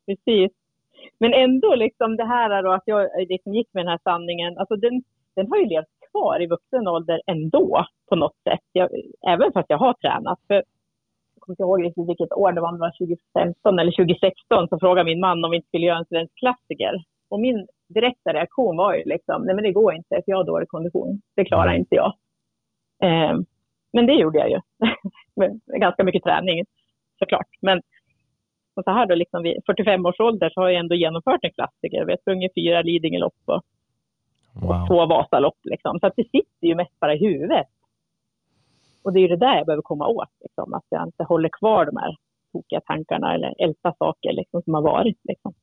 Precis. 0.06 0.52
Men 1.20 1.34
ändå, 1.34 1.76
liksom 1.76 2.16
det 2.18 2.26
här 2.26 2.64
då, 2.64 2.72
att 2.72 2.84
jag 2.86 3.10
liksom 3.30 3.56
gick 3.56 3.70
med 3.74 3.86
den 3.86 3.92
här 3.92 4.00
sanningen, 4.04 4.58
alltså 4.58 4.76
den, 4.76 5.04
den 5.36 5.48
har 5.50 5.58
ju 5.58 5.66
levt 5.66 5.94
kvar 6.12 6.44
i 6.44 6.48
vuxen 6.48 6.88
ålder 6.88 7.22
ändå 7.28 7.86
på 8.10 8.16
något 8.16 8.38
sätt. 8.44 8.66
Jag, 8.72 8.90
även 9.28 9.52
fast 9.52 9.70
jag 9.70 9.78
har 9.78 9.94
tränat. 9.94 10.40
För 10.48 10.64
kommer 11.48 11.54
inte 11.54 11.64
ihåg 11.64 11.84
riktigt 11.86 12.10
vilket 12.10 12.32
år 12.32 12.52
det 12.52 12.62
var, 12.62 12.70
om 12.70 12.76
det 12.76 12.88
var 12.88 12.96
2015 12.98 13.80
eller 13.80 13.92
2016, 13.92 14.68
så 14.70 14.80
frågade 14.80 15.06
min 15.06 15.20
man 15.20 15.44
om 15.44 15.52
vi 15.52 15.58
inte 15.58 15.68
skulle 15.68 15.86
göra 15.86 15.98
en 15.98 16.12
svensk 16.12 16.34
klassiker. 16.36 16.94
Och 17.30 17.40
min 17.40 17.68
direkta 17.90 18.34
reaktion 18.34 18.78
var 18.78 18.94
ju 18.94 19.04
liksom, 19.06 19.44
nej 19.46 19.56
men 19.56 19.64
det 19.64 19.72
går 19.72 19.94
inte, 19.96 20.16
för 20.16 20.24
jag 20.32 20.38
har 20.38 20.44
dålig 20.44 20.70
kondition. 20.70 21.22
Det 21.36 21.46
klarar 21.46 21.74
inte 21.74 21.96
jag. 21.96 22.12
Eh, 23.04 23.36
men 23.94 24.06
det 24.06 24.14
gjorde 24.14 24.40
jag 24.40 24.50
ju. 24.50 24.60
med 25.40 25.60
ganska 25.68 26.04
mycket 26.04 26.24
träning, 26.24 26.66
såklart. 27.20 27.52
Men 27.62 27.82
och 28.76 28.84
så 28.84 28.92
här 28.92 29.06
då, 29.06 29.16
liksom 29.16 29.44
vid 29.44 29.58
45 29.66 30.06
års 30.06 30.20
ålder 30.20 30.50
så 30.50 30.62
har 30.62 30.70
jag 30.70 30.80
ändå 30.80 30.96
genomfört 30.96 31.44
en 31.44 31.52
klassiker. 31.52 32.06
Vi 32.06 32.12
har 32.12 32.18
sprungit 32.18 32.54
fyra 32.56 32.82
Lidingölopp 32.82 33.42
och, 33.46 33.62
wow. 34.62 34.70
och 34.70 34.88
två 34.88 35.06
Vasalopp. 35.06 35.60
Liksom. 35.64 36.00
Så 36.00 36.08
att 36.08 36.14
det 36.16 36.24
sitter 36.24 36.68
ju 36.68 36.76
mest 36.76 37.00
bara 37.00 37.14
i 37.14 37.18
huvudet. 37.18 37.68
Och 39.08 39.14
det 39.14 39.20
är 39.20 39.30
det 39.30 39.38
där 39.38 39.58
jag 39.58 39.66
behöver 39.66 39.82
komma 39.82 40.08
åt, 40.08 40.30
liksom, 40.44 40.74
att 40.74 40.84
jag 40.90 41.08
inte 41.08 41.24
håller 41.24 41.50
kvar 41.60 41.86
de 41.86 41.98
här 41.98 42.16
tokiga 42.52 42.82
tankarna 42.82 43.34
eller 43.34 43.54
älta 43.64 43.94
saker 44.00 44.34
liksom, 44.34 44.62
som 44.62 44.74
har 44.74 44.82
varit. 44.82 45.18
Liksom. 45.24 45.54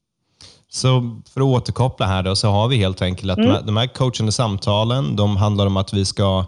Så 0.68 1.20
för 1.34 1.40
att 1.40 1.46
återkoppla 1.46 2.06
här 2.06 2.22
då, 2.22 2.36
så 2.36 2.48
har 2.48 2.68
vi 2.68 2.76
helt 2.76 3.02
enkelt 3.02 3.32
att 3.32 3.38
mm. 3.38 3.66
de 3.66 3.76
här 3.76 3.86
coachande 3.86 4.32
samtalen, 4.32 5.16
de 5.16 5.36
handlar 5.36 5.66
om 5.66 5.76
att 5.76 5.92
vi 5.92 6.04
ska 6.04 6.44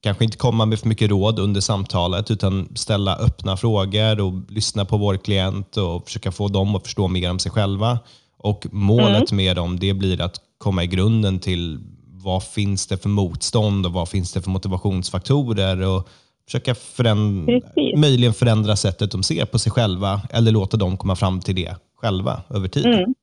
kanske 0.00 0.24
inte 0.24 0.36
komma 0.36 0.66
med 0.66 0.78
för 0.78 0.88
mycket 0.88 1.10
råd 1.10 1.38
under 1.38 1.60
samtalet, 1.60 2.30
utan 2.30 2.76
ställa 2.76 3.16
öppna 3.16 3.56
frågor 3.56 4.20
och 4.20 4.32
lyssna 4.48 4.84
på 4.84 4.96
vår 4.96 5.16
klient 5.16 5.76
och 5.76 6.04
försöka 6.04 6.32
få 6.32 6.48
dem 6.48 6.74
att 6.74 6.82
förstå 6.82 7.08
mer 7.08 7.30
om 7.30 7.38
sig 7.38 7.52
själva. 7.52 7.98
Och 8.38 8.66
Målet 8.72 9.30
mm. 9.32 9.36
med 9.36 9.56
dem 9.56 9.78
det 9.78 9.94
blir 9.94 10.20
att 10.20 10.40
komma 10.58 10.84
i 10.84 10.86
grunden 10.86 11.38
till 11.38 11.80
vad 12.24 12.42
finns 12.42 12.86
det 12.86 12.96
för 12.96 13.08
motstånd 13.08 13.86
och 13.86 13.92
vad 13.92 14.08
finns 14.08 14.32
det 14.32 14.42
för 14.42 14.50
motivationsfaktorer 14.50 15.86
och 15.86 16.08
försöka 16.46 16.74
förändra, 16.74 17.60
möjligen 17.96 18.32
förändra 18.32 18.76
sättet 18.76 19.10
de 19.12 19.22
ser 19.22 19.44
på 19.52 19.58
sig 19.58 19.72
själva 19.72 20.20
eller 20.32 20.52
låta 20.52 20.76
dem 20.76 20.96
komma 20.96 21.16
fram 21.16 21.40
till 21.40 21.54
det 21.54 21.76
själva 21.94 22.42
över 22.56 22.68
tid. 22.68 22.86
Mm. 22.86 23.14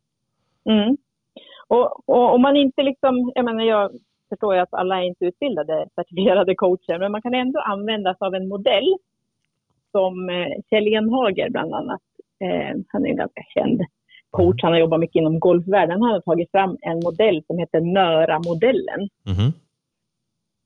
Mm. 0.70 0.98
Och, 1.68 2.10
och 2.10 2.34
om 2.36 2.42
man 2.42 2.56
inte 2.56 2.84
liksom, 2.84 3.32
jag 3.36 3.46
menar 3.46 3.64
jag 3.64 3.92
förstår 4.30 4.56
ju 4.56 4.62
att 4.62 4.74
alla 4.74 4.96
är 5.02 5.04
inte 5.04 5.26
utbildade 5.26 5.88
certifierade 5.96 6.56
coacher, 6.56 7.00
men 7.00 7.12
man 7.12 7.22
kan 7.22 7.34
ändå 7.34 7.60
använda 7.60 8.16
sig 8.16 8.26
av 8.26 8.36
en 8.36 8.48
modell 8.48 8.98
som 9.92 10.30
eh, 10.30 10.48
Kjell 10.70 10.88
Enhager 10.88 11.50
bland 11.50 11.74
annat 11.74 12.02
Eh, 12.42 12.76
han 12.88 13.06
är 13.06 13.10
en 13.10 13.16
ganska 13.16 13.42
känd 13.54 13.82
coach. 14.30 14.64
Han 14.64 14.72
har 14.72 14.80
jobbat 14.80 15.00
mycket 15.00 15.16
inom 15.16 15.40
golfvärlden. 15.40 16.02
Han 16.02 16.12
har 16.12 16.22
tagit 16.22 16.52
fram 16.52 16.78
en 16.82 17.00
modell 17.00 17.44
som 17.48 17.58
heter 17.58 17.82
Nöra-modellen. 17.82 19.10
Mhm. 19.26 19.54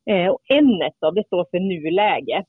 Eh, 0.05 0.27
och 0.27 0.41
N 0.49 0.81
då, 0.99 1.11
det 1.11 1.25
står 1.25 1.45
för 1.51 1.59
nuläge. 1.59 2.43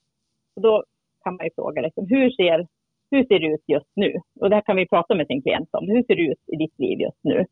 Och 0.55 0.61
då 0.61 0.83
kan 1.23 1.35
man 1.35 1.45
ju 1.45 1.49
fråga 1.55 1.81
liksom, 1.81 2.05
hur, 2.09 2.29
ser, 2.29 2.67
hur 3.11 3.25
ser 3.25 3.39
det 3.39 3.47
ut 3.47 3.63
just 3.67 3.91
nu? 3.95 4.13
Och 4.39 4.49
det 4.49 4.55
här 4.55 4.63
kan 4.63 4.75
vi 4.75 4.87
prata 4.87 5.15
med 5.15 5.27
sin 5.27 5.41
klient 5.41 5.69
om. 5.71 5.87
Hur 5.87 6.03
ser 6.03 6.15
det 6.15 6.21
ut 6.21 6.43
i 6.47 6.55
ditt 6.55 6.79
liv 6.79 6.99
just 6.99 7.23
nu? 7.23 7.45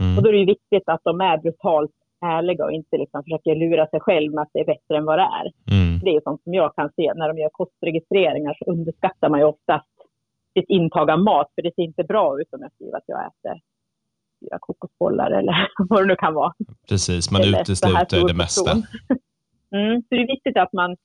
Mm. 0.00 0.16
Och 0.16 0.22
då 0.22 0.28
är 0.28 0.32
det 0.32 0.44
viktigt 0.44 0.88
att 0.88 1.00
de 1.04 1.20
är 1.20 1.38
brutalt 1.38 1.90
ärliga 2.20 2.64
och 2.64 2.72
inte 2.72 2.96
liksom 2.96 3.22
försöker 3.24 3.54
lura 3.54 3.86
sig 3.86 4.00
själv 4.00 4.32
med 4.32 4.42
att 4.42 4.50
det 4.52 4.60
är 4.60 4.64
bättre 4.64 4.96
än 4.96 5.04
vad 5.04 5.18
det 5.18 5.28
är. 5.40 5.46
Mm. 5.76 5.98
Det 6.02 6.10
är 6.10 6.20
sånt 6.20 6.42
som 6.42 6.54
jag 6.54 6.74
kan 6.74 6.90
se 6.96 7.12
när 7.14 7.28
de 7.28 7.38
gör 7.38 7.48
kostregistreringar 7.52 8.56
så 8.58 8.70
underskattar 8.70 9.28
man 9.28 9.40
ju 9.40 9.46
oftast 9.46 9.88
sitt 10.54 10.68
intag 10.68 11.10
av 11.10 11.18
mat 11.18 11.52
för 11.54 11.62
det 11.62 11.74
ser 11.74 11.82
inte 11.82 12.04
bra 12.04 12.40
ut 12.40 12.54
om 12.54 12.60
jag 12.62 12.72
skriver 12.72 12.96
att 12.96 13.04
jag 13.06 13.20
äter 13.26 13.60
fyra 14.40 14.58
kokosbollar 14.60 15.30
eller 15.30 15.54
vad 15.88 16.02
det 16.02 16.06
nu 16.06 16.16
kan 16.16 16.34
vara. 16.34 16.52
Precis, 16.88 17.30
man 17.30 17.40
Eller 17.40 17.60
utesluter 17.60 18.26
det 18.28 18.34
mesta. 18.34 18.70
Mm, 19.74 20.02
så 20.02 20.06
det 20.10 20.16
är 20.16 20.26
viktigt 20.26 20.56
att 20.56 20.72
man, 20.72 20.96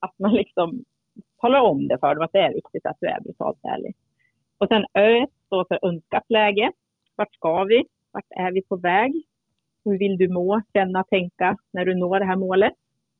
att 0.00 0.18
man 0.18 0.34
liksom 0.34 0.84
talar 1.40 1.60
om 1.60 1.88
det 1.88 1.98
för 1.98 2.14
dem, 2.14 2.24
att 2.24 2.32
det 2.32 2.38
är 2.38 2.54
viktigt 2.54 2.86
att 2.86 2.96
du 3.00 3.06
är 3.06 3.20
brutalt 3.20 3.58
ärlig. 3.62 3.96
Och 4.58 4.68
sen 4.68 4.84
Ö 4.94 5.26
står 5.46 5.64
för 5.64 5.78
önskat 5.82 6.24
läge. 6.28 6.72
Vart 7.16 7.34
ska 7.34 7.64
vi? 7.64 7.84
Vart 8.12 8.26
är 8.30 8.52
vi 8.52 8.62
på 8.62 8.76
väg? 8.76 9.12
Hur 9.84 9.98
vill 9.98 10.18
du 10.18 10.28
må, 10.28 10.62
känna, 10.72 11.04
tänka 11.04 11.56
när 11.72 11.84
du 11.84 11.94
når 11.94 12.18
det 12.18 12.24
här 12.24 12.36
målet? 12.36 12.72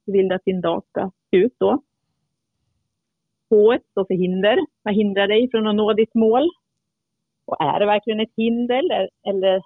Hur 0.07 0.13
vill 0.13 0.29
du 0.29 0.35
att 0.35 0.45
din 0.45 0.61
dag 0.61 0.83
ska 0.91 1.11
se 1.31 1.37
ut 1.37 1.55
då? 1.59 1.83
H 3.51 3.79
står 3.91 4.05
för 4.05 4.15
hinder. 4.15 4.59
Vad 4.83 4.95
hindrar 4.95 5.29
dig 5.29 5.51
från 5.51 5.67
att 5.67 5.75
nå 5.75 5.93
ditt 5.93 6.15
mål? 6.15 6.49
Och 7.45 7.57
är 7.61 7.81
det 7.81 7.87
verkligen 7.87 8.21
ett 8.21 8.33
hinder 8.37 8.79
eller, 8.79 9.09
eller 9.27 9.63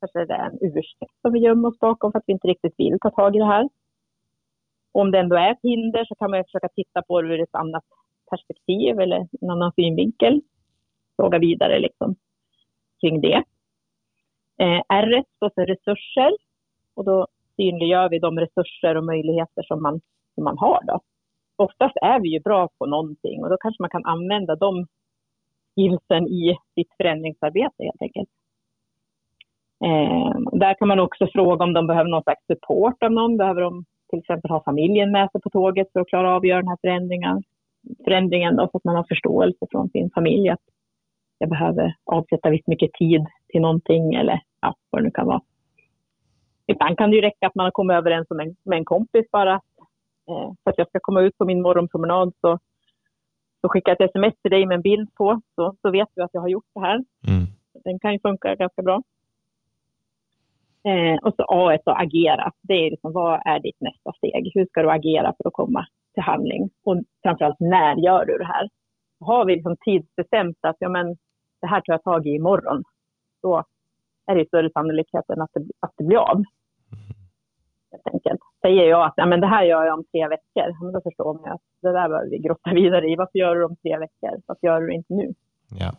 kanske 0.00 0.24
det 0.24 0.34
är 0.34 0.46
en 0.46 0.58
ursäkt 0.60 1.20
som 1.22 1.32
vi 1.32 1.38
gömmer 1.40 1.68
oss 1.68 1.78
bakom 1.78 2.12
för 2.12 2.18
att 2.18 2.24
vi 2.26 2.32
inte 2.32 2.48
riktigt 2.48 2.74
vill 2.78 2.98
ta 3.00 3.10
tag 3.10 3.36
i 3.36 3.38
det 3.38 3.44
här? 3.44 3.68
Och 4.92 5.00
om 5.00 5.10
det 5.10 5.18
ändå 5.18 5.36
är 5.36 5.50
ett 5.50 5.62
hinder 5.62 6.04
så 6.04 6.14
kan 6.14 6.30
man 6.30 6.44
försöka 6.44 6.68
titta 6.68 7.02
på 7.02 7.22
det 7.22 7.34
ur 7.34 7.40
ett 7.40 7.54
annat 7.54 7.84
perspektiv 8.30 9.00
eller 9.00 9.28
en 9.40 9.50
annan 9.50 9.72
synvinkel. 9.72 10.40
Fråga 11.16 11.38
vidare 11.38 11.78
liksom 11.78 12.16
kring 13.00 13.20
det. 13.20 13.42
Eh, 14.58 14.82
R 14.88 15.24
står 15.36 15.50
för 15.54 15.66
resurser 15.66 16.32
och 16.94 17.04
då 17.04 17.26
synliggör 17.56 18.08
vi 18.08 18.18
de 18.18 18.38
resurser 18.38 18.96
och 18.96 19.04
möjligheter 19.04 19.62
som 19.62 19.82
man, 19.82 20.00
som 20.34 20.44
man 20.44 20.58
har. 20.58 20.80
Då. 20.86 21.00
Oftast 21.56 21.96
är 21.96 22.20
vi 22.20 22.28
ju 22.28 22.40
bra 22.40 22.68
på 22.78 22.86
någonting 22.86 23.42
och 23.42 23.50
då 23.50 23.56
kanske 23.56 23.82
man 23.82 23.90
kan 23.90 24.04
använda 24.04 24.56
de 24.56 24.86
skillsen 25.74 26.28
i 26.28 26.56
sitt 26.74 26.92
förändringsarbete 26.96 27.84
helt 27.84 28.02
enkelt. 28.02 28.28
Eh, 29.84 30.58
där 30.58 30.74
kan 30.74 30.88
man 30.88 31.00
också 31.00 31.26
fråga 31.32 31.64
om 31.64 31.72
de 31.72 31.86
behöver 31.86 32.10
någon 32.10 32.22
slags 32.22 32.46
support 32.46 33.02
av 33.02 33.12
någon. 33.12 33.36
Behöver 33.36 33.60
de 33.60 33.84
till 34.10 34.18
exempel 34.18 34.50
ha 34.50 34.62
familjen 34.64 35.12
med 35.12 35.30
sig 35.30 35.40
på 35.40 35.50
tåget 35.50 35.92
för 35.92 36.00
att 36.00 36.08
klara 36.08 36.30
av 36.30 36.36
att 36.36 36.48
göra 36.48 36.60
den 36.60 36.68
här 36.68 36.78
förändringen? 36.80 37.42
Förändringen 38.04 38.56
då, 38.56 38.68
så 38.72 38.76
att 38.76 38.84
man 38.84 38.96
har 38.96 39.04
förståelse 39.04 39.66
från 39.70 39.88
sin 39.88 40.10
familj 40.10 40.48
att 40.48 40.60
jag 41.38 41.48
behöver 41.48 41.94
avsätta 42.04 42.50
visst 42.50 42.66
mycket 42.66 42.92
tid 42.92 43.26
till 43.48 43.60
någonting 43.60 44.14
eller 44.14 44.40
ja, 44.60 44.74
vad 44.90 45.02
det 45.02 45.04
nu 45.04 45.10
kan 45.10 45.26
vara. 45.26 45.40
Ibland 46.66 46.98
kan 46.98 47.10
det 47.10 47.16
ju 47.16 47.22
räcka 47.22 47.46
att 47.46 47.54
man 47.54 47.64
har 47.64 47.70
kommit 47.70 47.94
överens 47.94 48.30
med 48.30 48.46
en, 48.46 48.56
med 48.62 48.78
en 48.78 48.84
kompis 48.84 49.30
bara. 49.32 49.54
Eh, 50.28 50.52
för 50.64 50.70
att 50.70 50.78
jag 50.78 50.88
ska 50.88 50.98
komma 51.02 51.20
ut 51.20 51.38
på 51.38 51.44
min 51.44 51.62
morgonpromenad 51.62 52.32
så, 52.40 52.58
så 53.60 53.68
skickar 53.68 53.96
jag 53.98 54.04
ett 54.04 54.10
sms 54.10 54.34
till 54.42 54.50
dig 54.50 54.66
med 54.66 54.74
en 54.74 54.82
bild 54.82 55.14
på 55.14 55.40
så, 55.54 55.74
så 55.82 55.90
vet 55.90 56.08
du 56.14 56.22
att 56.22 56.30
jag 56.32 56.40
har 56.40 56.48
gjort 56.48 56.70
det 56.74 56.80
här. 56.80 57.04
Mm. 57.28 57.46
Den 57.84 57.98
kan 57.98 58.12
ju 58.12 58.20
funka 58.20 58.54
ganska 58.54 58.82
bra. 58.82 59.02
Eh, 60.84 61.18
och 61.22 61.34
så 61.36 61.44
A 61.48 61.78
då, 61.84 61.92
agera. 61.92 62.52
Det 62.62 62.74
är 62.74 62.90
liksom, 62.90 63.12
vad 63.12 63.40
är 63.44 63.60
ditt 63.60 63.80
nästa 63.80 64.12
steg? 64.12 64.50
Hur 64.54 64.66
ska 64.66 64.82
du 64.82 64.90
agera 64.90 65.34
för 65.36 65.48
att 65.48 65.52
komma 65.52 65.86
till 66.14 66.22
handling? 66.22 66.70
Och 66.84 66.96
framförallt, 67.22 67.60
när 67.60 67.96
gör 67.96 68.24
du 68.26 68.38
det 68.38 68.46
här? 68.46 68.68
Har 69.20 69.44
vi 69.44 69.54
liksom 69.54 69.76
tidsbestämt 69.84 70.58
att 70.60 70.76
ja, 70.78 70.88
men, 70.88 71.16
det 71.60 71.66
här 71.66 71.80
tar 71.80 71.92
jag 71.92 72.02
tag 72.02 72.26
i 72.26 72.30
imorgon, 72.30 72.82
då 73.42 73.64
är 74.26 74.34
det 74.34 74.48
större 74.48 74.70
sannolikhet 74.70 75.30
än 75.30 75.42
att 75.42 75.50
det, 75.54 75.60
att 75.80 75.92
det 75.96 76.04
blir 76.04 76.18
av. 76.18 76.42
Helt 77.92 78.06
enkelt. 78.12 78.40
Säger 78.62 78.84
jag 78.84 79.06
att 79.06 79.14
ja, 79.16 79.26
men 79.26 79.40
det 79.40 79.46
här 79.46 79.64
gör 79.64 79.84
jag 79.84 79.98
om 79.98 80.04
tre 80.12 80.28
veckor, 80.28 80.84
men 80.84 80.92
då 80.92 81.00
förstår 81.00 81.34
man 81.34 81.52
att 81.52 81.60
det 81.82 81.92
där 81.92 82.08
behöver 82.08 82.30
vi 82.30 82.38
grotta 82.38 82.70
vidare 82.74 83.06
i. 83.08 83.16
Varför 83.16 83.38
gör 83.38 83.54
du 83.54 83.60
det 83.60 83.66
om 83.66 83.76
tre 83.76 83.98
veckor? 83.98 84.42
Varför 84.46 84.66
gör 84.66 84.80
du 84.80 84.86
det 84.86 84.94
inte 84.94 85.14
nu? 85.14 85.34
Ja. 85.78 85.92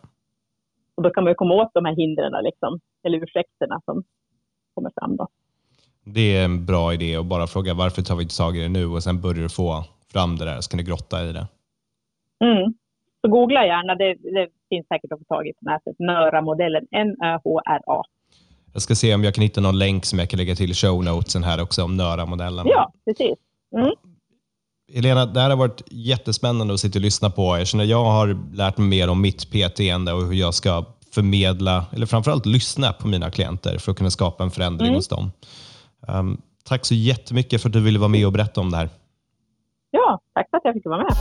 Och 0.94 1.02
då 1.02 1.10
kan 1.10 1.24
man 1.24 1.30
ju 1.30 1.34
komma 1.34 1.54
åt 1.54 1.74
de 1.74 1.84
här 1.84 1.96
hindren, 1.96 2.44
liksom, 2.44 2.80
eller 3.02 3.22
ursäkterna 3.22 3.80
som. 3.84 4.04
Det 6.14 6.36
är 6.36 6.44
en 6.44 6.66
bra 6.66 6.94
idé 6.94 7.16
att 7.16 7.26
bara 7.26 7.46
fråga 7.46 7.74
varför 7.74 8.02
tar 8.02 8.16
vi 8.16 8.22
inte 8.22 8.36
tag 8.36 8.56
i 8.56 8.60
det 8.60 8.68
nu 8.68 8.86
och 8.86 9.02
sen 9.02 9.20
börjar 9.20 9.42
du 9.42 9.48
få 9.48 9.84
fram 10.12 10.36
det 10.38 10.44
där 10.44 10.60
så 10.60 10.70
kan 10.70 10.78
du 10.78 10.84
grotta 10.84 11.24
i 11.24 11.32
det. 11.32 11.46
Mm. 12.44 12.74
Så 13.20 13.30
googla 13.30 13.66
gärna, 13.66 13.94
det, 13.94 14.14
det 14.14 14.48
finns 14.68 14.86
säkert 14.88 15.12
att 15.12 15.18
få 15.18 15.24
tag 15.24 15.46
i 15.46 15.52
på 15.52 15.70
nätet. 15.70 15.96
Nöra-modellen, 15.98 16.86
N-Ö-H-R-A. 16.90 18.02
Jag 18.72 18.82
ska 18.82 18.94
se 18.94 19.14
om 19.14 19.24
jag 19.24 19.34
kan 19.34 19.42
hitta 19.42 19.60
någon 19.60 19.78
länk 19.78 20.04
som 20.04 20.18
jag 20.18 20.30
kan 20.30 20.38
lägga 20.38 20.54
till 20.54 20.74
show 20.74 21.04
notesen 21.04 21.44
här 21.44 21.62
också 21.62 21.84
om 21.84 21.96
Nöra-modellen. 21.96 22.66
Ja, 22.68 22.92
precis. 23.04 23.38
Mm. 23.76 23.90
Helena, 24.94 25.26
det 25.26 25.40
här 25.40 25.50
har 25.50 25.56
varit 25.56 25.82
jättespännande 25.90 26.74
att 26.74 26.80
sitta 26.80 26.98
och 26.98 27.02
lyssna 27.02 27.30
på. 27.30 27.58
Jag 27.58 27.66
känner 27.66 27.84
jag 27.84 28.04
har 28.04 28.56
lärt 28.56 28.78
mig 28.78 28.88
mer 28.88 29.10
om 29.10 29.20
mitt 29.20 29.50
PT-ende 29.50 30.12
och 30.12 30.22
hur 30.22 30.34
jag 30.34 30.54
ska 30.54 30.84
förmedla, 31.14 31.86
eller 31.92 32.06
framförallt 32.06 32.46
lyssna 32.46 32.92
på 32.92 33.08
mina 33.08 33.30
klienter 33.30 33.78
för 33.78 33.92
att 33.92 33.98
kunna 33.98 34.10
skapa 34.10 34.44
en 34.44 34.50
förändring 34.50 34.88
Mm. 34.88 34.96
hos 34.96 35.08
dem. 35.08 35.30
Um, 36.08 36.42
tack 36.64 36.86
så 36.86 36.94
jättemycket 36.94 37.62
för 37.62 37.68
att 37.68 37.72
du 37.72 37.80
ville 37.80 37.98
vara 37.98 38.08
med 38.08 38.26
och 38.26 38.32
berätta 38.32 38.60
om 38.60 38.70
det 38.70 38.76
här. 38.76 38.88
Ja, 39.90 40.20
tack 40.34 40.50
för 40.50 40.56
att 40.56 40.64
jag 40.64 40.74
fick 40.74 40.84
vara 40.84 41.02
med. 41.02 41.16